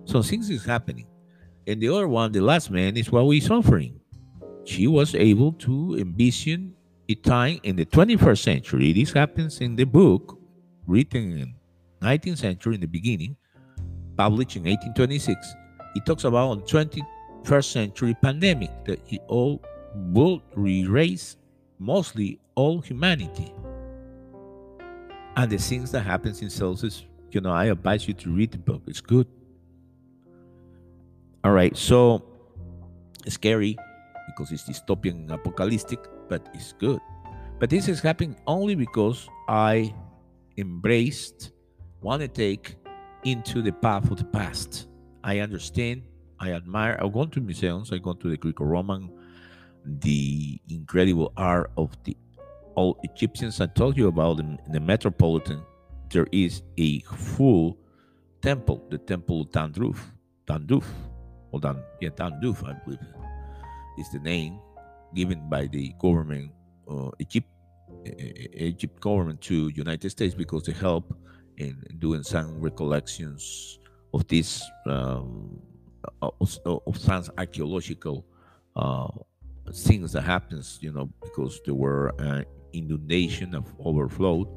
So 0.05 0.23
things 0.23 0.49
is 0.49 0.65
happening. 0.65 1.07
And 1.67 1.83
the 1.83 1.89
other 1.89 2.09
one, 2.09 2.33
the 2.33 2.41
last 2.41 2.71
man, 2.71 2.97
is 2.97 3.11
what 3.11 3.27
we're 3.27 3.41
suffering. 3.41 4.01
She 4.65 4.87
was 4.87 5.15
able 5.15 5.53
to 5.67 5.97
envision 5.99 6.75
a 7.09 7.15
time 7.15 7.59
in 7.63 7.77
the 7.77 7.85
21st 7.85 8.39
century. 8.39 8.93
This 8.93 9.13
happens 9.13 9.61
in 9.61 9.77
the 9.77 9.85
book 9.85 10.39
written 10.87 11.39
in 11.39 11.55
19th 12.03 12.39
century 12.39 12.75
in 12.77 12.81
the 12.81 12.87
beginning, 12.87 13.37
published 14.17 14.57
in 14.57 14.65
1826. 14.65 15.55
It 15.97 16.07
talks 16.07 16.25
about 16.25 16.49
on 16.51 16.61
21st 16.63 17.65
century 17.65 18.15
pandemic 18.23 18.71
that 18.85 19.01
it 19.13 19.23
all 19.29 19.63
will 19.95 20.43
erase 20.57 21.37
mostly 21.79 22.41
all 22.55 22.81
humanity. 22.81 23.53
And 25.37 25.51
the 25.51 25.59
things 25.59 25.91
that 25.93 26.01
happens 26.01 26.41
in 26.43 26.51
Celsius, 26.51 27.05
you 27.31 27.41
know, 27.41 27.53
I 27.53 27.67
advise 27.67 28.09
you 28.09 28.15
to 28.15 28.31
read 28.31 28.53
the 28.53 28.59
book. 28.59 28.83
It's 28.87 29.01
good. 29.01 29.27
All 31.45 31.53
right, 31.53 31.77
so 31.77 32.25
it's 33.25 33.35
scary 33.35 33.77
because 34.27 34.51
it's 34.51 34.65
dystopian 34.65 35.13
and 35.13 35.31
apocalyptic, 35.31 36.01
but 36.29 36.49
it's 36.55 36.73
good. 36.73 37.01
But 37.59 37.71
this 37.71 37.89
is 37.89 38.01
happening 38.01 38.37
only 38.47 38.75
because 38.75 39.29
I 39.49 39.95
embraced, 40.57 41.53
want 42.01 42.23
to 42.23 42.29
take 42.29 42.77
into 43.25 43.63
the 43.63 43.73
path 43.73 44.11
of 44.11 44.19
the 44.19 44.25
past. 44.25 44.89
I 45.23 45.41
understand, 45.41 46.03
I 46.41 46.53
admire. 46.53 46.99
I 47.03 47.09
go 47.09 47.27
to 47.27 47.41
museums, 47.41 47.93
I 47.93 47.99
go 47.99 48.13
to 48.13 48.29
the 48.29 48.37
Greco-Roman, 48.37 49.11
the 49.87 50.61
incredible 50.69 51.33
art 51.37 51.71
of 51.77 51.97
the 52.05 52.17
old 52.77 52.99
Egyptians. 53.05 53.61
I 53.61 53.67
told 53.67 53.97
you 53.97 54.09
about 54.09 54.41
in 54.41 54.59
the 54.71 54.81
Metropolitan. 54.81 55.63
There 56.11 56.27
is 56.33 56.63
a 56.77 57.01
full 57.01 57.79
temple, 58.43 58.85
the 58.91 58.99
Temple 58.99 59.43
of 59.43 59.51
Tandruf, 59.51 59.99
Tanduf, 60.47 60.85
or 61.51 61.61
Dan, 61.61 61.83
yeah, 62.01 62.11
Tanduf, 62.11 62.63
I 62.65 62.75
believe, 62.85 63.01
is 63.99 64.11
the 64.11 64.21
name 64.21 64.61
given 65.15 65.49
by 65.49 65.67
the 65.67 65.95
government, 65.99 66.53
uh, 66.89 67.11
Egypt, 67.19 67.49
Egypt 68.55 69.01
government 69.01 69.41
to 69.43 69.69
United 69.75 70.11
States 70.11 70.35
because 70.35 70.65
they 70.65 70.73
help 70.73 71.17
in 71.57 71.83
doing 71.99 72.23
some 72.23 72.61
recollections 72.61 73.79
of 74.13 74.27
this 74.29 74.63
um, 74.87 75.59
of, 76.23 76.59
of 76.65 76.99
some 76.99 77.25
archaeological 77.39 78.25
uh, 78.77 79.09
things 79.73 80.13
that 80.13 80.23
happens, 80.23 80.79
you 80.81 80.93
know, 80.93 81.11
because 81.23 81.61
there 81.65 81.75
were 81.75 82.15
uh, 82.21 82.43
inundation 82.73 83.55
of 83.55 83.73
overflow, 83.85 84.49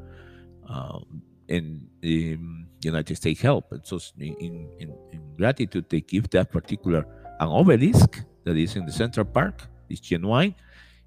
uh, 0.70 0.99
and 1.47 1.88
the 2.01 2.36
um, 2.36 2.68
United 2.84 3.16
States 3.16 3.41
help. 3.41 3.72
And 3.72 3.86
so, 3.86 3.99
in, 4.20 4.36
in, 4.80 4.93
in, 5.12 5.22
gratitude, 5.38 5.86
they 5.89 6.01
give 6.01 6.30
that 6.32 6.51
particular 6.51 7.05
an 7.39 7.47
obelisk 7.47 8.24
that 8.43 8.55
is 8.55 8.76
in 8.76 8.86
the 8.86 8.91
Central 8.91 9.26
Park. 9.26 9.68
It's 9.89 9.99
genuine. 10.01 10.53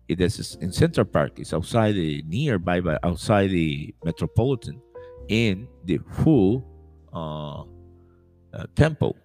It 0.09 0.20
is 0.20 0.57
in 0.61 0.72
Central 0.72 1.07
Park. 1.07 1.38
It's 1.38 1.55
outside 1.55 1.94
the 1.94 2.22
nearby, 2.26 2.80
by 2.80 2.98
outside 3.03 3.50
the 3.50 3.94
metropolitan, 4.05 4.80
in 5.28 5.68
the 5.84 6.00
full 6.24 6.66
uh, 7.12 7.62
uh, 7.62 8.66
temple. 8.74 9.16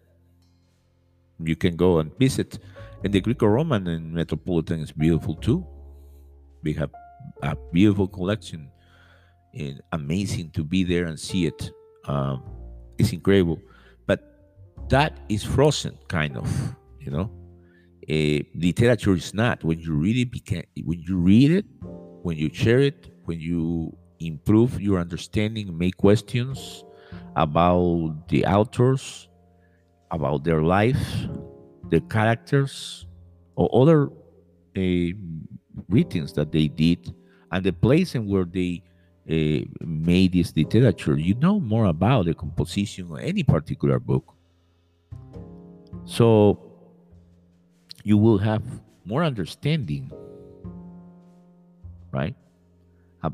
You 1.39 1.55
can 1.55 1.75
go 1.75 1.99
and 1.99 2.15
visit. 2.17 2.59
And 3.04 3.14
the 3.14 3.22
Greco-Roman 3.22 3.88
and 3.88 4.14
Metropolitan 4.14 4.82
is 4.82 4.91
beautiful 4.91 5.36
too. 5.36 5.66
We 6.64 6.74
have 6.74 6.91
a 7.43 7.56
beautiful 7.72 8.08
collection, 8.08 8.72
and 9.54 9.82
amazing 9.91 10.52
to 10.52 10.64
be 10.64 10.84
there 10.84 11.06
and 11.06 11.20
see 11.20 11.45
it. 11.45 11.72
Um, 12.06 12.43
it's 12.98 13.14
incredible, 13.14 13.60
but 14.08 14.22
that 14.89 15.20
is 15.30 15.43
frozen, 15.43 15.98
kind 16.08 16.38
of. 16.38 16.76
You 17.00 17.12
know, 17.12 17.32
uh, 18.10 18.43
literature 18.56 19.14
is 19.14 19.34
not. 19.34 19.64
When 19.64 19.80
you 19.80 19.93
read 19.93 20.18
it, 20.34 20.68
when 20.84 21.00
you 21.00 21.18
read 21.18 21.52
it, 21.52 21.66
when 22.24 22.38
you 22.38 22.50
share 22.54 22.80
it, 22.80 23.12
when 23.26 23.39
you 23.39 23.95
improve 24.20 24.82
your 24.82 25.00
understanding, 25.00 25.78
make 25.78 25.98
questions 25.98 26.84
about 27.36 28.28
the 28.30 28.45
authors, 28.45 29.30
about 30.12 30.43
their 30.43 30.64
life, 30.64 31.28
their 31.90 32.02
characters, 32.02 33.06
or 33.56 33.70
other 33.74 34.10
uh, 34.78 35.12
readings 35.90 36.34
that 36.34 36.52
they 36.52 36.68
did, 36.68 37.14
and 37.52 37.64
the 37.64 37.74
place 37.74 38.16
in 38.16 38.28
where 38.28 38.46
they 38.46 38.84
uh, 39.30 39.66
made 39.86 40.34
this 40.34 40.56
literature, 40.56 41.18
you 41.18 41.34
know 41.36 41.60
more 41.60 41.86
about 41.86 42.26
the 42.26 42.34
composition 42.34 43.12
of 43.12 43.20
any 43.20 43.44
particular 43.44 44.00
book. 44.00 44.34
So 46.06 46.62
you 48.04 48.18
will 48.18 48.38
have 48.38 48.64
more 49.06 49.24
understanding, 49.24 50.12
right? 52.12 52.36
Uh, 53.24 53.32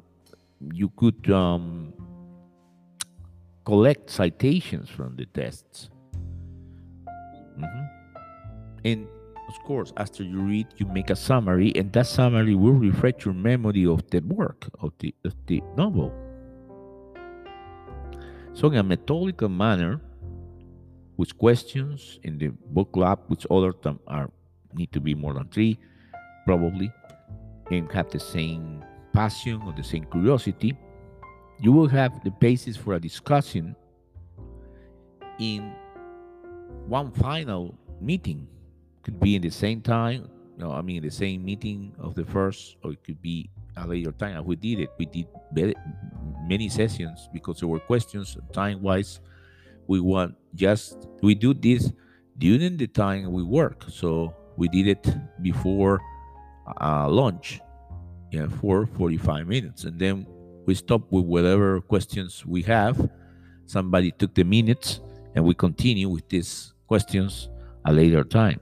you 0.72 0.90
could 0.96 1.30
um, 1.30 1.94
collect 3.66 4.10
citations 4.10 4.90
from 4.90 5.16
the 5.16 5.26
tests. 5.28 5.90
Mm-hmm. 7.60 8.03
And 8.86 9.08
of 9.48 9.64
course, 9.64 9.94
after 9.98 10.24
you 10.24 10.40
read, 10.40 10.68
you 10.78 10.86
make 10.86 11.10
a 11.10 11.16
summary, 11.16 11.74
and 11.76 11.92
that 11.94 12.08
summary 12.08 12.56
will 12.56 12.74
reflect 12.74 13.26
your 13.26 13.34
memory 13.34 13.86
of 13.86 14.10
the 14.10 14.20
work 14.22 14.70
of 14.82 14.94
the, 15.00 15.14
of 15.26 15.36
the 15.48 15.62
novel. 15.78 16.14
So, 18.54 18.68
in 18.68 18.76
a 18.76 18.84
methodical 18.84 19.50
manner, 19.50 20.00
with 21.18 21.38
questions 21.38 22.20
in 22.24 22.38
the 22.38 22.48
book 22.48 22.92
club, 22.92 23.20
which 23.28 23.46
other 23.52 23.74
time 23.74 24.00
are 24.08 24.30
need 24.74 24.92
to 24.92 25.00
be 25.00 25.14
more 25.14 25.34
than 25.34 25.48
three, 25.50 25.78
probably, 26.46 26.92
and 27.72 27.92
have 27.92 28.10
the 28.10 28.20
same 28.20 28.84
passion 29.14 29.62
or 29.66 29.74
the 29.74 29.84
same 29.84 30.06
curiosity, 30.06 30.76
you 31.60 31.72
will 31.72 31.88
have 31.88 32.24
the 32.24 32.32
basis 32.32 32.76
for 32.76 32.96
a 32.96 33.00
discussion 33.00 33.76
in 35.40 35.74
one 36.88 37.12
final 37.12 37.78
meeting 38.02 38.48
could 39.04 39.20
be 39.20 39.36
in 39.36 39.42
the 39.42 39.50
same 39.50 39.82
time 39.82 40.30
no 40.58 40.72
i 40.72 40.82
mean 40.82 41.02
the 41.02 41.10
same 41.10 41.44
meeting 41.44 41.94
of 42.00 42.16
the 42.16 42.26
first 42.26 42.78
or 42.84 42.92
it 42.92 43.04
could 43.04 43.22
be 43.22 43.50
a 43.78 43.88
later 43.88 44.12
time 44.12 44.38
and 44.38 44.46
we 44.46 44.56
did 44.56 44.80
it 44.80 44.90
we 44.98 45.06
did 45.06 45.76
many 46.48 46.70
sessions 46.70 47.30
because 47.34 47.60
there 47.60 47.70
were 47.70 47.80
questions 47.80 48.38
time 48.52 48.82
wise 48.82 49.20
we 49.88 50.00
want 50.00 50.36
just 50.56 51.08
we 51.22 51.34
do 51.36 51.54
this 51.54 51.92
during 52.38 52.78
the 52.78 52.88
time 52.88 53.32
we 53.32 53.44
work 53.44 53.84
so 53.90 54.34
we 54.58 54.68
did 54.68 54.88
it 54.88 55.16
before 55.42 56.00
uh, 56.82 57.08
lunch, 57.10 57.62
yeah, 58.32 58.48
for 58.48 58.86
45 58.86 59.48
minutes. 59.48 59.84
And 59.84 60.00
then 60.00 60.26
we 60.66 60.76
stop 60.76 61.12
with 61.12 61.26
whatever 61.26 61.82
questions 61.82 62.46
we 62.46 62.62
have. 62.64 63.10
Somebody 63.66 64.12
took 64.12 64.34
the 64.34 64.44
minutes, 64.44 65.02
and 65.36 65.44
we 65.44 65.54
continue 65.54 66.10
with 66.10 66.28
these 66.30 66.74
questions 66.88 67.50
a 67.86 67.94
later 67.94 68.24
time. 68.24 68.60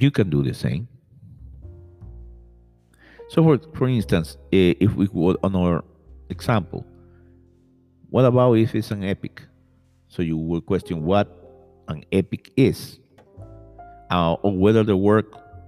You 0.00 0.10
can 0.10 0.30
do 0.30 0.42
the 0.42 0.54
same. 0.54 0.88
So, 3.28 3.42
for, 3.42 3.58
for 3.74 3.88
instance, 3.88 4.36
if 4.50 4.94
we 4.94 5.06
go 5.06 5.36
on 5.42 5.56
our 5.56 5.84
example, 6.28 6.84
what 8.10 8.24
about 8.24 8.54
if 8.54 8.74
it's 8.74 8.90
an 8.90 9.02
epic? 9.02 9.42
So 10.08 10.22
you 10.22 10.36
will 10.36 10.60
question 10.60 11.04
what 11.04 11.26
an 11.88 12.04
epic 12.12 12.52
is, 12.56 13.00
uh, 14.10 14.34
or 14.34 14.52
whether 14.52 14.84
the 14.84 14.96
work. 14.96 15.26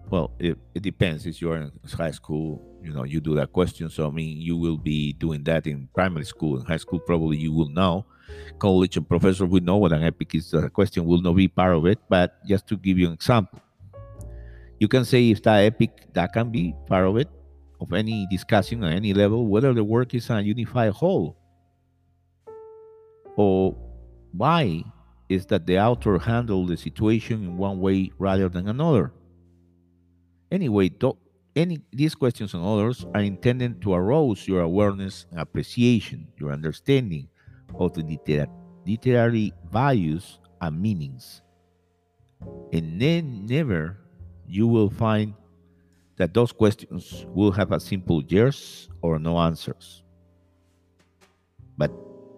Well, 0.09 0.31
it, 0.39 0.57
it 0.73 0.83
depends. 0.83 1.27
If 1.27 1.43
you're 1.43 1.57
in 1.57 1.73
high 1.93 2.13
school, 2.13 2.63
you 2.81 2.93
know 2.93 3.03
you 3.03 3.19
do 3.19 3.35
that 3.35 3.53
question. 3.53 3.91
So 3.91 4.07
I 4.07 4.11
mean, 4.11 4.41
you 4.41 4.57
will 4.57 4.77
be 4.77 5.15
doing 5.15 5.43
that 5.45 5.67
in 5.67 5.89
primary 5.93 6.25
school. 6.25 6.61
In 6.61 6.67
high 6.67 6.77
school, 6.77 7.01
probably 7.01 7.37
you 7.37 7.53
will 7.53 7.71
know. 7.71 8.07
College 8.61 8.97
and 8.97 9.09
professor 9.09 9.47
will 9.47 9.63
know 9.63 9.79
what 9.79 9.93
an 9.93 10.05
epic 10.05 10.37
is. 10.37 10.53
The 10.53 10.71
question 10.71 11.05
will 11.05 11.21
not 11.21 11.35
be 11.35 11.49
part 11.49 11.75
of 11.75 11.85
it, 11.87 11.99
but 12.09 12.45
just 12.47 12.69
to 12.69 12.77
give 12.77 12.97
you 12.97 13.09
an 13.09 13.15
example, 13.15 13.61
you 14.79 14.89
can 14.89 15.05
say 15.05 15.31
if 15.31 15.43
that 15.43 15.65
epic 15.65 16.13
that 16.13 16.33
can 16.33 16.51
be 16.51 16.75
part 16.87 17.07
of 17.07 17.17
it 17.17 17.29
of 17.81 17.93
any 17.93 18.27
discussion 18.31 18.83
at 18.85 18.93
any 18.93 19.13
level, 19.13 19.47
whether 19.47 19.73
the 19.75 19.85
work 19.85 20.15
is 20.15 20.31
a 20.31 20.41
unified 20.43 20.93
whole 20.93 21.37
or 23.37 23.77
why 24.33 24.83
is 25.29 25.47
that 25.47 25.67
the 25.67 25.79
author 25.79 26.19
handled 26.19 26.69
the 26.69 26.77
situation 26.77 27.45
in 27.45 27.57
one 27.57 27.81
way 27.81 28.11
rather 28.19 28.49
than 28.49 28.69
another. 28.69 29.13
Anyway, 30.51 30.91
any 31.55 31.81
these 31.93 32.15
questions 32.15 32.55
and 32.55 32.65
others 32.65 33.05
are 33.15 33.23
intended 33.23 33.83
to 33.83 33.95
arouse 33.95 34.47
your 34.47 34.61
awareness 34.61 35.27
and 35.31 35.41
appreciation, 35.41 36.29
your 36.39 36.53
understanding 36.53 37.29
of 37.79 37.93
the 37.95 38.03
liter 38.03 38.47
literary 38.87 39.53
values 39.71 40.39
and 40.61 40.81
meanings. 40.81 41.43
And 42.73 43.01
then 43.01 43.47
never 43.47 43.99
you 44.49 44.67
will 44.67 44.91
find 44.91 45.35
that 46.17 46.33
those 46.33 46.53
questions 46.53 47.27
will 47.29 47.53
have 47.53 47.73
a 47.73 47.81
simple 47.81 48.23
yes 48.29 48.89
or 49.03 49.19
no 49.19 49.39
answers. 49.39 50.03
But 51.77 51.93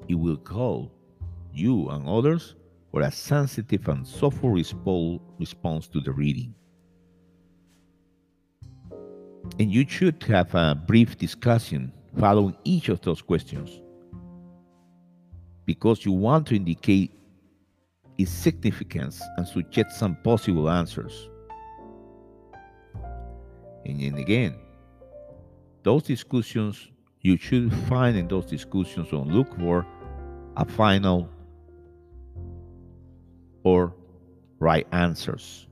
it 0.08 0.14
will 0.14 0.36
call 0.36 0.92
you 1.52 1.88
and 1.90 2.08
others 2.08 2.54
for 2.90 3.02
a 3.02 3.12
sensitive 3.12 3.88
and 3.88 4.06
thoughtful 4.06 4.50
response 4.50 5.88
to 5.88 6.00
the 6.00 6.12
reading. 6.12 6.54
And 9.58 9.72
you 9.72 9.86
should 9.88 10.22
have 10.24 10.54
a 10.54 10.74
brief 10.74 11.16
discussion 11.18 11.92
following 12.18 12.56
each 12.64 12.88
of 12.88 13.00
those 13.00 13.22
questions 13.22 13.80
because 15.64 16.04
you 16.04 16.12
want 16.12 16.46
to 16.48 16.56
indicate 16.56 17.12
its 18.16 18.30
significance 18.30 19.22
and 19.36 19.46
suggest 19.46 19.98
some 19.98 20.16
possible 20.24 20.68
answers. 20.68 21.28
And 23.88 24.00
then 24.00 24.14
again, 24.16 24.54
those 25.82 26.02
discussions, 26.02 26.88
you 27.22 27.38
should 27.38 27.72
find 27.88 28.16
in 28.16 28.28
those 28.28 28.44
discussions 28.44 29.12
or 29.12 29.24
look 29.24 29.58
for 29.58 29.86
a 30.56 30.64
final 30.64 31.28
or 33.64 33.94
right 34.58 34.86
answers. 34.92 35.66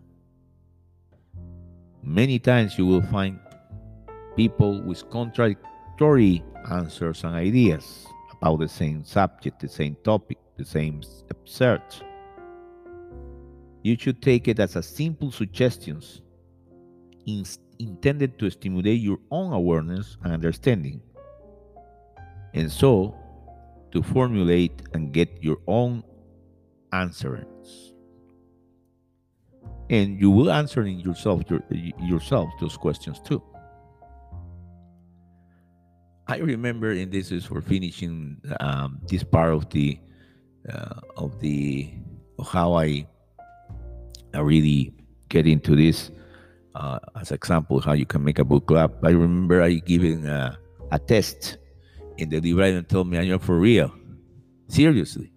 Many 2.02 2.38
times 2.38 2.78
you 2.78 2.86
will 2.86 3.02
find 3.02 3.38
people 4.36 4.80
with 4.82 5.08
contradictory 5.10 6.42
answers 6.70 7.24
and 7.24 7.34
ideas 7.34 8.06
about 8.32 8.60
the 8.60 8.68
same 8.68 9.04
subject, 9.04 9.60
the 9.60 9.68
same 9.68 9.96
topic, 10.04 10.38
the 10.56 10.64
same 10.64 11.02
search. 11.44 12.00
You 13.82 13.96
should 13.98 14.22
take 14.22 14.48
it 14.48 14.58
as 14.58 14.76
a 14.76 14.82
simple 14.82 15.30
suggestions 15.30 16.22
intended 17.78 18.38
to 18.38 18.50
stimulate 18.50 19.00
your 19.00 19.18
own 19.30 19.52
awareness 19.52 20.16
and 20.22 20.32
understanding. 20.32 21.00
And 22.54 22.70
so, 22.70 23.16
to 23.92 24.02
formulate 24.02 24.82
and 24.94 25.12
get 25.12 25.42
your 25.42 25.58
own 25.66 26.02
answers. 26.92 27.92
And 29.88 30.20
you 30.20 30.30
will 30.30 30.50
answer 30.50 30.82
in 30.82 31.00
yourself 31.00 31.42
your, 31.48 31.62
yourself 31.70 32.50
those 32.60 32.76
questions 32.76 33.20
too. 33.20 33.42
I 36.28 36.38
remember, 36.38 36.90
and 36.90 37.12
this 37.12 37.30
is 37.30 37.44
for 37.44 37.60
finishing 37.60 38.40
um, 38.58 39.00
this 39.06 39.22
part 39.22 39.52
of 39.52 39.70
the 39.70 39.98
uh, 40.68 41.00
of 41.16 41.38
the 41.40 41.94
how 42.44 42.74
I, 42.74 43.06
I 44.34 44.40
really 44.40 44.92
get 45.28 45.46
into 45.46 45.76
this 45.76 46.10
uh, 46.76 46.98
as 47.18 47.32
example 47.32 47.80
how 47.80 47.94
you 47.94 48.06
can 48.06 48.22
make 48.22 48.38
a 48.38 48.44
book 48.44 48.66
club. 48.66 48.92
I 49.02 49.10
remember 49.10 49.62
I 49.62 49.74
giving 49.74 50.26
a, 50.26 50.58
a 50.92 50.98
test 50.98 51.58
in 52.18 52.28
the 52.28 52.40
library 52.40 52.76
and 52.76 52.88
told 52.88 53.08
me, 53.08 53.16
"Are 53.18 53.38
for 53.38 53.58
real? 53.58 53.92
Seriously?" 54.68 55.32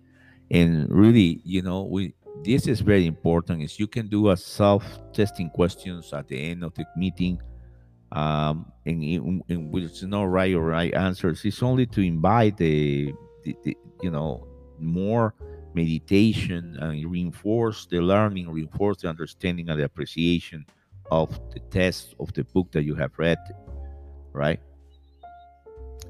And 0.52 0.92
really, 0.92 1.42
you 1.46 1.62
know, 1.62 1.84
we 1.84 2.14
this 2.44 2.68
is 2.68 2.82
very 2.82 3.06
important. 3.06 3.64
Is 3.64 3.80
you 3.80 3.88
can 3.88 4.08
do 4.08 4.30
a 4.30 4.38
self-testing 4.38 5.52
questions 5.52 6.12
at 6.14 6.28
the 6.28 6.52
end 6.52 6.64
of 6.64 6.74
the 6.74 6.86
meeting, 6.98 7.42
um, 8.12 8.72
and 8.86 9.02
in, 9.02 9.42
in 9.48 9.72
which 9.72 10.04
no 10.04 10.26
right 10.26 10.54
or 10.54 10.66
right 10.66 10.94
answers. 10.94 11.46
It's 11.46 11.64
only 11.64 11.86
to 11.88 12.02
invite 12.02 12.58
the, 12.58 13.14
the, 13.44 13.56
the 13.64 13.78
you 14.02 14.12
know 14.12 14.46
more 14.78 15.36
meditation 15.74 16.78
and 16.82 17.12
reinforce 17.12 17.86
the 17.86 18.02
learning, 18.02 18.50
reinforce 18.50 18.98
the 19.02 19.08
understanding 19.08 19.70
and 19.70 19.80
the 19.80 19.86
appreciation 19.86 20.66
of 21.12 21.40
the 21.52 21.60
text 21.72 22.16
of 22.20 22.34
the 22.34 22.44
book 22.44 22.72
that 22.72 22.84
you 22.84 22.96
have 22.96 23.12
read, 23.18 23.38
right? 24.34 24.60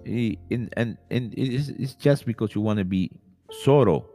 And 0.06 0.70
and 0.78 0.97
and 1.10 1.34
it's, 1.38 1.70
it's 1.70 1.93
just 1.95 2.26
because 2.26 2.56
you 2.56 2.62
want 2.62 2.80
to 2.80 2.86
be 2.86 3.12
thorough 3.64 4.06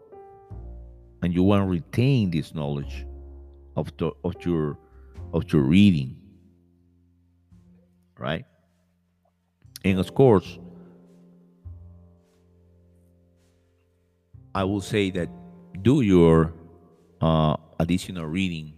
and 1.22 1.34
you 1.34 1.42
want 1.42 1.62
to 1.62 1.66
retain 1.66 2.30
this 2.30 2.54
knowledge 2.54 3.06
of 3.76 3.96
the 3.96 4.12
of 4.24 4.34
your 4.44 4.78
of 5.32 5.50
your 5.52 5.62
reading, 5.62 6.16
right? 8.18 8.44
And 9.84 9.98
of 9.98 10.14
course, 10.14 10.58
I 14.54 14.64
will 14.64 14.80
say 14.80 15.10
that 15.10 15.28
do 15.82 16.00
your 16.02 16.54
uh, 17.20 17.56
additional 17.80 18.26
reading 18.26 18.73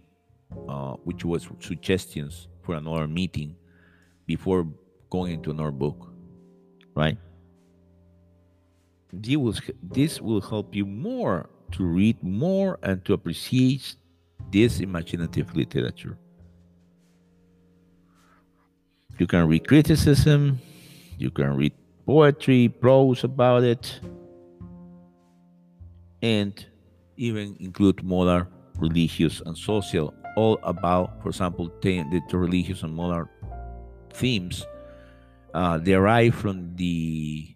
uh, 0.67 0.93
which 1.03 1.25
was 1.25 1.47
suggestions 1.59 2.47
for 2.61 2.75
another 2.75 3.07
meeting 3.07 3.55
before 4.25 4.67
going 5.09 5.33
into 5.33 5.51
another 5.51 5.71
book, 5.71 6.13
right? 6.95 7.17
This 9.13 9.37
will, 9.37 9.55
this 9.81 10.21
will 10.21 10.41
help 10.41 10.75
you 10.75 10.85
more 10.85 11.49
to 11.71 11.83
read 11.83 12.21
more 12.23 12.79
and 12.83 13.03
to 13.05 13.13
appreciate 13.13 13.95
this 14.51 14.79
imaginative 14.79 15.55
literature. 15.55 16.17
You 19.17 19.27
can 19.27 19.47
read 19.47 19.67
criticism, 19.67 20.59
you 21.17 21.31
can 21.31 21.55
read 21.55 21.73
poetry, 22.05 22.69
prose 22.69 23.23
about 23.23 23.63
it, 23.63 23.99
and 26.21 26.65
even 27.15 27.57
include 27.59 28.03
modern 28.03 28.47
religious 28.77 29.41
and 29.45 29.57
social 29.57 30.13
all 30.37 30.59
about, 30.61 31.19
for 31.23 31.29
example, 31.29 31.73
the, 31.81 32.05
the 32.29 32.37
religious 32.37 32.83
and 32.83 32.93
moral 32.93 33.27
themes 34.13 34.63
uh, 35.53 35.79
derive 35.79 36.35
from 36.35 36.75
the 36.75 37.55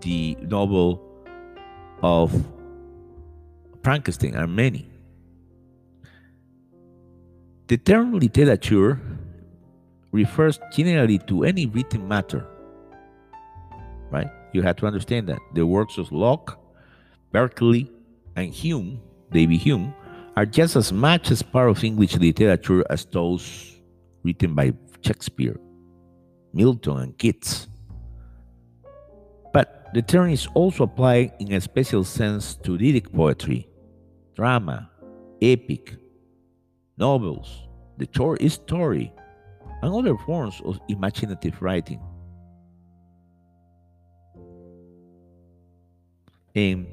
the 0.00 0.36
novel 0.42 1.00
of 2.02 2.34
Frankenstein 3.82 4.34
and 4.34 4.54
many. 4.54 4.90
The 7.68 7.78
term 7.78 8.18
literature 8.18 9.00
refers 10.10 10.58
generally 10.72 11.18
to 11.30 11.44
any 11.44 11.66
written 11.66 12.06
matter. 12.08 12.44
Right? 14.10 14.28
You 14.52 14.62
have 14.62 14.76
to 14.76 14.86
understand 14.86 15.28
that 15.28 15.38
the 15.54 15.64
works 15.66 15.98
of 15.98 16.10
Locke, 16.10 16.58
Berkeley, 17.32 17.90
and 18.34 18.52
Hume, 18.52 19.00
David 19.30 19.60
Hume, 19.60 19.94
are 20.36 20.44
just 20.44 20.76
as 20.76 20.92
much 20.92 21.30
as 21.30 21.42
part 21.42 21.70
of 21.70 21.82
English 21.82 22.16
literature 22.16 22.84
as 22.90 23.06
those 23.06 23.76
written 24.22 24.54
by 24.54 24.72
Shakespeare, 25.00 25.58
Milton, 26.52 26.98
and 26.98 27.18
Keats. 27.18 27.68
But 29.52 29.88
the 29.94 30.02
term 30.02 30.30
is 30.30 30.46
also 30.52 30.84
applied 30.84 31.32
in 31.38 31.52
a 31.54 31.60
special 31.60 32.04
sense 32.04 32.54
to 32.56 32.76
lyric 32.76 33.10
poetry, 33.12 33.66
drama, 34.34 34.90
epic, 35.40 35.94
novels, 36.98 37.66
the 37.96 38.06
short 38.14 38.42
story, 38.50 39.12
and 39.82 39.94
other 39.94 40.18
forms 40.18 40.60
of 40.66 40.78
imaginative 40.88 41.62
writing. 41.62 42.00
And 46.54 46.86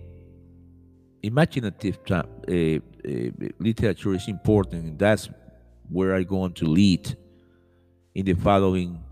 imaginative 1.23 1.99
uh, 2.09 2.79
literature 3.59 4.13
is 4.13 4.27
important, 4.27 4.83
and 4.85 4.99
that's 4.99 5.29
where 5.89 6.15
I'm 6.15 6.25
going 6.25 6.53
to 6.53 6.65
lead 6.65 7.17
in 8.15 8.25
the 8.25 8.33
following 8.33 9.03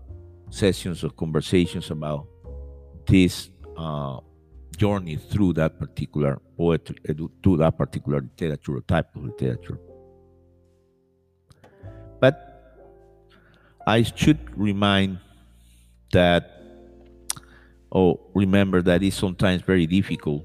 sessions 0.50 1.02
of 1.04 1.16
conversations 1.16 1.90
about 1.90 2.26
this 3.06 3.50
uh, 3.76 4.18
journey 4.76 5.16
through 5.16 5.54
that 5.54 5.78
particular 5.78 6.40
poetry, 6.56 6.96
uh, 7.08 7.14
to 7.42 7.56
that 7.56 7.76
particular 7.76 8.20
literature 8.20 8.80
type 8.86 9.14
of 9.16 9.24
literature. 9.24 9.78
But 12.20 12.48
I 13.86 14.02
should 14.02 14.38
remind 14.56 15.18
that, 16.12 16.62
or 17.90 18.20
remember 18.34 18.82
that 18.82 19.02
it's 19.02 19.16
sometimes 19.16 19.62
very 19.62 19.86
difficult 19.86 20.44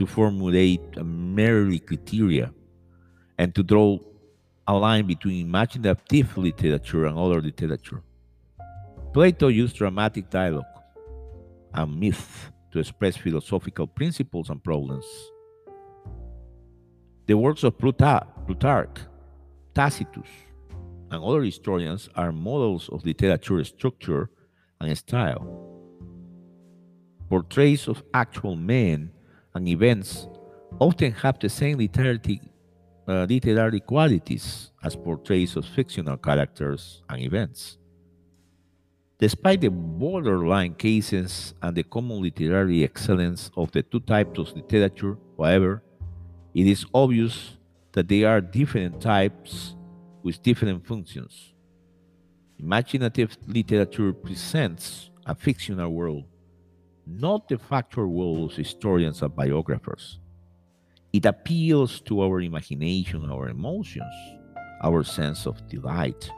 to 0.00 0.06
formulate 0.06 0.80
a 0.96 1.04
merely 1.04 1.78
criteria 1.78 2.50
and 3.36 3.54
to 3.54 3.62
draw 3.62 3.98
a 4.66 4.74
line 4.74 5.06
between 5.06 5.46
imaginative 5.46 6.38
literature 6.38 7.04
and 7.04 7.18
other 7.18 7.42
literature. 7.42 8.02
Plato 9.12 9.48
used 9.48 9.76
dramatic 9.76 10.30
dialogue 10.30 10.64
and 11.74 12.00
myth 12.00 12.50
to 12.72 12.78
express 12.78 13.14
philosophical 13.18 13.86
principles 13.86 14.48
and 14.48 14.64
problems. 14.64 15.04
The 17.26 17.36
works 17.36 17.62
of 17.62 17.76
Plutarch, 17.76 19.00
Tacitus, 19.74 20.30
and 21.10 21.22
other 21.22 21.42
historians 21.42 22.08
are 22.16 22.32
models 22.32 22.88
of 22.88 23.04
literature 23.04 23.62
structure 23.64 24.30
and 24.80 24.96
style. 24.96 25.44
Portraits 27.28 27.86
of 27.86 28.02
actual 28.14 28.56
men 28.56 29.12
and 29.54 29.68
events 29.68 30.28
often 30.78 31.12
have 31.12 31.38
the 31.38 31.48
same 31.48 31.78
literary, 31.78 32.40
uh, 33.08 33.26
literary 33.28 33.80
qualities 33.80 34.70
as 34.82 34.96
portraits 34.96 35.56
of 35.56 35.66
fictional 35.66 36.16
characters 36.16 37.02
and 37.08 37.20
events. 37.20 37.78
Despite 39.18 39.60
the 39.60 39.68
borderline 39.68 40.74
cases 40.74 41.52
and 41.60 41.76
the 41.76 41.82
common 41.82 42.22
literary 42.22 42.84
excellence 42.84 43.50
of 43.56 43.70
the 43.72 43.82
two 43.82 44.00
types 44.00 44.38
of 44.38 44.54
literature, 44.56 45.18
however, 45.36 45.82
it 46.54 46.66
is 46.66 46.86
obvious 46.94 47.58
that 47.92 48.08
they 48.08 48.24
are 48.24 48.40
different 48.40 49.00
types 49.00 49.74
with 50.22 50.42
different 50.42 50.86
functions. 50.86 51.52
Imaginative 52.58 53.36
literature 53.46 54.12
presents 54.12 55.10
a 55.26 55.34
fictional 55.34 55.90
world, 55.90 56.24
not 57.18 57.48
the 57.48 57.58
factual 57.58 58.46
of 58.46 58.52
historians 58.52 59.22
and 59.22 59.34
biographers. 59.34 60.18
It 61.12 61.26
appeals 61.26 62.00
to 62.02 62.22
our 62.22 62.40
imagination, 62.40 63.30
our 63.30 63.48
emotions, 63.48 64.14
our 64.82 65.02
sense 65.02 65.46
of 65.46 65.66
delight 65.68 66.30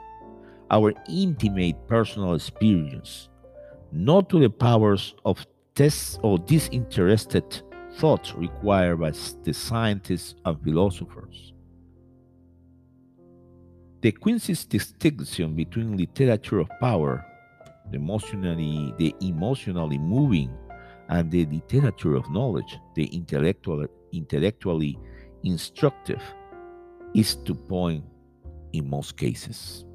our 0.73 0.91
intimate 1.07 1.87
personal 1.87 2.33
experience, 2.33 3.29
not 3.91 4.27
to 4.27 4.39
the 4.39 4.49
powers 4.49 5.13
of 5.23 5.45
test 5.75 6.19
or 6.23 6.39
disinterested 6.39 7.61
thought 7.97 8.33
required 8.35 8.99
by 8.99 9.11
the 9.43 9.53
scientists 9.53 10.33
and 10.45 10.59
philosophers. 10.63 11.53
De 14.01 14.11
Quincey's 14.11 14.65
distinction 14.65 15.55
between 15.55 15.95
literature 15.95 16.59
of 16.59 16.69
power, 16.81 17.23
the 17.91 17.97
emotionally, 17.97 18.93
the 18.97 19.15
emotionally 19.21 19.99
moving, 19.99 20.51
and 21.13 21.29
the 21.29 21.45
literature 21.45 22.15
of 22.15 22.27
knowledge, 22.31 22.79
the 22.95 23.05
intellectual, 23.05 23.85
intellectually 24.11 24.97
instructive, 25.43 26.21
is 27.13 27.35
to 27.35 27.53
point 27.53 28.03
in 28.73 28.89
most 28.89 29.15
cases. 29.15 29.85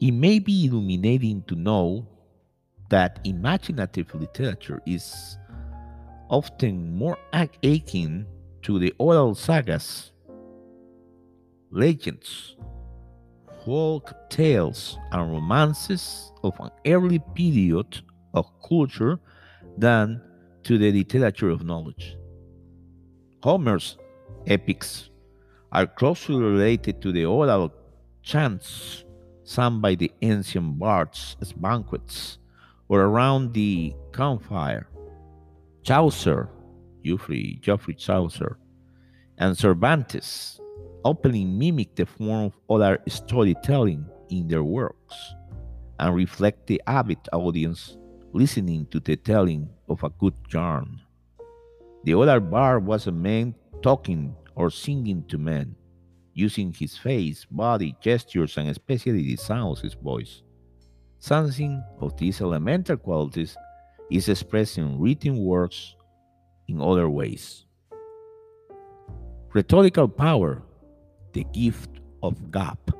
It 0.00 0.10
may 0.10 0.40
be 0.40 0.66
illuminating 0.66 1.44
to 1.44 1.54
know 1.54 2.08
that 2.90 3.20
imaginative 3.22 4.12
literature 4.16 4.82
is 4.84 5.38
often 6.28 6.96
more 6.96 7.16
akin 7.62 8.26
to 8.62 8.80
the 8.80 8.92
oral 8.98 9.36
sagas, 9.36 10.10
legends, 11.70 12.56
folk 13.64 14.12
tales, 14.28 14.98
and 15.12 15.30
romances 15.30 16.32
of 16.42 16.58
an 16.58 16.70
early 16.84 17.20
period 17.36 18.02
of 18.34 18.50
culture 18.68 19.20
than 19.76 20.20
to 20.64 20.78
the 20.78 20.92
literature 20.92 21.50
of 21.50 21.64
knowledge. 21.64 22.16
Homer's 23.42 23.98
epics 24.46 25.10
are 25.72 25.86
closely 25.86 26.36
related 26.36 27.02
to 27.02 27.12
the 27.12 27.24
oral 27.24 27.72
chants 28.22 29.04
sung 29.42 29.80
by 29.80 29.94
the 29.94 30.10
ancient 30.22 30.78
bards 30.78 31.36
as 31.40 31.52
banquets 31.52 32.38
or 32.88 33.02
around 33.02 33.52
the 33.52 33.94
campfire. 34.12 34.88
Chaucer, 35.82 36.48
Geoffrey, 37.04 37.58
Geoffrey 37.60 37.94
Chaucer, 37.94 38.58
and 39.36 39.56
Cervantes 39.56 40.60
openly 41.04 41.44
mimic 41.44 41.94
the 41.94 42.06
form 42.06 42.46
of 42.46 42.54
other 42.70 42.98
storytelling 43.08 44.06
in 44.30 44.48
their 44.48 44.64
works 44.64 45.34
and 45.98 46.14
reflect 46.14 46.66
the 46.66 46.80
avid 46.86 47.18
audience 47.32 47.98
listening 48.34 48.84
to 48.90 48.98
the 48.98 49.16
telling 49.16 49.70
of 49.88 50.02
a 50.02 50.10
good 50.10 50.34
yarn. 50.52 51.00
The 52.02 52.14
other 52.14 52.40
bard 52.40 52.84
was 52.84 53.06
a 53.06 53.12
man 53.12 53.54
talking 53.80 54.34
or 54.56 54.70
singing 54.70 55.24
to 55.28 55.38
men 55.38 55.76
using 56.34 56.72
his 56.72 56.98
face, 56.98 57.46
body, 57.48 57.94
gestures, 58.00 58.56
and 58.58 58.68
especially 58.68 59.22
the 59.22 59.36
sounds 59.36 59.78
of 59.78 59.84
his 59.84 59.94
voice. 59.94 60.42
Something 61.20 61.82
of 62.00 62.16
these 62.16 62.40
elemental 62.40 62.96
qualities 62.96 63.56
is 64.10 64.28
expressed 64.28 64.78
in 64.78 64.98
written 64.98 65.38
works 65.38 65.94
in 66.66 66.80
other 66.80 67.08
ways. 67.08 67.64
Rhetorical 69.52 70.08
power, 70.08 70.62
the 71.32 71.44
gift 71.52 72.00
of 72.20 72.50
gap, 72.50 72.90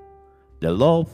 the 0.61 0.71
love 0.71 1.11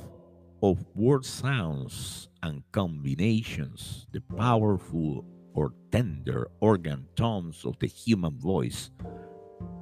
of 0.63 0.85
word 0.95 1.25
sounds 1.25 2.29
and 2.43 2.63
combinations, 2.73 4.07
the 4.13 4.21
powerful 4.21 5.25
or 5.55 5.73
tender 5.91 6.51
organ 6.61 7.07
tones 7.17 7.65
of 7.65 7.79
the 7.79 7.87
human 7.87 8.39
voice. 8.39 8.91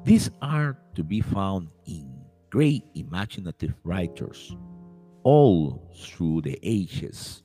These 0.05 0.31
are 0.41 0.79
to 0.95 1.05
be 1.05 1.21
found 1.21 1.69
in 1.87 2.09
great 2.51 2.85
imaginative 2.95 3.75
writers 3.85 4.57
all 5.23 5.93
through 5.95 6.41
the 6.43 6.59
ages 6.63 7.43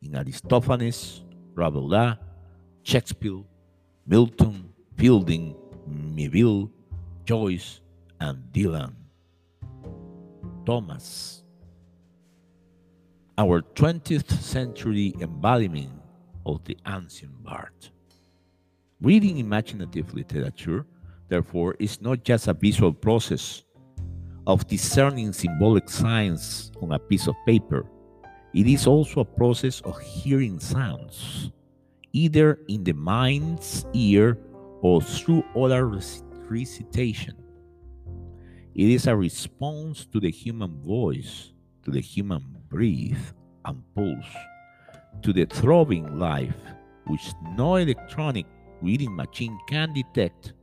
in 0.00 0.16
Aristophanes, 0.16 1.22
Rabelais, 1.54 2.16
Shakespeare, 2.82 3.42
Milton, 4.06 4.72
Fielding, 4.96 5.54
Melville, 5.86 6.70
Joyce, 7.24 7.80
and 8.20 8.42
Dylan. 8.52 8.94
Thomas. 10.64 11.41
Our 13.38 13.62
20th 13.62 14.30
century 14.42 15.14
embodiment 15.18 15.90
of 16.44 16.62
the 16.64 16.76
ancient 16.86 17.42
bard. 17.42 17.72
Reading 19.00 19.38
imaginative 19.38 20.12
literature, 20.12 20.84
therefore, 21.28 21.74
is 21.78 22.02
not 22.02 22.24
just 22.24 22.46
a 22.46 22.52
visual 22.52 22.92
process 22.92 23.62
of 24.46 24.66
discerning 24.66 25.32
symbolic 25.32 25.88
signs 25.88 26.72
on 26.82 26.92
a 26.92 26.98
piece 26.98 27.26
of 27.26 27.34
paper. 27.46 27.86
It 28.52 28.66
is 28.66 28.86
also 28.86 29.20
a 29.20 29.24
process 29.24 29.80
of 29.80 29.98
hearing 30.02 30.60
sounds, 30.60 31.52
either 32.12 32.58
in 32.68 32.84
the 32.84 32.92
mind's 32.92 33.86
ear 33.94 34.36
or 34.82 35.00
through 35.00 35.42
other 35.56 35.86
recitation. 35.86 37.34
It 38.74 38.90
is 38.90 39.06
a 39.06 39.16
response 39.16 40.04
to 40.12 40.20
the 40.20 40.30
human 40.30 40.82
voice, 40.82 41.52
to 41.84 41.90
the 41.90 42.00
human 42.00 42.61
breath 42.72 43.34
and 43.66 43.82
pulse, 43.94 44.34
to 45.22 45.32
the 45.32 45.44
throbbing 45.44 46.18
life 46.18 46.56
which 47.06 47.32
no 47.56 47.76
electronic 47.76 48.46
reading 48.80 49.14
machine 49.14 49.56
can 49.68 49.92
detect 49.92 50.54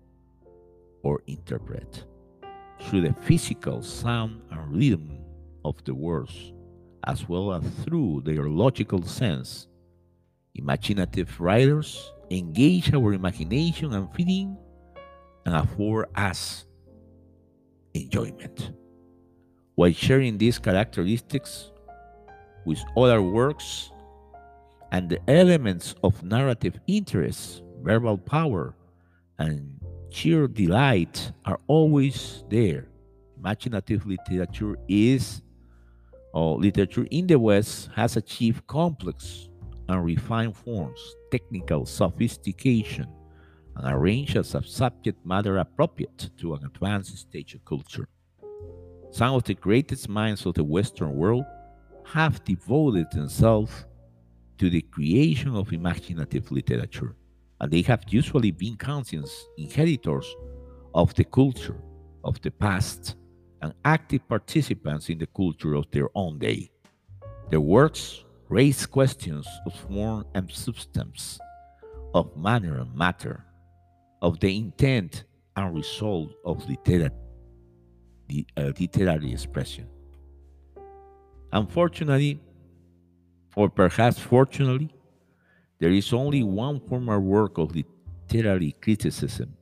or 1.04 1.22
interpret 1.28 2.06
through 2.82 3.02
the 3.02 3.14
physical 3.22 3.82
sound 3.82 4.42
and 4.52 4.76
rhythm 4.76 5.20
of 5.64 5.76
the 5.86 5.94
words, 5.94 6.54
as 7.06 7.30
well 7.30 7.54
as 7.54 7.64
through 7.84 8.22
their 8.26 8.50
logical 8.50 9.04
sense. 9.04 9.68
Imaginative 10.56 11.40
writers 11.40 12.12
engage 12.32 12.94
our 12.94 13.14
imagination 13.14 13.94
and 13.94 14.14
feeling 14.14 14.58
and 15.46 15.56
afford 15.56 16.08
us 16.16 16.66
enjoyment. 17.94 18.72
while 19.80 19.94
sharing 19.94 20.38
these 20.38 20.60
characteristics 20.60 21.72
with 22.70 22.86
other 22.96 23.20
works 23.20 23.92
and 24.92 25.10
the 25.10 25.20
elements 25.28 25.96
of 26.04 26.24
narrative 26.24 26.80
interest, 26.86 27.64
verbal 27.82 28.16
power, 28.16 28.76
and 29.40 29.80
sheer 30.12 30.48
delight 30.48 31.32
are 31.46 31.60
always 31.66 32.44
there. 32.48 32.88
Imaginative 33.40 34.06
literature 34.06 34.78
is, 34.88 35.42
or 36.32 36.60
literature 36.60 37.08
in 37.10 37.26
the 37.26 37.40
West 37.40 37.90
has 37.96 38.18
achieved 38.18 38.68
complex 38.68 39.50
and 39.88 40.06
refined 40.06 40.56
forms, 40.56 41.00
technical 41.32 41.88
sophistication, 41.88 43.08
and 43.78 43.92
a 43.92 43.98
range 43.98 44.36
of 44.36 44.46
subject 44.46 45.26
matter 45.26 45.58
appropriate 45.58 46.30
to 46.38 46.54
an 46.54 46.64
advanced 46.66 47.18
stage 47.18 47.56
of 47.56 47.66
culture. 47.66 48.08
Some 49.10 49.34
of 49.34 49.44
the 49.46 49.56
greatest 49.56 50.08
minds 50.08 50.46
of 50.46 50.54
the 50.54 50.64
Western 50.64 51.16
world 51.16 51.46
have 52.14 52.44
devoted 52.44 53.10
themselves 53.12 53.86
to 54.58 54.70
the 54.70 54.82
creation 54.82 55.56
of 55.56 55.72
imaginative 55.72 56.52
literature, 56.52 57.16
and 57.62 57.72
they 57.72 57.82
have 57.82 58.04
usually 58.10 58.52
been 58.52 58.76
conscious 58.76 59.46
inheritors 59.58 60.28
of 60.94 61.14
the 61.16 61.24
culture 61.24 61.82
of 62.24 62.42
the 62.42 62.52
past 62.52 63.16
and 63.62 63.74
active 63.86 64.28
participants 64.28 65.10
in 65.10 65.18
the 65.18 65.28
culture 65.28 65.76
of 65.76 65.90
their 65.92 66.10
own 66.16 66.40
day. 66.40 66.70
Their 67.50 67.62
works 67.62 68.24
raise 68.50 68.86
questions 68.86 69.48
of 69.66 69.74
form 69.74 70.26
and 70.34 70.50
substance, 70.50 71.40
of 72.14 72.36
manner 72.36 72.80
and 72.80 72.94
matter, 72.96 73.46
of 74.22 74.40
the 74.40 74.58
intent 74.58 75.26
and 75.56 75.76
result 75.76 76.32
of 76.44 76.66
the 76.68 76.78
uh, 78.58 78.72
literary 78.80 79.32
expression. 79.32 79.88
Unfortunately, 81.52 82.40
or 83.56 83.70
perhaps 83.70 84.20
fortunately, 84.20 84.94
there 85.80 85.92
is 85.92 86.14
only 86.14 86.44
one 86.44 86.80
formal 86.80 87.20
work 87.20 87.58
of 87.58 87.76
literary 88.32 88.76
criticism. 88.82 89.56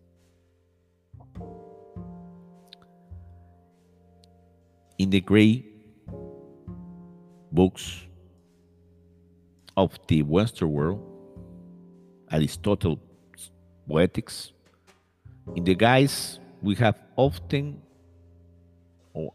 In 4.98 5.10
the 5.12 5.22
great 5.22 5.66
books 7.52 8.02
of 9.78 9.98
the 10.08 10.24
Western 10.24 10.72
world, 10.72 11.04
Aristotle's 12.32 12.98
Poetics, 13.88 14.52
in 15.56 15.64
the 15.64 15.76
guise 15.76 16.40
we 16.62 16.76
have 16.76 16.98
often, 17.16 17.82
or 19.14 19.34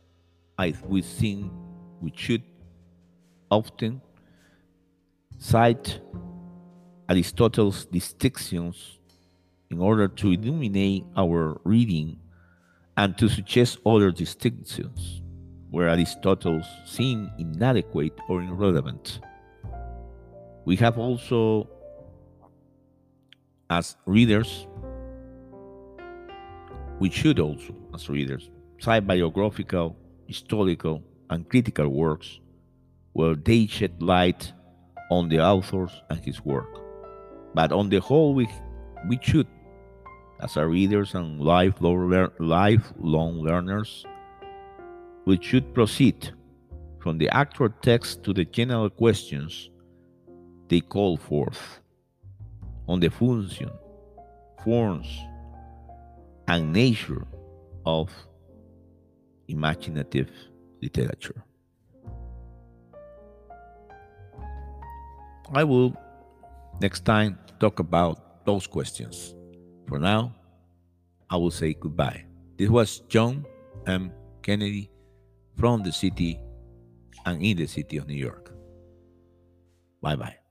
I 0.59 0.75
we 0.87 1.01
think 1.01 1.51
we 2.03 2.13
should 2.17 2.43
often 3.51 4.03
cite 5.39 6.01
Aristotle's 7.09 7.87
distinctions 7.87 8.99
in 9.71 9.79
order 9.81 10.09
to 10.09 10.33
illuminate 10.33 11.05
our 11.17 11.61
reading 11.65 12.19
and 12.97 13.17
to 13.17 13.29
suggest 13.29 13.79
other 13.87 14.11
distinctions 14.11 15.23
where 15.71 15.89
Aristotle 15.89 16.61
seem 16.85 17.31
inadequate 17.39 18.19
or 18.29 18.43
irrelevant. 18.43 19.21
We 20.65 20.77
have 20.77 20.99
also, 20.99 21.69
as 23.71 23.97
readers, 24.05 24.67
we 27.01 27.11
should 27.11 27.41
also, 27.41 27.75
as 27.95 28.09
readers, 28.09 28.51
cite 28.79 29.07
biographical, 29.07 29.97
historical, 30.27 31.03
and 31.33 31.49
critical 31.49 31.89
works 31.89 32.41
where 33.15 33.35
they 33.35 33.67
shed 33.67 34.03
light 34.03 34.53
on 35.11 35.29
the 35.29 35.41
authors 35.41 35.91
and 36.11 36.21
his 36.21 36.45
work. 36.45 36.79
But 37.55 37.73
on 37.73 37.89
the 37.89 38.01
whole, 38.01 38.35
we, 38.35 38.49
we 39.09 39.19
should, 39.21 39.47
as 40.41 40.57
our 40.57 40.69
readers 40.69 41.15
and 41.15 41.41
lifelong, 41.41 42.31
lifelong 42.39 43.41
learners, 43.41 44.05
we 45.25 45.39
should 45.41 45.75
proceed 45.75 46.31
from 47.01 47.19
the 47.19 47.29
actual 47.29 47.69
text 47.83 48.23
to 48.25 48.33
the 48.33 48.45
general 48.45 48.89
questions 48.89 49.71
they 50.69 50.81
call 50.81 51.17
forth 51.17 51.81
on 52.89 53.01
the 53.01 53.11
function, 53.11 53.71
forms, 54.65 55.07
and 56.49 56.73
nature 56.73 57.27
of 57.85 58.11
imaginative 59.49 60.31
literature. 60.83 61.45
I 65.55 65.65
will 65.65 65.95
next 66.81 67.05
time 67.05 67.39
talk 67.61 67.79
about 67.79 68.45
those 68.45 68.67
questions. 68.67 69.35
For 69.87 69.99
now, 69.99 70.35
I 71.31 71.37
will 71.37 71.51
say 71.51 71.75
goodbye. 71.75 72.25
This 72.57 72.69
was 72.69 73.01
John 73.09 73.47
M. 73.87 74.13
Kennedy 74.43 74.91
from 75.57 75.83
the 75.83 75.93
city 75.93 76.41
and 77.25 77.43
in 77.43 77.57
the 77.57 77.67
city 77.67 77.97
of 77.99 78.09
New 78.09 78.17
York. 78.17 78.53
Bye 80.01 80.17
bye. 80.17 80.42